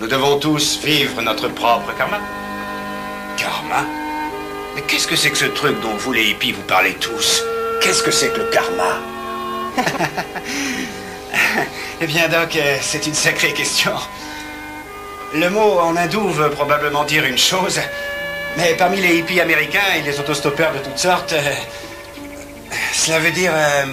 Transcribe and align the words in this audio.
Nous 0.00 0.06
devons 0.06 0.38
tous 0.38 0.78
vivre 0.84 1.20
notre 1.22 1.48
propre 1.48 1.92
karma. 1.98 2.20
Karma 3.36 3.84
Mais 4.76 4.82
qu'est-ce 4.82 5.08
que 5.08 5.16
c'est 5.16 5.30
que 5.30 5.36
ce 5.36 5.46
truc 5.46 5.80
dont 5.80 5.96
vous 5.96 6.12
les 6.12 6.26
hippies 6.30 6.52
vous 6.52 6.62
parlez 6.62 6.94
tous 6.94 7.42
Qu'est-ce 7.80 8.04
que 8.04 8.12
c'est 8.12 8.32
que 8.32 8.38
le 8.38 8.44
karma 8.44 9.00
Eh 12.00 12.06
bien, 12.06 12.28
Doc, 12.28 12.54
euh, 12.54 12.76
c'est 12.80 13.08
une 13.08 13.14
sacrée 13.14 13.52
question. 13.52 13.90
Le 15.34 15.50
mot 15.50 15.80
en 15.80 15.96
hindou 15.96 16.28
veut 16.28 16.50
probablement 16.50 17.02
dire 17.02 17.24
une 17.24 17.38
chose, 17.38 17.80
mais 18.56 18.74
parmi 18.74 19.00
les 19.00 19.16
hippies 19.18 19.40
américains 19.40 19.94
et 19.96 20.02
les 20.02 20.20
autostoppeurs 20.20 20.72
de 20.74 20.78
toutes 20.78 20.98
sortes, 20.98 21.32
euh, 21.32 21.54
cela 22.92 23.18
veut 23.18 23.32
dire... 23.32 23.50
euh, 23.52 23.84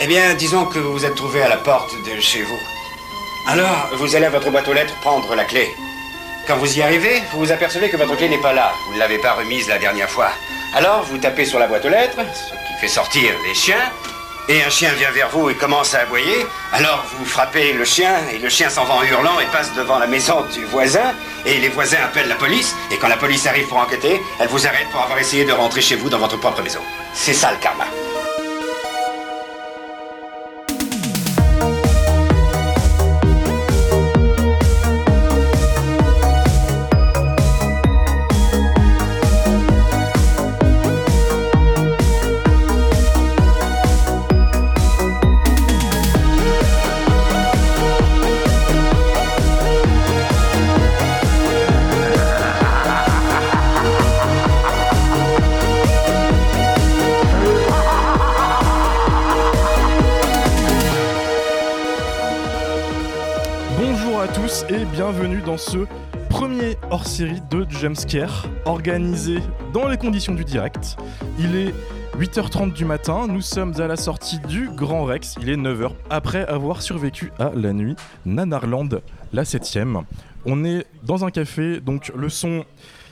eh 0.00 0.06
bien, 0.06 0.34
disons 0.34 0.66
que 0.66 0.78
vous 0.78 0.92
vous 0.92 1.04
êtes 1.04 1.16
trouvé 1.16 1.42
à 1.42 1.48
la 1.48 1.56
porte 1.56 1.92
de 2.06 2.20
chez 2.20 2.42
vous. 2.42 2.60
Alors, 3.46 3.88
vous 3.94 4.14
allez 4.14 4.26
à 4.26 4.30
votre 4.30 4.50
boîte 4.50 4.68
aux 4.68 4.72
lettres 4.72 4.94
prendre 5.00 5.34
la 5.34 5.44
clé. 5.44 5.74
Quand 6.46 6.56
vous 6.56 6.78
y 6.78 6.82
arrivez, 6.82 7.22
vous 7.32 7.40
vous 7.40 7.52
apercevez 7.52 7.90
que 7.90 7.96
votre 7.96 8.16
clé 8.16 8.28
n'est 8.28 8.40
pas 8.40 8.52
là. 8.52 8.72
Vous 8.86 8.94
ne 8.94 8.98
l'avez 9.00 9.18
pas 9.18 9.32
remise 9.32 9.68
la 9.68 9.78
dernière 9.78 10.08
fois. 10.08 10.30
Alors, 10.74 11.02
vous 11.04 11.18
tapez 11.18 11.44
sur 11.44 11.58
la 11.58 11.66
boîte 11.66 11.84
aux 11.84 11.88
lettres, 11.88 12.18
ce 12.18 12.52
qui 12.52 12.80
fait 12.80 12.88
sortir 12.88 13.32
les 13.46 13.54
chiens. 13.54 13.90
Et 14.48 14.62
un 14.62 14.70
chien 14.70 14.92
vient 14.92 15.10
vers 15.10 15.28
vous 15.28 15.50
et 15.50 15.54
commence 15.54 15.94
à 15.94 16.00
aboyer. 16.00 16.46
Alors, 16.72 17.04
vous 17.18 17.24
frappez 17.24 17.72
le 17.72 17.84
chien, 17.84 18.14
et 18.32 18.38
le 18.38 18.48
chien 18.48 18.70
s'en 18.70 18.84
va 18.84 18.94
en 18.94 19.02
hurlant 19.02 19.38
et 19.40 19.46
passe 19.46 19.72
devant 19.74 19.98
la 19.98 20.06
maison 20.06 20.42
du 20.52 20.64
voisin. 20.64 21.14
Et 21.44 21.58
les 21.58 21.68
voisins 21.68 22.02
appellent 22.04 22.28
la 22.28 22.36
police. 22.36 22.74
Et 22.92 22.96
quand 22.96 23.08
la 23.08 23.16
police 23.16 23.46
arrive 23.46 23.66
pour 23.66 23.78
enquêter, 23.78 24.20
elle 24.38 24.48
vous 24.48 24.66
arrête 24.66 24.88
pour 24.90 25.02
avoir 25.02 25.18
essayé 25.18 25.44
de 25.44 25.52
rentrer 25.52 25.80
chez 25.80 25.96
vous 25.96 26.08
dans 26.08 26.18
votre 26.18 26.38
propre 26.38 26.62
maison. 26.62 26.80
C'est 27.12 27.34
ça 27.34 27.50
le 27.50 27.58
karma. 27.58 27.86
Jumpscare 67.82 68.46
organisé 68.64 69.40
dans 69.72 69.88
les 69.88 69.96
conditions 69.96 70.34
du 70.34 70.44
direct. 70.44 70.96
Il 71.36 71.56
est 71.56 71.74
8h30 72.16 72.72
du 72.72 72.84
matin, 72.84 73.26
nous 73.26 73.40
sommes 73.40 73.74
à 73.80 73.88
la 73.88 73.96
sortie 73.96 74.38
du 74.38 74.70
Grand 74.70 75.02
Rex, 75.04 75.34
il 75.42 75.50
est 75.50 75.56
9h 75.56 75.90
après 76.08 76.46
avoir 76.46 76.80
survécu 76.80 77.32
à 77.40 77.50
la 77.56 77.72
nuit 77.72 77.96
Nanarland, 78.24 79.00
la 79.32 79.42
7ème. 79.42 80.04
On 80.46 80.64
est 80.64 80.86
dans 81.02 81.24
un 81.24 81.32
café, 81.32 81.80
donc 81.80 82.12
le 82.14 82.28
son, 82.28 82.64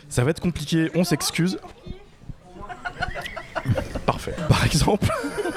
ça 0.08 0.22
va 0.22 0.30
être 0.30 0.40
compliqué, 0.40 0.88
on 0.94 1.02
s'excuse. 1.02 1.58
Parfait. 4.06 4.36
Par 4.48 4.64
exemple, 4.64 5.08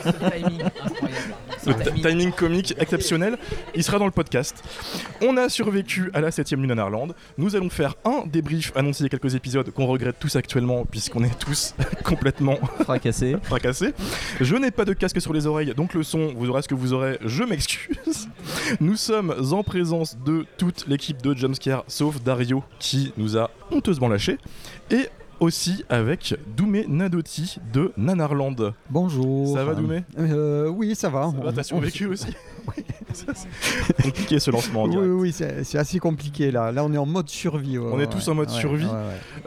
le 1.65 1.73
ti- 1.75 2.01
timing 2.01 2.31
comique 2.31 2.73
exceptionnel, 2.79 3.37
il 3.75 3.83
sera 3.83 3.99
dans 3.99 4.05
le 4.05 4.11
podcast. 4.11 4.63
On 5.21 5.37
a 5.37 5.49
survécu 5.49 6.09
à 6.13 6.21
la 6.21 6.29
7ème 6.29 6.57
lune 6.57 6.67
Nanarland. 6.67 7.13
Nous 7.37 7.55
allons 7.55 7.69
faire 7.69 7.95
un 8.05 8.23
débrief, 8.25 8.71
annoncer 8.75 9.07
quelques 9.09 9.35
épisodes 9.35 9.69
qu'on 9.71 9.85
regrette 9.85 10.17
tous 10.19 10.35
actuellement, 10.35 10.85
puisqu'on 10.85 11.23
est 11.23 11.37
tous 11.39 11.75
complètement 12.03 12.57
fracassé. 12.83 13.35
fracassés. 13.43 13.93
Je 14.41 14.55
n'ai 14.55 14.71
pas 14.71 14.85
de 14.85 14.93
casque 14.93 15.21
sur 15.21 15.33
les 15.33 15.47
oreilles, 15.47 15.73
donc 15.75 15.93
le 15.93 16.03
son, 16.03 16.33
vous 16.35 16.49
aurez 16.49 16.61
ce 16.61 16.67
que 16.67 16.75
vous 16.75 16.93
aurez, 16.93 17.17
je 17.25 17.43
m'excuse. 17.43 18.27
Nous 18.79 18.95
sommes 18.95 19.33
en 19.51 19.63
présence 19.63 20.17
de 20.25 20.45
toute 20.57 20.85
l'équipe 20.87 21.21
de 21.21 21.35
Jumpscare, 21.35 21.83
sauf 21.87 22.21
Dario, 22.21 22.63
qui 22.79 23.13
nous 23.17 23.37
a 23.37 23.49
honteusement 23.71 24.07
lâchés. 24.07 24.37
Et 24.91 25.07
aussi 25.43 25.83
avec 25.89 26.35
Doumé 26.55 26.85
Nadotti 26.87 27.57
de 27.73 27.91
Nanarland. 27.97 28.73
Bonjour. 28.89 29.53
Ça 29.55 29.65
va, 29.65 29.73
Doumé 29.75 30.03
Euh, 30.17 30.69
Oui, 30.69 30.95
ça 30.95 31.09
va. 31.09 31.31
Ça 31.31 31.37
va, 31.37 31.49
On- 31.49 31.53
T'as 31.53 31.63
survécu 31.63 32.05
aussi? 32.05 32.27
C'est 33.13 33.27
Compliqué 34.03 34.39
ce 34.39 34.51
lancement 34.51 34.83
en 34.83 34.85
Oui, 34.85 34.91
direct. 34.91 35.09
oui, 35.11 35.31
oui, 35.39 35.63
c'est 35.63 35.77
assez 35.77 35.99
compliqué 35.99 36.51
là. 36.51 36.71
Là, 36.71 36.83
on 36.83 36.91
est 36.93 36.97
en 36.97 37.05
mode 37.05 37.29
survie. 37.29 37.77
ouais, 37.77 37.89
On 37.93 37.99
est 37.99 38.07
tous 38.07 38.27
en 38.27 38.35
mode 38.35 38.49
survie. 38.49 38.87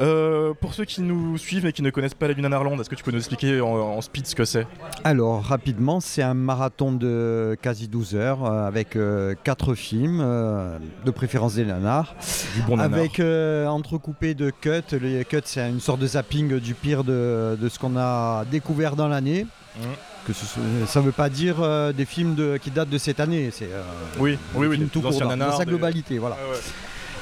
Euh, 0.01 0.53
pour 0.61 0.75
ceux 0.75 0.85
qui 0.85 1.03
nous 1.03 1.37
suivent 1.39 1.65
mais 1.65 1.73
qui 1.73 1.83
ne 1.83 1.91
connaissent 1.91 2.15
pas 2.15 2.29
la 2.29 2.35
lune 2.35 2.43
Nanarland, 2.43 2.79
est-ce 2.81 2.89
que 2.91 2.95
tu 2.95 3.03
peux 3.05 3.11
nous 3.11 3.19
expliquer 3.19 3.61
en, 3.61 3.69
en 3.69 4.01
speed 4.01 4.27
ce 4.27 4.35
que 4.35 4.45
c'est? 4.45 4.67
Alors, 5.05 5.43
rapidement, 5.43 6.01
c'est 6.01 6.23
un 6.23 6.35
marathon 6.35 6.93
de 6.93 7.57
quasi 7.61 7.89
12 7.89 8.15
heures 8.15 8.45
euh, 8.45 8.67
avec 8.67 8.97
4 9.45 9.75
films, 9.75 10.21
euh, 10.23 10.79
de 11.05 11.11
préférence 11.11 11.55
des 11.55 11.65
nanars, 11.65 12.15
Du 12.55 12.63
bon 12.63 12.77
nanar. 12.77 12.99
avec 12.99 13.21
euh, 13.21 13.67
entrecoupé 13.67 14.35
de 14.35 14.51
cuts. 14.51 14.71
Les 15.01 15.25
cuts, 15.25 15.41
c'est 15.45 15.69
une 15.69 15.81
sorte 15.81 16.01
de 16.01 16.07
zapping 16.07 16.59
du 16.61 16.75
pire 16.75 17.05
de, 17.05 17.57
de 17.61 17.69
ce 17.69 17.79
qu'on 17.79 17.97
a 17.97 18.45
découvert 18.51 18.97
dans 18.97 19.09
l'année. 19.09 19.47
Mhm. 19.79 19.87
Que 20.27 20.33
ce 20.33 20.45
soit- 20.45 20.63
ça 20.87 21.01
ne 21.01 21.07
veut 21.07 21.13
pas 21.13 21.29
dire 21.29 21.57
euh, 21.61 21.93
des 21.93 22.05
films 22.05 22.35
de- 22.35 22.57
qui 22.57 22.71
datent 22.71 22.91
de 22.91 22.99
cette 22.99 23.21
année, 23.21 23.51
c'est 23.53 23.71
euh, 23.73 23.83
Oui, 24.19 24.37
oui, 24.55 24.67
oui, 24.67 24.89
tout 24.93 25.01
court 25.01 25.13
dans, 25.13 25.53
sa 25.57 25.65
des- 25.65 25.71
globalité. 25.71 26.19
Voilà. 26.19 26.35
Ouais. 26.37 26.59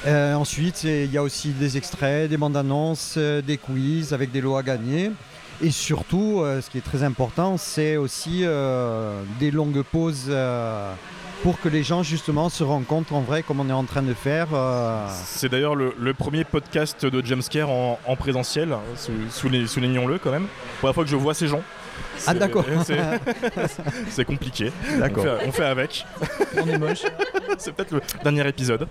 Euh, 0.07 0.35
ensuite, 0.35 0.85
il 0.85 1.11
y 1.13 1.19
a 1.19 1.23
aussi 1.23 1.51
des 1.51 1.77
extraits, 1.77 2.29
des 2.31 2.37
bandes 2.37 2.57
annonces, 2.57 3.15
euh, 3.17 3.41
des 3.43 3.57
quiz 3.59 4.13
avec 4.13 4.33
des 4.33 4.41
lots 4.41 4.57
à 4.57 4.63
gagner. 4.63 5.11
Et 5.63 5.71
surtout, 5.71 6.41
euh, 6.41 6.61
ce 6.61 6.69
qui 6.71 6.79
est 6.79 6.85
très 6.85 7.03
important, 7.05 7.57
c'est 7.59 7.97
aussi 7.97 8.41
euh, 8.43 9.23
des 9.39 9.51
longues 9.51 9.83
pauses 9.83 10.27
euh, 10.29 10.93
pour 11.43 11.61
que 11.61 11.69
les 11.69 11.83
gens 11.83 12.03
justement 12.03 12.49
se 12.49 12.65
rencontrent 12.65 13.15
en 13.15 13.21
vrai 13.21 13.43
comme 13.43 13.61
on 13.61 13.69
est 13.69 13.73
en 13.73 13.85
train 13.85 14.03
de 14.03 14.15
faire. 14.15 14.49
euh. 14.53 15.07
C'est 15.27 15.49
d'ailleurs 15.51 15.75
le, 15.77 15.95
le 15.99 16.13
premier 16.15 16.45
podcast 16.45 17.07
de 17.07 17.25
Jamescare 17.25 17.71
en, 17.71 17.99
en 18.07 18.17
présentiel, 18.17 18.75
sou- 18.97 19.13
souli- 19.31 19.67
soulignons-le 19.69 20.19
quand 20.19 20.31
même. 20.33 20.47
Première 20.81 20.95
fois 20.95 21.05
que 21.05 21.11
je 21.11 21.17
vois 21.17 21.35
ces 21.35 21.49
gens. 21.49 21.61
Ah 22.27 22.35
d'accord. 22.35 22.65
c'est- 24.11 24.25
compliqué. 24.25 24.73
On 24.95 24.99
D'accord. 25.01 25.25
fait, 25.25 25.47
on 25.47 25.53
fait 25.53 25.65
avec. 25.65 26.07
On 26.57 26.67
est 26.69 26.79
moche. 26.79 27.03
C'est 27.59 27.73
peut-être 27.73 27.93
le 27.93 28.01
dernier 28.23 28.49
épisode. 28.49 28.89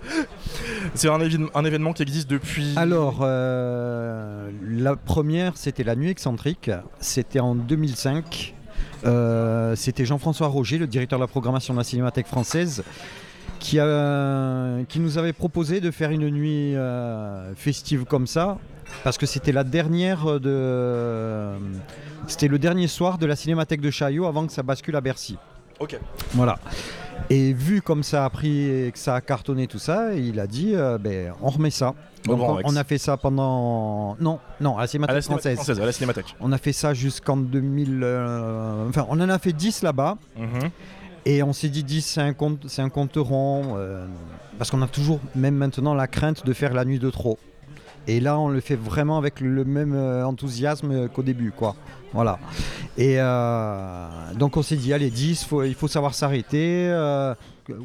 C'est 0.94 1.08
un 1.08 1.64
événement 1.64 1.92
qui 1.92 2.02
existe 2.02 2.30
depuis. 2.30 2.72
Alors, 2.76 3.18
euh, 3.22 4.50
la 4.68 4.96
première, 4.96 5.56
c'était 5.56 5.84
la 5.84 5.96
nuit 5.96 6.10
excentrique. 6.10 6.70
C'était 7.00 7.40
en 7.40 7.54
2005. 7.54 8.54
Euh, 9.06 9.76
c'était 9.76 10.04
Jean-François 10.06 10.46
Roger, 10.46 10.78
le 10.78 10.86
directeur 10.86 11.18
de 11.18 11.24
la 11.24 11.28
programmation 11.28 11.74
de 11.74 11.78
la 11.78 11.84
Cinémathèque 11.84 12.26
française, 12.26 12.82
qui, 13.58 13.78
a- 13.78 14.78
qui 14.88 15.00
nous 15.00 15.18
avait 15.18 15.32
proposé 15.32 15.80
de 15.80 15.90
faire 15.90 16.10
une 16.10 16.28
nuit 16.30 16.74
euh, 16.76 17.54
festive 17.54 18.04
comme 18.04 18.26
ça, 18.26 18.58
parce 19.02 19.18
que 19.18 19.26
c'était 19.26 19.52
la 19.52 19.64
dernière 19.64 20.40
de. 20.40 21.48
C'était 22.26 22.48
le 22.48 22.58
dernier 22.58 22.88
soir 22.88 23.18
de 23.18 23.26
la 23.26 23.36
Cinémathèque 23.36 23.80
de 23.82 23.90
Chaillot 23.90 24.24
avant 24.26 24.46
que 24.46 24.52
ça 24.52 24.62
bascule 24.62 24.96
à 24.96 25.00
Bercy. 25.00 25.36
Ok. 25.80 25.98
Voilà. 26.32 26.58
Et 27.30 27.52
vu 27.52 27.82
comme 27.82 28.02
ça 28.02 28.24
a 28.24 28.30
pris 28.30 28.64
et 28.68 28.92
que 28.92 28.98
ça 28.98 29.14
a 29.14 29.20
cartonné 29.20 29.66
tout 29.66 29.78
ça, 29.78 30.14
il 30.14 30.38
a 30.40 30.46
dit 30.46 30.72
euh, 30.74 30.98
ben, 30.98 31.32
on 31.42 31.48
remet 31.50 31.70
ça. 31.70 31.94
Donc 32.24 32.40
on, 32.40 32.76
a 32.76 32.84
fait 32.84 32.96
ça 32.98 33.16
pendant. 33.18 34.16
Non, 34.20 34.38
non, 34.60 34.70
à 34.70 34.76
la 34.76 34.78
À 34.78 34.80
la 34.82 34.86
Cinémathèque 34.86 35.22
Cinémathèque 35.22 35.24
française. 35.24 35.54
française, 35.56 35.80
à 35.80 35.84
la 35.86 35.92
Cinémathèque. 35.92 36.36
On 36.40 36.52
a 36.52 36.58
fait 36.58 36.72
ça 36.72 36.94
jusqu'en 36.94 37.36
2000. 37.36 38.00
euh, 38.02 38.88
Enfin, 38.88 39.04
on 39.10 39.20
en 39.20 39.28
a 39.28 39.38
fait 39.38 39.52
10 39.52 39.82
là-bas. 39.82 40.16
Mhm. 40.38 40.70
Et 41.26 41.42
on 41.42 41.52
s'est 41.52 41.68
dit 41.68 41.82
10, 41.84 42.02
c'est 42.02 42.20
un 42.20 42.32
compte, 42.34 42.64
c'est 42.68 42.82
un 42.82 42.90
compte 42.90 43.16
rond. 43.16 43.76
euh, 43.76 44.06
parce 44.58 44.70
qu'on 44.70 44.82
a 44.82 44.86
toujours, 44.88 45.20
même 45.34 45.54
maintenant, 45.56 45.94
la 45.94 46.06
crainte 46.06 46.44
de 46.46 46.52
faire 46.52 46.74
la 46.74 46.84
nuit 46.84 46.98
de 46.98 47.10
trop. 47.10 47.38
Et 48.06 48.20
là, 48.20 48.38
on 48.38 48.48
le 48.48 48.60
fait 48.60 48.76
vraiment 48.76 49.16
avec 49.16 49.40
le 49.40 49.64
même 49.64 49.94
euh, 49.94 50.26
enthousiasme 50.26 51.08
qu'au 51.08 51.22
début, 51.22 51.50
quoi. 51.50 51.74
Voilà. 52.12 52.38
Et 52.98 53.16
euh, 53.18 54.06
donc, 54.38 54.56
on 54.58 54.62
s'est 54.62 54.76
dit, 54.76 54.92
allez, 54.92 55.10
10, 55.10 55.44
faut- 55.44 55.62
il 55.64 55.74
faut 55.74 55.88
savoir 55.88 56.14
s'arrêter. 56.14 56.88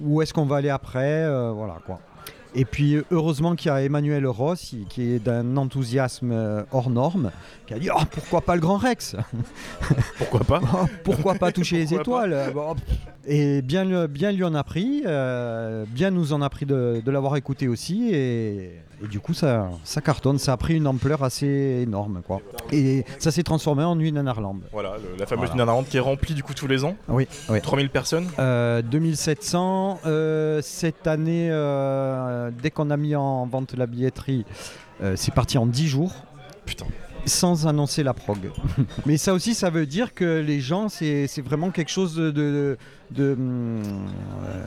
où 0.03 0.21
est-ce 0.21 0.33
qu'on 0.33 0.45
va 0.45 0.57
aller 0.57 0.69
après 0.69 1.25
Voilà, 1.53 1.77
quoi. 1.85 2.00
Et 2.55 2.65
puis, 2.65 2.97
heureusement 3.11 3.55
qu'il 3.55 3.67
y 3.67 3.71
a 3.71 3.83
Emmanuel 3.83 4.25
Ross, 4.25 4.75
qui 4.89 5.13
est 5.13 5.19
d'un 5.19 5.55
enthousiasme 5.55 6.31
euh, 6.31 6.63
hors 6.71 6.89
norme, 6.89 7.31
qui 7.67 7.73
a 7.75 7.79
dit, 7.79 7.89
oh, 7.93 8.01
pourquoi 8.09 8.41
pas 8.41 8.55
le 8.55 8.61
Grand 8.61 8.77
Rex? 8.77 9.15
Pourquoi 10.17 10.39
pas? 10.41 10.61
Oh, 10.73 10.85
pourquoi 11.03 11.35
pas 11.35 11.51
toucher 11.51 11.77
les 11.77 11.93
étoiles? 11.93 12.51
bon. 12.53 12.75
Et 13.25 13.61
bien, 13.61 14.07
bien 14.07 14.31
lui 14.31 14.43
en 14.43 14.55
a 14.55 14.63
pris, 14.63 15.03
euh, 15.05 15.85
bien 15.87 16.09
nous 16.09 16.33
en 16.33 16.41
a 16.41 16.49
pris 16.49 16.65
de, 16.65 17.01
de 17.05 17.11
l'avoir 17.11 17.35
écouté 17.35 17.67
aussi, 17.67 18.09
et, 18.11 18.71
Et 19.03 19.07
du 19.07 19.19
coup, 19.19 19.33
ça, 19.33 19.69
ça 19.83 20.01
cartonne, 20.01 20.37
ça 20.37 20.53
a 20.53 20.57
pris 20.57 20.75
une 20.75 20.85
ampleur 20.87 21.23
assez 21.23 21.79
énorme. 21.83 22.21
Quoi. 22.27 22.41
Et 22.71 23.05
ça 23.17 23.31
s'est 23.31 23.43
transformé 23.43 23.83
en 23.83 23.95
Nuit 23.95 24.11
Nanarland. 24.11 24.59
Voilà, 24.73 24.93
le- 24.97 25.17
la 25.17 25.25
fameuse 25.25 25.47
Voilà. 25.49 25.55
Nanarland 25.63 25.83
qui 25.83 25.97
est 25.97 26.01
remplie 26.01 26.33
du 26.33 26.43
coup 26.43 26.53
tous 26.53 26.67
les 26.67 26.83
ans. 26.83 26.95
Oui, 27.07 27.27
oui. 27.49 27.61
3000 27.61 27.89
personnes. 27.89 28.27
Euh, 28.39 28.81
2700. 28.81 29.99
euh, 30.05 30.61
cette 30.61 31.07
année, 31.07 31.49
euh, 31.51 32.51
dès 32.61 32.71
qu'on 32.71 32.89
a 32.89 32.97
mis 32.97 33.15
en 33.15 33.45
vente 33.45 33.73
la 33.77 33.85
billetterie, 33.87 34.45
euh, 35.01 35.13
c'est 35.15 35.33
parti 35.33 35.57
en 35.57 35.65
10 35.65 35.87
jours. 35.87 36.13
Putain. 36.65 36.85
Sans 37.25 37.68
annoncer 37.68 38.04
la 38.04 38.13
prog. 38.13 38.51
Mais 39.06 39.18
ça 39.18 39.33
aussi, 39.33 39.54
ça 39.54 39.69
veut 39.69 39.86
dire 39.86 40.13
que 40.13 40.39
les 40.39 40.60
gens, 40.60 40.89
c'est 40.89 41.27
c'est 41.27 41.42
vraiment 41.42 41.69
quelque 41.69 41.92
chose 41.92 42.16
de, 42.16 42.31
de, 42.31 42.77
de, 43.12 43.36
euh, 43.38 43.83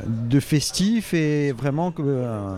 de 0.06 0.40
festif 0.40 1.14
et 1.14 1.52
vraiment 1.52 1.90
que, 1.90 2.02
euh, 2.04 2.56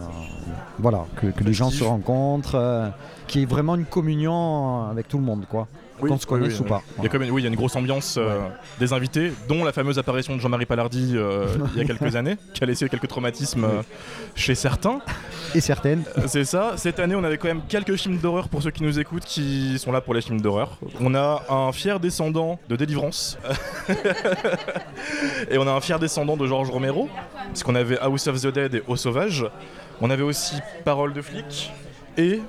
voilà, 0.78 1.06
que, 1.16 1.26
que 1.28 1.44
les 1.44 1.52
gens 1.52 1.70
se 1.70 1.84
rencontrent, 1.84 2.56
euh, 2.56 2.88
qu'il 3.26 3.40
y 3.40 3.44
ait 3.44 3.46
vraiment 3.46 3.74
une 3.76 3.84
communion 3.84 4.88
avec 4.90 5.08
tout 5.08 5.18
le 5.18 5.24
monde, 5.24 5.46
quoi. 5.48 5.68
Oui, 6.00 6.10
qu'on 6.26 6.36
oui, 6.40 6.54
ou 6.60 6.64
pas. 6.64 6.82
Il 6.98 7.04
y 7.04 7.06
a 7.06 7.08
quand 7.08 7.18
même, 7.18 7.30
oui, 7.30 7.42
il 7.42 7.44
y 7.44 7.46
a 7.46 7.50
une 7.50 7.56
grosse 7.56 7.76
ambiance 7.76 8.16
euh, 8.18 8.40
des 8.80 8.92
invités, 8.92 9.32
dont 9.48 9.64
la 9.64 9.72
fameuse 9.72 9.98
apparition 9.98 10.34
de 10.34 10.40
Jean-Marie 10.40 10.66
Palardi 10.66 11.12
euh, 11.14 11.46
il 11.74 11.80
y 11.80 11.84
a 11.84 11.84
quelques 11.84 12.16
années, 12.16 12.36
qui 12.52 12.62
a 12.64 12.66
laissé 12.66 12.88
quelques 12.88 13.06
traumatismes 13.06 13.64
euh, 13.64 13.82
chez 14.34 14.54
certains. 14.54 15.00
Et 15.54 15.60
certaines. 15.60 16.02
Euh, 16.18 16.22
C'est 16.26 16.44
ça. 16.44 16.72
Cette 16.76 16.98
année, 16.98 17.14
on 17.14 17.22
avait 17.22 17.38
quand 17.38 17.46
même 17.46 17.62
quelques 17.68 17.96
films 17.96 18.18
d'horreur 18.18 18.48
pour 18.48 18.62
ceux 18.62 18.72
qui 18.72 18.82
nous 18.82 18.98
écoutent, 18.98 19.24
qui 19.24 19.78
sont 19.78 19.92
là 19.92 20.00
pour 20.00 20.14
les 20.14 20.20
films 20.20 20.40
d'horreur. 20.40 20.78
On 21.00 21.14
a 21.14 21.44
un 21.48 21.70
fier 21.72 22.00
descendant 22.00 22.58
de 22.68 22.74
Délivrance. 22.76 23.38
et 25.50 25.58
on 25.58 25.66
a 25.66 25.70
un 25.70 25.80
fier 25.80 25.98
descendant 26.00 26.36
de 26.36 26.46
Georges 26.46 26.70
Romero, 26.70 27.08
puisqu'on 27.50 27.76
avait 27.76 27.98
House 28.00 28.26
of 28.26 28.40
the 28.40 28.48
Dead 28.48 28.74
et 28.74 28.82
Au 28.88 28.96
Sauvage. 28.96 29.46
On 30.00 30.10
avait 30.10 30.22
aussi 30.22 30.56
Parole 30.84 31.12
de 31.12 31.22
flic 31.22 31.72
et 32.16 32.40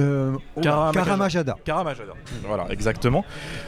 Euh, 0.00 0.36
Karamajada. 0.62 1.04
Karamajada. 1.04 1.56
Karamajada. 1.64 2.12
Voilà, 2.46 2.66
exactement. 2.70 3.24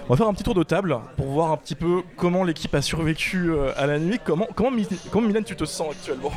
On 0.09 0.13
va 0.15 0.17
faire 0.17 0.29
un 0.29 0.35
petit 0.35 0.45
tour 0.45 0.55
de 0.55 0.63
table 0.63 0.99
pour 1.17 1.27
voir 1.27 1.51
un 1.53 1.57
petit 1.57 1.75
peu 1.75 2.03
comment 2.17 2.45
l'équipe 2.45 2.75
a 2.75 2.83
survécu 2.83 3.51
euh, 3.51 3.73
à 3.77 3.87
la 3.87 3.99
nuit. 3.99 4.19
Comment, 4.25 4.47
comment, 4.55 4.71
comment 5.11 5.27
Mylène, 5.27 5.45
tu 5.45 5.57
te 5.57 5.65
sens 5.65 5.91
actuellement? 5.93 6.33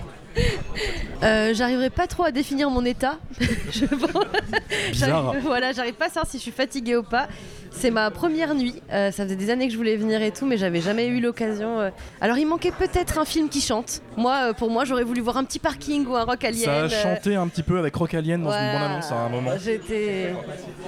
Euh, 1.24 1.54
J'arriverai 1.54 1.90
pas 1.90 2.08
trop 2.08 2.24
à 2.26 2.32
définir 2.32 2.70
mon 2.70 2.84
état. 2.86 3.18
je 3.40 3.86
pense. 3.86 4.26
Bizarre. 4.92 5.24
J'arrive- 5.34 5.42
Voilà, 5.44 5.72
j'arrive 5.72 5.94
pas 5.94 6.06
à 6.06 6.10
savoir 6.10 6.28
si 6.28 6.38
je 6.38 6.42
suis 6.44 6.52
fatiguée 6.52 6.98
ou 6.98 7.04
pas. 7.04 7.28
C'est 7.78 7.92
ma 7.92 8.10
première 8.10 8.56
nuit. 8.56 8.82
Euh, 8.92 9.12
ça 9.12 9.24
faisait 9.26 9.36
des 9.36 9.50
années 9.50 9.68
que 9.68 9.74
je 9.74 9.78
voulais 9.78 9.98
venir 9.98 10.22
et 10.22 10.32
tout, 10.32 10.46
mais 10.46 10.58
j'avais 10.58 10.80
jamais 10.82 11.08
eu 11.08 11.20
l'occasion. 11.20 11.80
euh. 11.82 11.90
Alors 12.22 12.38
il 12.38 12.46
manquait 12.48 12.72
peut-être 12.72 13.18
un 13.20 13.26
film 13.26 13.50
qui 13.50 13.60
chante. 13.62 14.02
Moi, 14.18 14.34
euh, 14.50 14.54
pour 14.54 14.72
moi, 14.72 14.86
j'aurais 14.86 15.04
voulu 15.04 15.20
voir 15.22 15.38
un 15.38 15.44
petit 15.44 15.60
parking 15.60 16.06
ou 16.08 16.16
un 16.16 16.24
rock 16.24 16.44
alien. 16.46 16.64
Ça 16.64 16.72
a 16.74 16.84
euh, 16.86 16.90
chanté 16.90 17.36
un 17.36 17.48
petit 17.48 17.64
peu 17.64 17.78
avec 17.78 17.94
Rock 17.96 18.14
Alien 18.14 18.42
dans 18.42 18.50
une 18.50 18.56
voilà. 18.56 18.80
bande-annonce 18.80 19.12
à 19.12 19.16
un 19.16 19.30
moment. 19.30 19.52
J'étais. 19.62 20.34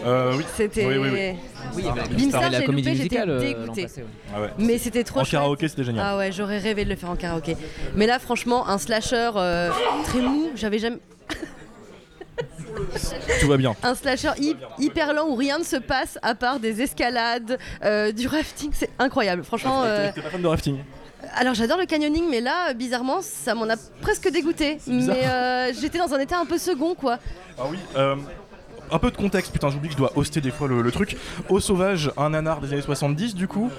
Euh, 0.05 0.33
oui. 0.37 0.43
C'était. 0.55 0.85
Oui, 0.85 0.97
oui, 0.97 1.09
oui. 1.11 1.35
Oui, 1.75 1.83
il 1.83 1.85
y 1.85 1.87
avait 1.89 1.99
la 2.01 2.07
Bim, 2.07 2.15
petite 2.15 2.31
ça, 2.31 2.37
soirée 2.37 2.47
de 2.47 2.53
la 2.53 2.59
j'ai 2.59 2.65
comédie 2.65 2.89
loupé, 2.89 3.03
j'étais 3.03 3.25
musicale 3.25 3.29
euh, 3.29 3.35
l'an 3.35 3.61
dégoûtée. 3.63 3.81
passé. 3.83 4.01
ouais. 4.01 4.07
Ah 4.35 4.41
ouais. 4.41 4.49
Mais 4.57 4.77
c'était 4.77 5.03
trop 5.03 5.19
En 5.19 5.23
chouette. 5.23 5.31
karaoké, 5.33 5.67
c'était 5.67 5.83
génial. 5.83 6.05
Ah 6.07 6.17
ouais, 6.17 6.31
j'aurais 6.31 6.57
rêvé 6.59 6.85
de 6.85 6.89
le 6.89 6.95
faire 6.95 7.09
en 7.09 7.15
karaoké. 7.17 7.57
Mais 7.95 8.07
là, 8.07 8.17
franchement, 8.19 8.67
un 8.69 8.77
slasher 8.77 9.31
euh, 9.35 9.69
très 10.05 10.21
mou, 10.21 10.49
j'avais 10.55 10.79
jamais. 10.79 10.97
Tout 13.41 13.47
va 13.47 13.57
bien. 13.57 13.75
Un 13.83 13.95
slasher 13.95 14.31
hy- 14.39 14.56
hyper 14.79 15.13
lent 15.13 15.27
où 15.27 15.35
rien 15.35 15.59
ne 15.59 15.63
se 15.63 15.75
passe 15.77 16.18
à 16.21 16.35
part 16.35 16.59
des 16.59 16.81
escalades, 16.81 17.57
euh, 17.83 18.12
du 18.12 18.27
rafting, 18.27 18.71
c'est 18.74 18.89
incroyable. 19.00 19.44
Franchement, 19.44 19.83
euh, 19.83 20.12
T'es- 20.13 20.21
pas 20.21 20.29
fan 20.29 20.41
de 20.41 20.47
rafting 20.47 20.77
alors 21.35 21.56
j'adore 21.56 21.77
le 21.77 21.85
canyoning, 21.85 22.24
mais 22.29 22.39
là, 22.39 22.74
bizarrement, 22.74 23.18
ça 23.21 23.53
m'en 23.53 23.68
a 23.69 23.75
presque 24.01 24.29
dégoûté. 24.31 24.77
Mais 24.88 25.25
euh, 25.25 25.74
j'étais 25.74 25.97
dans 25.97 26.13
un 26.13 26.19
état 26.19 26.39
un 26.39 26.45
peu 26.45 26.57
second, 26.57 26.95
quoi. 26.95 27.18
Ah 27.59 27.63
oui. 27.69 27.77
euh, 27.97 28.15
un 28.91 29.00
peu 29.00 29.12
de 29.12 29.18
contexte, 29.18 29.51
putain, 29.51 29.69
j'oublie 29.69 29.88
que 29.89 29.94
je 29.94 29.97
dois 29.97 30.13
hoster 30.15 30.39
des 30.39 30.51
fois 30.51 30.68
le, 30.69 30.81
le 30.81 30.91
truc. 30.91 31.18
Au 31.50 31.59
Sauvage, 31.59 32.12
un 32.15 32.30
nanar 32.30 32.62
des 32.62 32.71
années 32.71 32.81
70, 32.81 33.35
du 33.35 33.47
coup, 33.47 33.69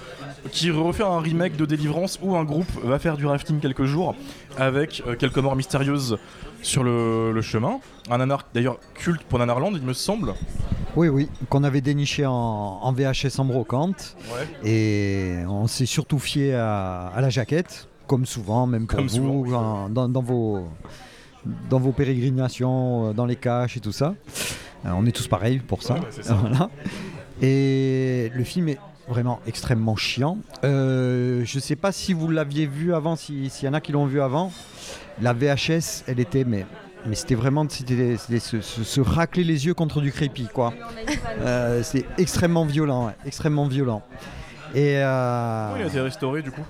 qui 0.53 0.71
refait 0.71 1.03
un 1.05 1.21
remake 1.21 1.57
de 1.57 1.67
Délivrance 1.67 2.19
où 2.23 2.37
un 2.37 2.45
groupe 2.45 2.69
va 2.85 2.99
faire 2.99 3.17
du 3.17 3.27
rafting 3.27 3.61
quelques 3.61 3.85
jours 3.85 4.15
avec 4.57 5.03
euh, 5.07 5.15
quelques 5.17 5.39
morts 5.39 5.57
mystérieuses 5.57 6.17
sur 6.63 6.83
le, 6.85 7.33
le 7.33 7.41
chemin. 7.43 7.79
Un 8.11 8.19
nanar 8.19 8.45
d'ailleurs 8.55 8.79
culte 8.95 9.23
pour 9.25 9.39
Nanarland, 9.39 9.73
il 9.75 9.83
me 9.83 9.93
semble. 9.93 10.35
Oui, 10.97 11.09
oui, 11.09 11.29
qu'on 11.49 11.63
avait 11.65 11.81
déniché 11.81 12.25
en, 12.27 12.33
en 12.33 12.93
VHS 12.93 13.39
en 13.39 13.45
brocante. 13.45 14.17
Ouais. 14.33 14.69
Et 14.69 15.37
on 15.47 15.67
s'est 15.67 15.87
surtout 15.87 16.19
fié 16.19 16.55
à, 16.55 17.09
à 17.15 17.21
la 17.21 17.31
jaquette, 17.31 17.89
comme 18.07 18.27
souvent, 18.27 18.67
même 18.67 18.87
pour 18.87 18.97
Comme 18.97 19.07
vous, 19.07 19.15
souvent, 19.45 19.85
en- 19.85 19.89
dans, 19.91 20.09
dans 20.09 20.23
vos, 20.23 20.67
dans 21.71 21.79
vos 21.79 21.93
pérégrinations, 21.93 23.11
euh, 23.11 23.13
dans 23.13 23.27
les 23.27 23.37
caches 23.37 23.77
et 23.77 23.81
tout 23.81 23.93
ça. 23.93 24.15
Euh, 24.87 24.91
on 24.95 25.07
est 25.07 25.13
tous 25.13 25.29
pareils 25.29 25.59
pour 25.59 25.83
ça. 25.83 25.95
Ouais, 25.95 26.01
bah, 26.01 26.07
c'est 26.11 26.25
ça. 26.25 26.35
Voilà. 26.41 26.71
Et 27.41 28.33
le 28.35 28.43
film 28.45 28.69
est 28.69 28.79
vraiment 29.09 29.41
extrêmement 29.47 29.97
chiant. 29.97 30.39
Euh, 30.65 31.43
je 31.45 31.59
sais 31.59 31.77
pas 31.77 31.93
si 31.93 32.13
vous 32.13 32.29
l'aviez 32.29 32.67
vu 32.67 32.95
avant, 32.95 33.17
si- 33.17 33.49
s'il 33.51 33.67
y 33.67 33.69
en 33.69 33.75
a 33.75 33.81
qui 33.81 33.93
l'ont 33.93 34.07
vu 34.07 34.21
avant. 34.21 34.53
La 35.21 35.33
VHS, 35.33 36.05
elle 36.07 36.21
était, 36.21 36.45
mais, 36.45 36.65
mais 37.07 37.15
c'était 37.15 37.35
vraiment 37.35 37.67
c'était, 37.69 38.17
c'était 38.17 38.39
se, 38.39 38.61
se- 38.61 38.85
se 38.85 39.01
racler 39.01 39.45
les 39.45 39.67
yeux 39.67 39.75
contre 39.75 40.01
du 40.01 40.13
crépi, 40.13 40.49
quoi. 40.53 40.73
Euh, 41.41 41.83
c'est 41.83 42.05
extrêmement 42.19 42.65
violent, 42.65 43.07
ouais, 43.07 43.17
extrêmement 43.27 43.67
violent. 43.67 44.03
Et 44.75 44.99
euh, 44.99 45.71
Oui, 45.75 45.81
il 45.81 45.85
a 45.85 45.89
été 45.89 46.01
restauré 46.01 46.43
du 46.43 46.51
coup? 46.53 46.65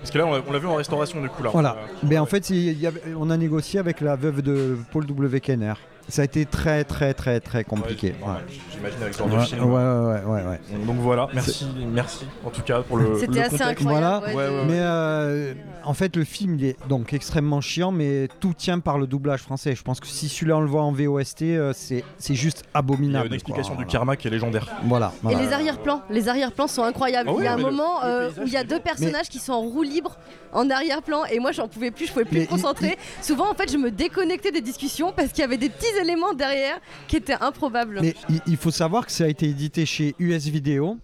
Parce 0.00 0.10
que 0.10 0.16
là, 0.18 0.26
on 0.26 0.32
l'a- 0.32 0.42
on 0.48 0.52
l'a 0.52 0.58
vu 0.58 0.66
en 0.66 0.76
restauration 0.76 1.20
du 1.20 1.28
coup 1.28 1.42
là. 1.42 1.50
voilà. 1.50 1.76
Euh, 1.76 1.86
Mais 2.08 2.18
en 2.18 2.24
fait, 2.26 2.48
il 2.50 2.72
y 2.80 2.86
avait- 2.86 3.02
on 3.18 3.28
a 3.28 3.36
négocié 3.36 3.78
avec 3.78 4.00
la 4.00 4.16
veuve 4.16 4.40
de 4.40 4.78
Paul 4.90 5.04
W. 5.06 5.40
Kenner. 5.40 5.74
Ça 6.08 6.22
a 6.22 6.24
été 6.24 6.44
très, 6.44 6.82
très, 6.84 7.14
très, 7.14 7.38
très 7.40 7.62
compliqué. 7.62 8.14
ouais, 8.20 8.34
J'imagine 8.72 9.02
avec 9.02 9.14
ce 9.14 9.18
genre 9.18 9.28
Ouais, 9.28 9.34
de 9.34 9.40
ouais, 9.40 9.46
film. 9.46 9.64
ouais, 9.64 9.74
ouais, 9.74 10.22
ouais, 10.42 10.48
ouais. 10.50 10.60
Donc, 10.72 10.86
donc 10.86 10.96
voilà, 10.98 11.28
merci, 11.32 11.66
merci 11.92 12.24
en 12.44 12.50
tout 12.50 12.62
cas 12.62 12.80
pour 12.82 12.96
le, 12.96 13.16
C'était 13.18 13.40
assez 13.42 13.58
contexte. 13.58 13.82
incroyable. 13.86 14.24
Voilà. 14.24 14.26
ouais, 14.26 14.34
Ouais, 14.34 14.46
de- 14.46 14.58
ouais, 14.60 14.64
Mais 14.66 14.80
euh, 14.80 15.54
en 15.84 15.94
fait, 15.94 16.16
le 16.16 16.24
film 16.24 16.54
il 16.58 16.64
est 16.64 16.76
donc 16.88 17.12
extrêmement 17.12 17.60
chiant, 17.60 17.92
mais 17.92 18.28
tout 18.40 18.54
tient 18.54 18.80
par 18.80 18.98
le 18.98 19.06
doublage 19.06 19.40
français. 19.42 19.74
Je 19.76 19.82
pense 19.82 20.00
que 20.00 20.06
si 20.08 20.28
celui-là 20.28 20.56
on 20.56 20.60
le 20.62 20.66
voit 20.66 20.82
en 20.82 20.90
VOST, 20.92 21.42
euh, 21.42 21.72
c'est 21.74 22.02
c'est 22.18 22.34
juste 22.34 22.62
Il 22.64 22.64
y 22.64 22.76
a 22.76 22.78
abominable. 22.80 23.26
une 23.28 23.34
explication 23.34 23.74
quoi. 23.76 23.84
du 23.84 23.90
karma 23.90 24.16
qui 24.16 24.26
est 24.26 24.30
légendaire. 24.30 24.66
Voilà. 24.84 25.12
Et 25.30 25.34
les 25.36 25.52
arrière-plans, 25.52 26.02
les 26.10 26.28
arrière-plans 26.28 26.66
sont 26.66 26.82
incroyables. 26.82 27.28
Ah 27.30 27.34
oui, 27.34 27.42
il 27.42 27.44
y 27.44 27.48
a 27.48 27.54
un 27.54 27.58
moment 27.58 28.00
le 28.02 28.08
euh, 28.08 28.30
où 28.42 28.46
il 28.46 28.52
y 28.52 28.56
a 28.56 28.64
deux 28.64 28.80
personnages 28.80 29.28
qui 29.28 29.38
sont 29.38 29.52
en 29.52 29.60
roue 29.60 29.82
libre 29.82 30.16
en 30.52 30.68
arrière-plan 30.70 31.24
et 31.26 31.38
moi 31.38 31.52
j'en 31.52 31.68
pouvais 31.68 31.90
plus, 31.90 32.06
je 32.06 32.12
pouvais 32.12 32.24
plus 32.24 32.38
Mais 32.38 32.44
me 32.44 32.48
concentrer. 32.48 32.96
Souvent 33.22 33.50
en 33.50 33.54
fait 33.54 33.70
je 33.70 33.76
me 33.78 33.90
déconnectais 33.90 34.50
des 34.52 34.60
discussions 34.60 35.12
parce 35.12 35.28
qu'il 35.28 35.40
y 35.42 35.44
avait 35.44 35.56
des 35.58 35.68
petits 35.68 35.96
éléments 36.00 36.32
derrière 36.34 36.78
qui 37.08 37.16
étaient 37.16 37.40
improbables. 37.40 37.98
Mais 38.02 38.14
il, 38.46 38.56
faut 38.56 38.70
savoir 38.70 39.06
que 39.06 39.12
ça 39.12 39.24
a 39.24 39.28
été 39.28 39.46
édité 39.46 39.86
chez 39.86 40.14
US 40.18 40.46
Video. 40.46 40.96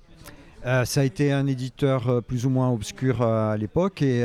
Euh, 0.64 0.84
ça 0.84 1.02
a 1.02 1.04
été 1.04 1.32
un 1.32 1.46
éditeur 1.46 2.08
euh, 2.08 2.20
plus 2.20 2.44
ou 2.44 2.50
moins 2.50 2.70
obscur 2.70 3.22
euh, 3.22 3.52
à 3.52 3.56
l'époque, 3.56 4.02
et 4.02 4.25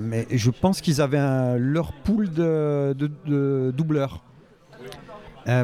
mais 0.00 0.26
je 0.32 0.50
pense 0.50 0.80
qu'ils 0.80 1.00
avaient 1.00 1.18
un- 1.18 1.56
leur 1.56 1.92
pool 1.92 2.28
de, 2.30 2.92
de- 2.98 3.10
de 3.26 3.72
doubleurs. 3.76 4.22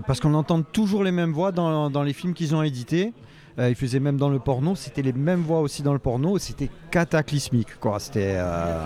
Parce 0.07 0.19
qu'on 0.21 0.33
entend 0.33 0.63
toujours 0.63 1.05
les 1.05 1.11
mêmes 1.13 1.33
voix 1.33 1.53
dans, 1.53 1.91
dans 1.91 2.03
les 2.03 2.15
films 2.15 2.33
qu'ils 2.33 2.55
ont 2.55 2.63
édités. 2.63 3.13
Euh, 3.59 3.71
ils 3.71 3.77
faisaient 3.77 4.01
même 4.01 4.17
dans 4.17 4.29
le 4.29 4.41
porno, 4.41 4.75
c'était 4.75 5.03
les 5.03 5.13
mêmes 5.13 5.43
voix 5.43 5.61
aussi 5.61 5.83
dans 5.83 5.93
le 5.93 6.01
porno, 6.01 6.39
c'était 6.39 6.71
cataclysmique. 6.91 7.79
Quoi. 7.79 8.01
C'était, 8.01 8.35
euh, 8.37 8.83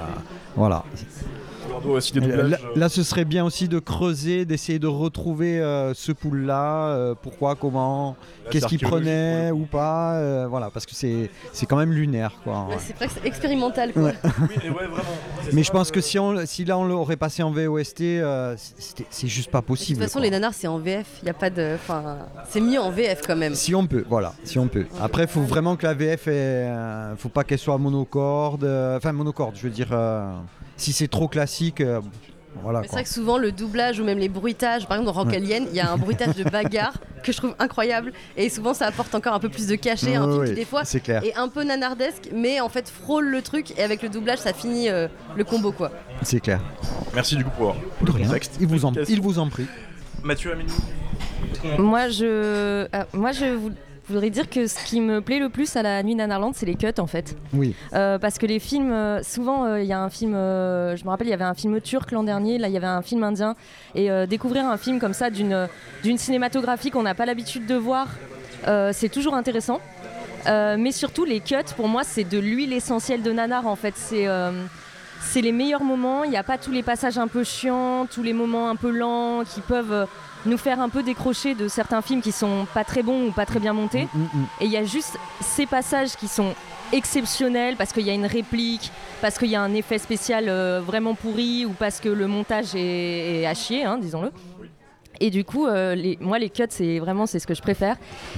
voilà. 0.57 0.85
Bordeaux 1.69 1.91
aussi 1.97 2.13
des 2.13 2.21
Là, 2.21 2.27
doublages. 2.27 2.61
euh, 2.65 2.79
là, 2.79 2.89
ce 2.89 3.03
serait 3.03 3.25
bien 3.25 3.45
aussi 3.45 3.69
de 3.69 3.79
creuser, 3.79 4.45
d'essayer 4.45 4.79
de 4.79 4.87
retrouver 4.87 5.61
euh, 5.61 5.95
ce 5.95 6.13
pool-là, 6.13 6.89
euh, 6.89 7.15
pourquoi, 7.21 7.55
comment, 7.55 8.17
qu'est-ce 8.51 8.67
qu'il 8.67 8.79
prenait 8.81 9.51
ou 9.51 9.65
pas, 9.67 10.15
euh, 10.15 10.47
voilà, 10.49 10.71
parce 10.71 10.87
que 10.87 10.95
c'est 10.95 11.31
c'est 11.53 11.67
quand 11.67 11.77
même 11.77 11.93
lunaire, 11.93 12.33
quoi. 12.45 12.67
Ouais, 12.69 12.75
ouais. 12.75 12.81
C'est 12.81 12.95
presque 12.97 13.19
expérimental 13.25 13.93
quoi. 13.93 14.03
Ouais. 14.03 14.15
Oui, 14.41 14.69
vraiment. 14.69 14.97
Mais 15.53 15.63
ça, 15.63 15.67
je 15.69 15.73
pense 15.73 15.89
euh, 15.89 15.93
que 15.93 16.01
si, 16.01 16.19
on, 16.19 16.47
si 16.47 16.65
là 16.65 16.79
on 16.79 16.85
l'aurait 16.87 17.17
passé 17.17 17.43
en 17.43 17.51
VOST, 17.51 18.01
euh, 18.01 18.55
c'était- 18.79 19.07
c'est 19.11 19.29
juste 19.29 19.51
pas 19.51 19.61
De 19.61 19.67
possible. 19.67 19.99
toute 19.99 20.07
façon 20.09 20.19
quoi. 20.19 20.25
les 20.27 20.31
nanars 20.31 20.55
c'est 20.55 20.67
en 20.69 20.79
VF, 20.79 21.07
il 21.23 21.27
y 21.27 21.31
a 21.31 21.35
pas 21.35 21.51
de 21.51 21.75
enfin 21.75 22.19
c'est 22.49 22.61
mieux 22.61 22.81
en 22.81 22.91
VF 22.91 23.21
quand 23.27 23.37
même. 23.37 23.55
Si 23.55 23.75
on 23.75 23.87
peut, 23.87 24.05
voilà, 24.09 24.33
si 24.45 24.59
on 24.59 24.69
peut. 24.69 24.87
Après, 25.01 25.23
il 25.25 25.29
faut 25.29 25.43
vraiment 25.43 25.77
que 25.77 25.87
la 25.87 25.95
VF, 25.95 26.27
ait, 26.29 26.31
euh, 26.33 27.17
faut 27.17 27.29
pas 27.29 27.45
qu'elle 27.45 27.59
soit 27.59 27.79
monocorde, 27.79 28.65
euh, 28.65 28.97
enfin 28.97 29.13
monocorde, 29.13 29.55
je 29.57 29.63
veux 29.63 29.71
dire, 29.71 29.89
euh, 29.93 30.33
si 30.77 30.93
c'est 30.93 31.09
trop 31.09 31.27
classique, 31.29 31.58
euh, 31.81 32.01
voilà. 32.63 32.83
C'est 32.83 32.93
vrai 32.93 33.05
que 33.05 33.09
souvent 33.09 33.39
le 33.39 33.53
doublage 33.53 34.01
ou 34.01 34.05
même 34.05 34.19
les 34.19 34.29
bruitages, 34.29 34.87
par 34.87 34.97
exemple 34.97 35.15
dans 35.15 35.21
Rock 35.21 35.31
Ouais. 35.31 35.37
Alien, 35.37 35.67
il 35.71 35.77
y 35.77 35.81
a 35.81 35.93
un 35.93 35.97
bruitage 35.97 36.35
de 36.35 36.45
bagarre 36.45 36.95
que 37.23 37.33
je 37.33 37.37
trouve 37.37 37.55
incroyable 37.59 38.13
et 38.37 38.49
souvent 38.49 38.75
ça 38.75 38.87
apporte 38.87 39.15
encore 39.15 39.35
un 39.35 39.39
peu 39.41 39.49
plus 39.49 39.67
de 39.67 39.77
cachet, 39.77 40.15
un 40.17 40.31
film 40.31 40.45
qui 40.47 40.55
des 40.55 40.65
fois 40.65 40.85
c'est 40.85 41.01
clair, 41.01 41.23
est 41.25 41.37
un 41.37 41.49
peu 41.49 41.63
nanardesque 41.65 42.31
mais 42.33 42.61
en 42.61 42.69
fait 42.69 42.89
frôle 42.89 43.27
le 43.29 43.43
truc 43.43 43.79
et 43.79 43.83
avec 43.83 44.03
le 44.03 44.09
doublage 44.09 44.39
ça 44.39 44.53
finit 44.53 44.89
euh, 44.89 45.09
le 45.37 45.45
combo 45.45 45.73
quoi. 45.73 45.91
c'est 46.23 46.41
clair. 46.41 46.61
Merci 47.15 47.37
du 47.37 47.45
coup 47.45 47.51
pour, 47.57 47.75
pour 47.75 48.07
le 48.07 48.13
contexte. 48.25 48.57
Il 48.61 48.67
vous 48.67 48.85
en, 48.85 48.93
il 48.93 49.21
vous 49.21 49.39
en 49.39 49.49
prie. 49.49 49.67
Mathieu 50.23 50.53
Aminou. 50.53 50.73
Moi, 51.79 52.09
je, 52.09 52.25
euh, 52.25 52.87
moi, 53.13 53.33
je, 53.33 53.59
vou- 54.09 54.15
voudrais 54.15 54.31
dire 54.31 54.49
que 54.49 54.67
ce 54.67 54.85
qui 54.85 55.01
me 55.01 55.21
plaît 55.21 55.39
le 55.39 55.49
plus 55.49 55.77
à 55.77 55.83
la 55.83 56.03
nuit 56.03 56.15
Nanarland, 56.15 56.53
c'est 56.55 56.67
les 56.67 56.75
cuts 56.75 56.87
en 56.99 57.07
fait. 57.07 57.37
Oui. 57.53 57.75
Euh, 57.93 58.19
parce 58.19 58.39
que 58.39 58.47
les 58.47 58.59
films, 58.59 58.93
euh, 58.93 59.23
souvent 59.23 59.65
euh, 59.65 59.81
il 59.81 59.87
y 59.87 59.93
a 59.93 60.01
un 60.01 60.11
film, 60.11 60.33
je 60.33 61.05
me 61.05 61.09
rappelle, 61.11 61.27
il 61.27 61.31
y 61.31 61.35
avait 61.35 61.45
un 61.45 61.55
film 61.55 61.81
turc 61.81 62.11
l'an 62.13 62.23
dernier, 62.25 62.59
là 62.59 62.69
il 62.69 62.75
y 62.75 62.77
avait 62.77 62.87
un 62.87 63.03
film 63.03 63.23
indien. 63.23 63.55
Et 63.95 64.09
découvrir 64.27 64.67
un 64.67 64.77
film 64.77 64.99
comme 65.01 65.15
ça 65.15 65.31
d'une 65.31 65.67
cinématographie 66.17 66.91
qu'on 66.91 67.03
n'a 67.03 67.15
pas 67.15 67.27
l'habitude 67.27 67.67
de 67.67 67.75
voir, 67.75 68.09
c'est 68.93 69.09
toujours 69.11 69.35
intéressant. 69.35 69.81
Mais 70.47 70.93
surtout 70.93 71.25
les 71.25 71.41
cuts, 71.41 71.57
pour 71.77 71.89
moi, 71.89 72.03
c'est 72.05 72.25
de 72.25 72.39
l'huile 72.39 72.73
essentielle 72.73 73.23
de 73.23 73.33
nanar 73.33 73.67
en 73.67 73.77
fait. 73.77 73.95
C'est 73.97 74.27
c'est 75.21 75.41
les 75.41 75.53
meilleurs 75.53 75.83
moments. 75.83 76.23
Il 76.25 76.31
n'y 76.31 76.37
a 76.37 76.43
pas 76.45 76.59
tous 76.59 76.71
les 76.71 76.83
passages 76.83 77.19
un 77.19 77.27
peu 77.29 77.43
chiants, 77.45 78.07
tous 78.11 78.23
les 78.23 78.33
moments 78.33 78.71
un 78.71 78.77
peu 78.77 78.91
lents 78.91 79.43
qui 79.45 79.61
peuvent 79.61 80.07
nous 80.47 80.59
faire 80.59 80.81
un 80.81 80.89
peu 80.89 81.03
décrocher 81.03 81.55
de 81.55 81.69
certains 81.69 82.03
films 82.03 82.23
qui 82.23 82.33
sont 82.33 82.67
pas 82.75 82.85
très 82.85 83.03
bons 83.03 83.29
ou 83.29 83.31
pas 83.33 83.47
très 83.47 83.61
bien 83.61 83.73
montés. 83.73 84.09
Mm, 84.15 84.23
mm. 84.23 84.47
Et 84.61 84.65
il 84.67 84.71
y 84.71 84.77
a 84.77 84.85
juste 84.85 85.19
ces 85.41 85.67
passages 85.67 86.17
qui 86.17 86.29
sont 86.29 86.55
exceptionnels 86.93 87.77
parce 87.77 87.93
qu'il 87.93 88.07
y 88.07 88.11
a 88.11 88.15
une 88.15 88.27
réplique, 88.27 88.91
parce 89.21 89.39
qu'il 89.39 89.49
y 89.49 89.57
a 89.57 89.63
un 89.63 89.75
effet 89.75 89.99
spécial 89.99 90.49
euh, 90.49 90.81
vraiment 90.85 91.15
pourri 91.15 91.67
ou 91.67 91.71
parce 91.71 92.01
que 92.01 92.09
le 92.09 92.27
montage 92.27 92.75
est, 92.75 93.41
est 93.41 93.47
à 93.47 93.55
chier, 93.55 93.85
hein, 93.85 93.99
disons-le. 93.99 94.33
Et 95.21 95.31
du 95.31 95.45
coup, 95.45 95.67
euh, 95.67 95.95
les- 95.95 96.17
moi, 96.21 96.39
les 96.39 96.51
cuts, 96.51 96.63
c'est 96.69 96.99
vraiment 96.99 97.27
c'est 97.27 97.39
ce 97.39 97.47
que 97.47 97.55
je 97.55 97.63
préfère. 97.63 97.97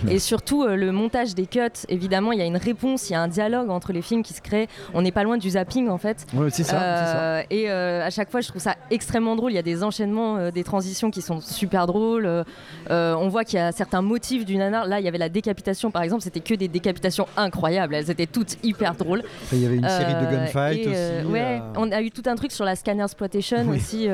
Et 0.09 0.19
surtout, 0.19 0.65
euh, 0.65 0.77
le 0.77 0.93
montage 0.93 1.35
des 1.35 1.47
cuts, 1.47 1.61
évidemment, 1.89 2.33
il 2.33 2.39
y 2.39 2.43
a 2.43 2.47
une 2.47 2.57
réponse, 2.57 3.11
il 3.11 3.13
y 3.13 3.17
a 3.17 3.21
un 3.21 3.29
dialogue 3.29 3.71
entre 3.71 3.93
les 3.93 4.03
films 4.03 4.23
qui 4.23 4.33
se 4.35 4.41
crée. 4.41 4.69
On 4.95 5.03
n'est 5.03 5.13
pas 5.13 5.23
loin 5.25 5.37
du 5.39 5.51
zapping, 5.51 5.89
en 5.89 5.99
fait. 5.99 6.27
Ouais, 6.35 6.49
c'est 6.51 6.63
ça, 6.65 6.71
c'est 6.71 7.13
ça. 7.13 7.21
Euh, 7.21 7.43
Et 7.51 7.71
euh, 7.71 8.05
à 8.07 8.11
chaque 8.11 8.31
fois, 8.31 8.41
je 8.41 8.49
trouve 8.49 8.63
ça 8.63 8.77
extrêmement 8.91 9.37
drôle. 9.37 9.53
Il 9.53 9.57
y 9.57 9.59
a 9.59 9.63
des 9.63 9.83
enchaînements, 9.83 10.37
euh, 10.37 10.51
des 10.51 10.65
transitions 10.65 11.11
qui 11.11 11.23
sont 11.23 11.41
super 11.41 11.87
drôles. 11.87 12.27
Euh, 12.27 12.45
euh, 12.91 13.15
on 13.15 13.29
voit 13.29 13.45
qu'il 13.45 13.59
y 13.59 13.63
a 13.63 13.73
certains 13.73 14.03
motifs 14.03 14.45
du 14.45 14.57
nanar. 14.57 14.87
Là, 14.87 15.01
il 15.01 15.05
y 15.05 15.09
avait 15.09 15.19
la 15.19 15.29
décapitation, 15.29 15.91
par 15.91 16.03
exemple. 16.03 16.23
C'était 16.23 16.41
que 16.41 16.55
des 16.55 16.69
décapitations 16.69 17.27
incroyables. 17.37 17.95
Elles 17.95 18.11
étaient 18.11 18.27
toutes 18.27 18.57
hyper 18.63 18.95
drôles. 18.95 19.23
Après, 19.45 19.57
il 19.57 19.63
y 19.63 19.67
avait 19.67 19.77
une 19.77 19.89
série 19.89 20.15
de 20.15 20.27
Euh, 20.27 20.31
gunfights 20.47 20.87
euh, 20.87 21.23
aussi. 21.23 21.33
ouais, 21.33 21.41
euh, 21.61 21.73
on 21.77 21.91
a 21.93 22.01
eu 22.03 22.11
tout 22.11 22.23
un 22.27 22.37
truc 22.37 22.53
sur 22.53 22.65
la 22.65 22.77
scanner 22.77 23.03
exploitation 23.03 23.65
Oui. 23.67 23.77
aussi. 23.77 24.07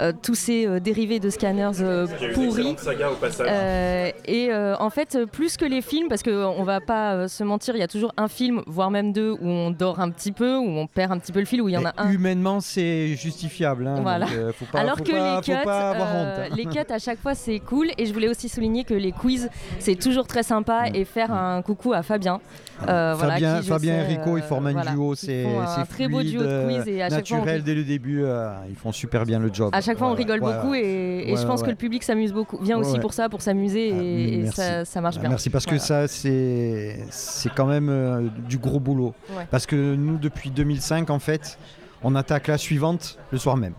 Euh, 0.00 0.12
tous 0.22 0.34
ces 0.34 0.66
euh, 0.66 0.80
dérivés 0.80 1.20
de 1.20 1.30
scanners 1.30 1.70
euh, 1.80 2.06
pourris. 2.34 2.74
saga 2.78 3.10
au 3.10 3.14
passage. 3.14 3.46
Euh, 3.50 4.10
et 4.26 4.48
euh, 4.50 4.74
en 4.78 4.90
fait, 4.90 5.18
plus 5.30 5.56
que 5.56 5.64
les 5.64 5.82
films, 5.82 6.08
parce 6.08 6.22
qu'on 6.22 6.62
va 6.64 6.80
pas 6.80 7.14
euh, 7.14 7.28
se 7.28 7.44
mentir, 7.44 7.76
il 7.76 7.80
y 7.80 7.82
a 7.82 7.88
toujours 7.88 8.12
un 8.16 8.28
film, 8.28 8.62
voire 8.66 8.90
même 8.90 9.12
deux, 9.12 9.32
où 9.32 9.48
on 9.48 9.70
dort 9.70 10.00
un 10.00 10.10
petit 10.10 10.32
peu, 10.32 10.56
où 10.56 10.66
on 10.68 10.86
perd 10.86 11.12
un 11.12 11.18
petit 11.18 11.32
peu 11.32 11.40
le 11.40 11.46
fil, 11.46 11.60
où 11.62 11.68
il 11.68 11.72
y 11.72 11.78
en 11.78 11.84
a 11.84 11.92
un. 11.98 12.10
Humainement, 12.10 12.60
c'est 12.60 13.14
justifiable. 13.16 13.86
hein, 13.86 14.00
Voilà. 14.02 14.26
donc, 14.26 14.34
euh, 14.34 14.52
faut 14.52 14.64
pas, 14.66 14.80
Alors 14.80 14.98
faut 14.98 15.04
que 15.04 15.12
pas- 15.12 15.36
les 15.36 15.36
faut 15.36 15.58
cuts, 15.58 15.64
pas 15.64 15.90
avoir 15.90 16.08
euh, 16.14 16.46
honte. 16.50 16.56
les 16.56 16.64
cuts 16.66 16.78
à 16.92 16.98
chaque 16.98 17.18
fois 17.20 17.34
c'est 17.34 17.58
cool 17.60 17.88
et 17.98 18.06
je 18.06 18.12
voulais 18.12 18.28
aussi 18.28 18.48
souligner 18.48 18.84
que 18.84 18.94
les 18.94 19.12
quiz 19.12 19.48
c'est 19.78 19.94
toujours 19.96 20.26
très 20.26 20.42
sympa 20.42 20.84
et 20.92 21.04
faire 21.04 21.32
un 21.32 21.62
coucou 21.62 21.92
à 21.92 22.02
Fabien. 22.02 22.40
euh, 22.88 23.14
voilà, 23.16 23.34
Fabien, 23.34 23.60
qui, 23.60 23.66
Fabien 23.68 23.92
sais, 24.06 24.12
et 24.12 24.16
Rico, 24.16 24.36
ils 24.36 24.42
forment 24.42 24.66
un 24.68 24.72
voilà, 24.72 24.90
duo, 24.92 25.14
c'est 25.14 25.44
un 25.46 25.84
très 25.84 26.08
beau 26.08 26.22
duo 26.22 26.42
de 26.42 26.64
quiz 26.66 26.88
et 26.88 27.02
à 27.02 27.10
chaque 27.10 27.26
fois 27.26 27.36
on 27.36 27.40
naturel 27.40 27.62
dès 27.62 27.74
le 27.74 27.84
début. 27.84 28.22
euh, 28.24 28.52
ils 28.68 28.76
font 28.76 28.92
super 28.92 29.24
bien 29.24 29.38
le 29.38 29.50
job. 29.52 29.70
À 29.72 29.80
chaque 29.84 29.98
fois, 29.98 30.08
on 30.08 30.14
rigole 30.14 30.40
beaucoup 30.40 30.74
et, 30.74 31.34
je 31.36 31.46
pense 31.46 31.62
que 31.62 31.70
le 31.70 31.76
public 31.76 32.02
s'amuse 32.02 32.32
beaucoup. 32.32 32.58
Vient 32.58 32.78
aussi 32.78 32.98
pour 32.98 33.12
ça, 33.12 33.28
pour 33.28 33.42
s'amuser 33.42 33.92
Ah, 33.94 34.02
et, 34.02 34.46
ça, 34.52 34.84
ça 34.84 35.00
marche 35.00 35.16
Ah, 35.18 35.20
bien. 35.20 35.28
Merci 35.30 35.50
parce 35.50 35.66
que 35.66 35.78
ça 35.78 36.08
c'est 36.08 37.04
c'est 37.10 37.52
quand 37.54 37.66
même 37.66 37.88
euh, 37.88 38.28
du 38.48 38.58
gros 38.58 38.80
boulot. 38.80 39.14
Parce 39.50 39.66
que 39.66 39.94
nous 39.94 40.18
depuis 40.18 40.50
2005 40.50 41.10
en 41.10 41.18
fait, 41.18 41.58
on 42.02 42.14
attaque 42.14 42.48
la 42.48 42.58
suivante 42.58 43.18
le 43.30 43.38
soir 43.38 43.56
même. 43.56 43.74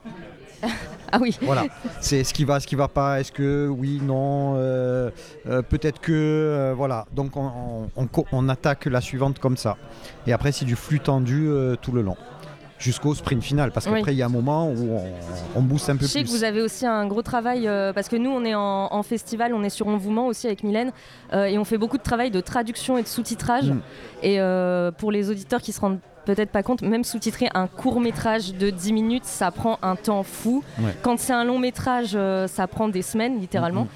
Ah 1.12 1.20
oui. 1.22 1.38
Voilà, 1.44 1.66
c'est 2.02 2.24
ce 2.24 2.34
qui 2.34 2.44
va, 2.46 2.60
ce 2.60 2.66
qui 2.68 2.76
va 2.76 2.88
pas. 2.88 3.20
Est-ce 3.22 3.32
que 3.32 3.68
oui, 3.70 4.02
non, 4.04 4.56
euh, 4.58 5.12
euh, 5.48 5.62
peut-être 5.62 6.02
que 6.02 6.12
euh, 6.12 6.74
voilà. 6.76 7.06
Donc 7.14 7.38
on, 7.38 7.46
on- 7.46 7.90
on 7.96 8.08
co- 8.08 8.26
on 8.34 8.50
attaque 8.50 8.86
la 8.88 9.00
suivante 9.02 9.38
comme 9.40 9.56
ça. 9.56 9.78
Et 10.28 10.34
après 10.34 10.52
c'est 10.52 10.66
du 10.66 10.76
flux 10.76 11.00
tendu 11.00 11.48
tout 11.82 11.92
le 11.92 12.02
long 12.02 12.18
jusqu'au 12.86 13.16
sprint 13.16 13.44
final 13.44 13.72
parce 13.72 13.88
qu'après 13.88 14.14
il 14.14 14.18
y 14.18 14.22
a 14.22 14.28
un 14.28 14.30
moment 14.30 14.70
où 14.70 14.92
on, 14.94 15.04
on 15.56 15.62
booste 15.62 15.90
un 15.90 15.96
peu 15.96 16.06
Je 16.06 16.12
sais 16.12 16.20
plus. 16.20 16.32
que 16.32 16.38
vous 16.38 16.44
avez 16.44 16.62
aussi 16.62 16.86
un 16.86 17.08
gros 17.08 17.24
travail 17.24 17.68
euh, 17.68 17.92
parce 17.94 18.08
que 18.08 18.16
nous 18.16 18.30
on 18.30 18.46
est 18.46 18.56
en, 18.56 18.94
en 18.94 19.04
festival, 19.04 19.54
on 19.54 19.64
est 19.64 19.70
sur 19.70 19.88
Envouement 19.88 20.28
aussi 20.28 20.46
avec 20.48 20.64
Mylène 20.64 20.92
euh, 21.34 21.46
et 21.46 21.58
on 21.58 21.66
fait 21.66 21.78
beaucoup 21.80 21.98
de 21.98 22.04
travail 22.04 22.30
de 22.32 22.42
traduction 22.42 22.98
et 22.98 23.04
de 23.04 23.08
sous-titrage. 23.08 23.72
Mm. 23.72 23.82
Et 24.24 24.40
euh, 24.40 24.92
pour 24.92 25.12
les 25.12 25.30
auditeurs 25.30 25.62
qui 25.62 25.72
se 25.72 25.82
rendent 25.82 26.00
peut-être 26.26 26.50
pas 26.50 26.64
compte, 26.64 26.82
même 26.82 27.04
sous-titrer 27.04 27.50
un 27.54 27.68
court 27.68 28.00
métrage 28.00 28.54
de 28.56 28.70
10 28.72 28.94
minutes, 28.94 29.26
ça 29.26 29.52
prend 29.52 29.78
un 29.84 29.96
temps 29.96 30.24
fou. 30.24 30.64
Ouais. 30.80 30.96
Quand 31.04 31.20
c'est 31.20 31.34
un 31.34 31.44
long 31.44 31.60
métrage, 31.60 32.14
euh, 32.16 32.48
ça 32.48 32.66
prend 32.68 32.88
des 32.90 33.04
semaines 33.04 33.40
littéralement. 33.40 33.84
Mm, 33.84 33.88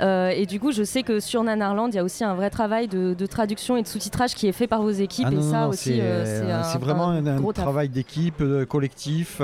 Euh, 0.00 0.28
et 0.30 0.46
du 0.46 0.58
coup, 0.60 0.72
je 0.72 0.82
sais 0.82 1.02
que 1.02 1.20
sur 1.20 1.42
Nanarland, 1.42 1.88
il 1.88 1.96
y 1.96 1.98
a 1.98 2.04
aussi 2.04 2.24
un 2.24 2.34
vrai 2.34 2.50
travail 2.50 2.88
de, 2.88 3.14
de 3.14 3.26
traduction 3.26 3.76
et 3.76 3.82
de 3.82 3.86
sous-titrage 3.86 4.34
qui 4.34 4.46
est 4.48 4.52
fait 4.52 4.66
par 4.66 4.82
vos 4.82 4.90
équipes. 4.90 5.26
Ah 5.28 5.32
et 5.32 5.36
non, 5.36 5.42
ça 5.42 5.60
non, 5.64 5.68
aussi, 5.68 5.96
c'est 5.96 6.00
euh, 6.00 6.42
euh, 6.44 6.78
vraiment 6.78 7.10
un, 7.10 7.52
travail 7.52 7.88
d'équipe, 7.88 8.42
collectif. 8.68 9.40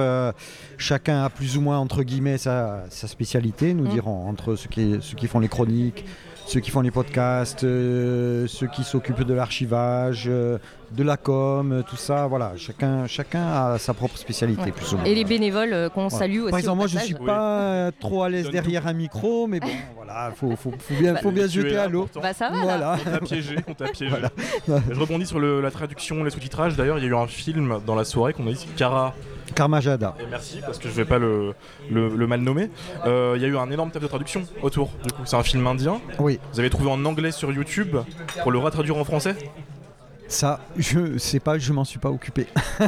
chacun 0.78 1.25
a 1.25 1.28
plus 1.30 1.57
ou 1.57 1.61
moins, 1.61 1.78
entre 1.78 2.02
guillemets, 2.02 2.38
sa, 2.38 2.85
sa 2.88 3.07
spécialité, 3.09 3.75
nous 3.75 3.85
Mm. 3.85 3.88
dirons, 3.88 4.28
entre 4.28 4.57
ceux 4.57 4.69
qui, 4.69 4.97
ceux 5.00 5.16
qui 5.16 5.26
font 5.26 5.40
les 5.40 5.49
chroniques, 5.49 6.04
ceux 6.47 6.61
qui 6.61 6.71
font 6.71 6.80
les 6.80 6.90
podcasts, 6.90 7.64
euh, 7.64 8.47
ceux 8.49 8.66
qui 8.66 8.83
s'occupent 8.83 9.23
de 9.23 9.35
l'archivage, 9.35 10.25
euh, 10.28 10.59
de 10.90 11.02
la 11.04 11.16
com, 11.16 11.73
euh, 11.73 11.82
tout 11.82 11.97
ça. 11.97 12.26
Voilà, 12.26 12.52
chacun, 12.56 13.06
chacun 13.06 13.47
a 13.47 13.78
sa 13.78 13.94
propre 13.94 14.16
spécialité, 14.16 14.62
Ouais. 14.62 14.73
plus 14.73 14.92
ou 14.92 14.97
moins. 14.97 15.04
Et 15.04 15.14
les 15.14 15.25
bénévoles 15.25 15.73
euh, 15.73 15.88
qu'on 15.88 16.09
Voilà. 16.09 16.18
salue 16.18 16.40
aussi. 16.40 16.50
Par 16.50 16.59
exemple, 16.59 16.73
au 16.73 16.76
moi, 16.76 16.87
je 16.88 16.94
passage. 16.94 17.06
suis 17.06 17.14
pas 17.25 17.61
euh, 17.61 17.90
trop 18.00 18.23
à 18.25 18.28
l'aise 18.28 18.50
derrière 18.50 18.87
un 18.87 18.92
micro, 18.92 19.47
mais 19.47 19.61
bon, 19.61 19.68
voilà, 19.97 20.32
faut, 20.35 20.50
faut, 20.56 20.73
faut 20.78 20.94
bien, 21.00 21.14
faut 21.16 21.30
es 21.32 21.49
jeter 21.49 21.76
à 21.76 21.87
l'eau. 21.88 22.09
Bah 22.20 22.32
ça 22.32 22.49
va. 22.50 22.59
Voilà. 22.62 22.97
On 23.06 23.11
t'a 23.11 23.20
piégé, 23.20 23.56
on 23.68 23.75
t'a 23.75 23.88
piégé. 23.92 24.09
Voilà. 24.11 24.30
Je 24.90 24.99
rebondis 25.00 25.26
sur 25.26 25.38
le- 25.38 25.61
la 25.61 25.70
traduction, 25.70 26.25
les 26.25 26.30
sous-titrages. 26.30 26.76
D'ailleurs, 26.76 26.99
il 26.99 27.04
y 27.04 27.06
a 27.06 27.11
eu 27.11 27.14
un 27.16 27.26
film 27.26 27.78
dans 27.87 27.94
la 27.94 28.04
soirée 28.04 28.32
qu'on 28.32 28.47
a 28.49 28.52
dit 28.52 28.66
Cara. 28.76 29.14
Karmajada. 29.54 30.14
Et 30.20 30.26
merci 30.30 30.61
parce 30.64 30.78
que 30.78 30.88
je 30.88 30.94
vais 30.94 31.04
pas 31.04 31.18
le, 31.18 31.54
le- 31.90 32.09
le 32.14 32.26
mal 32.28 32.40
nommer. 32.40 32.70
Euh, 33.04 33.32
Il 33.37 33.42
y 33.42 33.44
a 33.44 33.49
eu 33.49 33.56
un 33.56 33.68
énorme 33.70 33.90
taf 33.90 34.00
de 34.00 34.06
traduction 34.06 34.42
autour. 34.62 34.90
Du 35.04 35.12
coup, 35.12 35.23
c'est 35.25 35.35
un 35.37 35.42
film 35.42 35.66
indien. 35.66 36.00
Oui, 36.20 36.38
Vous 36.52 36.61
avez 36.61 36.70
trouvé 36.70 36.88
en 36.88 37.04
anglais 37.04 37.32
sur 37.32 37.50
YouTube 37.50 37.97
pour 38.42 38.52
le 38.52 38.59
retraduire 38.59 38.97
en 38.97 39.02
français? 39.04 39.35
Ça, 40.30 40.60
je 40.76 41.18
sais 41.18 41.40
pas, 41.40 41.58
je 41.58 41.72
m'en 41.72 41.84
suis 41.84 41.99
pas 41.99 42.10
occupé. 42.10 42.46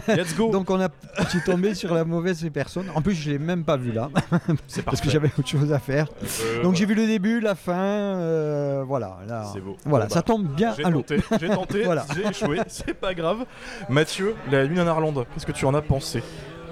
Let's 0.09 0.35
go. 0.37 0.51
Donc 0.53 0.71
on 0.71 0.81
a, 0.81 0.89
je 1.25 1.29
suis 1.29 1.43
tombé 1.43 1.75
sur 1.75 1.93
la 1.95 2.05
mauvaise 2.05 2.49
personne. 2.55 2.87
En 2.95 3.03
plus, 3.03 3.15
je 3.15 3.31
l'ai 3.31 3.39
même 3.39 3.65
pas 3.65 3.77
vu 3.77 3.93
là, 3.93 4.11
c'est 4.69 4.83
parce 4.85 5.01
que 5.01 5.11
j'avais 5.11 5.29
autre 5.39 5.49
chose 5.49 5.73
à 5.73 5.79
faire. 5.79 6.07
Euh, 6.23 6.63
Donc 6.63 6.77
j'ai 6.77 6.87
vu 6.87 6.95
le 6.95 7.07
début, 7.07 7.41
la 7.41 7.55
fin, 7.55 7.73
euh, 7.77 8.85
voilà. 8.87 9.19
Là, 9.27 9.51
C'est 9.53 9.61
beau. 9.61 9.77
Voilà, 9.85 10.07
Bon, 10.07 10.15
ça 10.15 10.21
bah, 10.21 10.23
tombe 10.27 10.47
bien 10.55 10.73
J'ai 10.77 10.85
à 10.85 10.91
l'eau. 10.91 11.03
tenté, 11.03 11.23
j'ai 11.41 11.49
tenté, 11.49 11.83
Voilà. 11.85 12.07
j'ai 12.15 12.27
échoué, 12.29 12.61
c'est 12.69 12.95
pas 12.95 13.13
grave. 13.15 13.45
Mathieu, 13.89 14.35
la 14.51 14.65
lune 14.65 14.81
en 14.81 14.87
Irlande, 14.87 15.27
qu'est-ce 15.35 15.47
que 15.47 15.53
tu 15.53 15.65
en 15.67 15.75
as 15.75 15.83
pensé? 15.83 16.23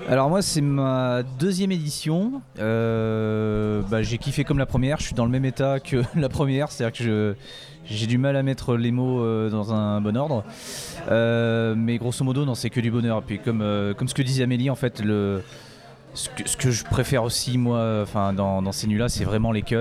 Alors 0.08 0.28
moi 0.28 0.42
c'est 0.42 0.60
ma 0.60 1.22
deuxième 1.38 1.72
édition. 1.72 2.42
Euh, 2.58 3.82
bah, 3.90 4.02
j'ai 4.02 4.18
kiffé 4.18 4.44
comme 4.44 4.58
la 4.58 4.66
première. 4.66 4.98
Je 4.98 5.04
suis 5.04 5.14
dans 5.14 5.24
le 5.24 5.30
même 5.30 5.44
état 5.44 5.80
que 5.80 6.02
la 6.16 6.28
première, 6.28 6.70
c'est-à-dire 6.70 7.06
que 7.06 7.36
j'ai 7.84 8.06
du 8.06 8.18
mal 8.18 8.36
à 8.36 8.42
mettre 8.42 8.76
les 8.76 8.90
mots 8.90 9.22
euh, 9.22 9.50
dans 9.50 9.72
un 9.72 10.00
bon 10.00 10.16
ordre. 10.16 10.44
Euh, 11.10 11.74
mais 11.76 11.98
grosso 11.98 12.24
modo, 12.24 12.44
non, 12.44 12.54
c'est 12.54 12.70
que 12.70 12.80
du 12.80 12.90
bonheur. 12.90 13.22
Puis 13.22 13.38
comme 13.38 13.64
comme 13.96 14.08
ce 14.08 14.14
que 14.14 14.22
disait 14.22 14.44
Amélie, 14.44 14.70
en 14.70 14.76
fait, 14.76 15.00
le 15.00 15.42
ce 16.14 16.56
que, 16.56 16.70
je 16.70 16.84
préfère 16.84 17.22
aussi 17.22 17.56
moi, 17.56 18.00
enfin 18.02 18.32
dans, 18.32 18.62
dans 18.62 18.72
ces 18.72 18.86
nuits-là, 18.86 19.08
c'est 19.08 19.24
vraiment 19.24 19.52
les 19.52 19.62
cuts, 19.62 19.76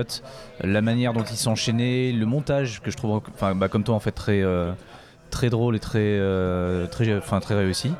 la 0.62 0.80
manière 0.80 1.12
dont 1.12 1.24
ils 1.24 1.36
sont 1.36 1.52
enchaînés, 1.52 2.12
le 2.12 2.26
montage 2.26 2.80
que 2.80 2.90
je 2.90 2.96
trouve, 2.96 3.20
enfin 3.34 3.54
bah, 3.54 3.68
comme 3.68 3.82
toi 3.82 3.94
en 3.94 4.00
fait 4.00 4.12
très 4.12 4.40
euh, 4.42 4.70
très 5.30 5.50
drôle 5.50 5.76
et 5.76 5.78
très 5.78 6.00
euh, 6.00 6.86
très 6.86 7.16
enfin 7.16 7.40
très 7.40 7.54
réussi. 7.54 7.92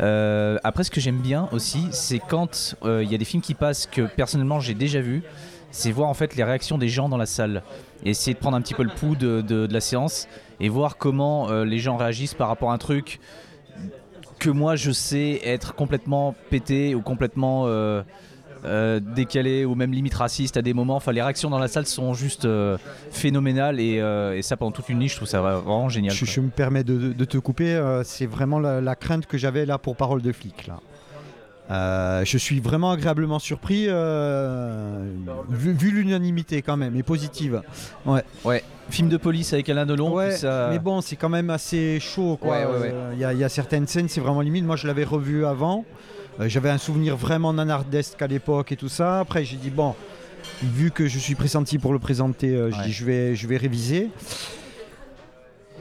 Euh, 0.00 0.58
après, 0.64 0.84
ce 0.84 0.90
que 0.90 1.00
j'aime 1.00 1.18
bien 1.18 1.48
aussi, 1.52 1.86
c'est 1.92 2.18
quand 2.18 2.74
euh, 2.84 3.02
il 3.04 3.10
y 3.12 3.14
a 3.14 3.18
des 3.18 3.24
films 3.24 3.42
qui 3.42 3.54
passent 3.54 3.86
que 3.86 4.02
personnellement 4.02 4.60
j'ai 4.60 4.74
déjà 4.74 5.00
vu, 5.00 5.22
c'est 5.70 5.92
voir 5.92 6.08
en 6.08 6.14
fait 6.14 6.34
les 6.34 6.44
réactions 6.44 6.78
des 6.78 6.88
gens 6.88 7.08
dans 7.08 7.16
la 7.16 7.26
salle 7.26 7.62
essayer 8.04 8.34
de 8.34 8.38
prendre 8.40 8.56
un 8.56 8.62
petit 8.62 8.74
peu 8.74 8.82
le 8.82 8.90
pouls 8.90 9.14
de, 9.14 9.68
la 9.70 9.80
séance 9.80 10.26
et 10.58 10.68
voir 10.68 10.96
comment 10.96 11.52
les 11.62 11.78
gens 11.78 11.96
réagissent 11.96 12.34
par 12.34 12.48
rapport 12.48 12.72
à 12.72 12.74
un 12.74 12.78
truc 12.78 13.20
que 14.40 14.50
moi 14.50 14.74
je 14.74 14.90
sais 14.90 15.40
être 15.44 15.76
complètement 15.76 16.34
pété 16.50 16.96
ou 16.96 17.00
complètement 17.00 17.68
euh, 18.64 19.00
décalé 19.00 19.64
ou 19.64 19.74
même 19.74 19.92
limite 19.92 20.14
raciste 20.14 20.56
à 20.56 20.62
des 20.62 20.72
moments. 20.74 20.96
Enfin, 20.96 21.12
les 21.12 21.22
réactions 21.22 21.50
dans 21.50 21.58
la 21.58 21.68
salle 21.68 21.86
sont 21.86 22.14
juste 22.14 22.44
euh, 22.44 22.78
phénoménales 23.10 23.80
et, 23.80 23.98
euh, 24.00 24.36
et 24.36 24.42
ça 24.42 24.56
pendant 24.56 24.70
toute 24.72 24.88
une 24.88 24.98
nuit, 24.98 25.08
je 25.08 25.16
trouve 25.16 25.28
ça 25.28 25.40
vraiment 25.40 25.88
génial. 25.88 26.14
Je, 26.14 26.40
me 26.40 26.48
permets 26.50 26.84
de, 26.84 27.12
de 27.12 27.24
te 27.24 27.38
couper. 27.38 27.80
c'est 28.04 28.26
vraiment 28.26 28.58
la, 28.60 28.80
la 28.80 28.94
crainte 28.94 29.26
que 29.26 29.36
j'avais 29.38 29.66
là 29.66 29.78
pour 29.78 29.96
Parole 29.96 30.22
de 30.22 30.32
flic. 30.32 30.66
Là. 30.68 30.80
Je 32.24 32.38
suis 32.38 32.60
vraiment 32.60 32.92
agréablement 32.92 33.38
surpris, 33.38 33.86
vu, 35.50 35.72
vu 35.72 35.90
l'unanimité 35.90 36.62
quand 36.62 36.76
même, 36.76 36.96
et 36.96 37.02
positive. 37.02 37.62
Film 38.90 39.08
de 39.08 39.16
police 39.16 39.52
avec 39.54 39.68
Alain 39.68 39.86
Delon. 39.86 40.12
Ouais, 40.12 40.32
ça- 40.32 40.68
mais 40.70 40.78
bon, 40.78 41.00
c'est 41.00 41.16
quand 41.16 41.28
même 41.30 41.50
assez 41.50 41.98
chaud. 42.00 42.38
Ouais, 42.42 42.64
ouais, 42.66 42.78
ouais. 42.80 42.94
Il 43.14 43.18
y, 43.18 43.38
y 43.40 43.44
a 43.44 43.48
certaines 43.48 43.86
scènes, 43.86 44.08
c'est 44.08 44.20
vraiment 44.20 44.40
limite. 44.42 44.64
Moi, 44.66 44.76
je 44.76 44.86
l'avais 44.86 45.04
revu 45.04 45.46
avant. 45.46 45.84
Euh, 46.40 46.48
J'avais 46.48 46.70
un 46.70 46.78
souvenir 46.78 47.16
vraiment 47.16 47.52
nanardesque 47.52 48.20
à 48.22 48.26
l'époque 48.26 48.72
et 48.72 48.76
tout 48.76 48.88
ça. 48.88 49.20
Après, 49.20 49.44
j'ai 49.44 49.56
dit, 49.56 49.70
bon, 49.70 49.94
vu 50.62 50.90
que 50.90 51.06
je 51.06 51.18
suis 51.18 51.34
pressenti 51.34 51.78
pour 51.78 51.92
le 51.92 51.98
présenter, 51.98 52.54
euh, 52.54 52.70
je 52.70 52.76
Ouais. 52.78 52.84
dis, 52.86 52.92
je 52.92 53.04
vais, 53.04 53.36
je 53.36 53.46
vais 53.46 53.56
réviser. 53.56 54.10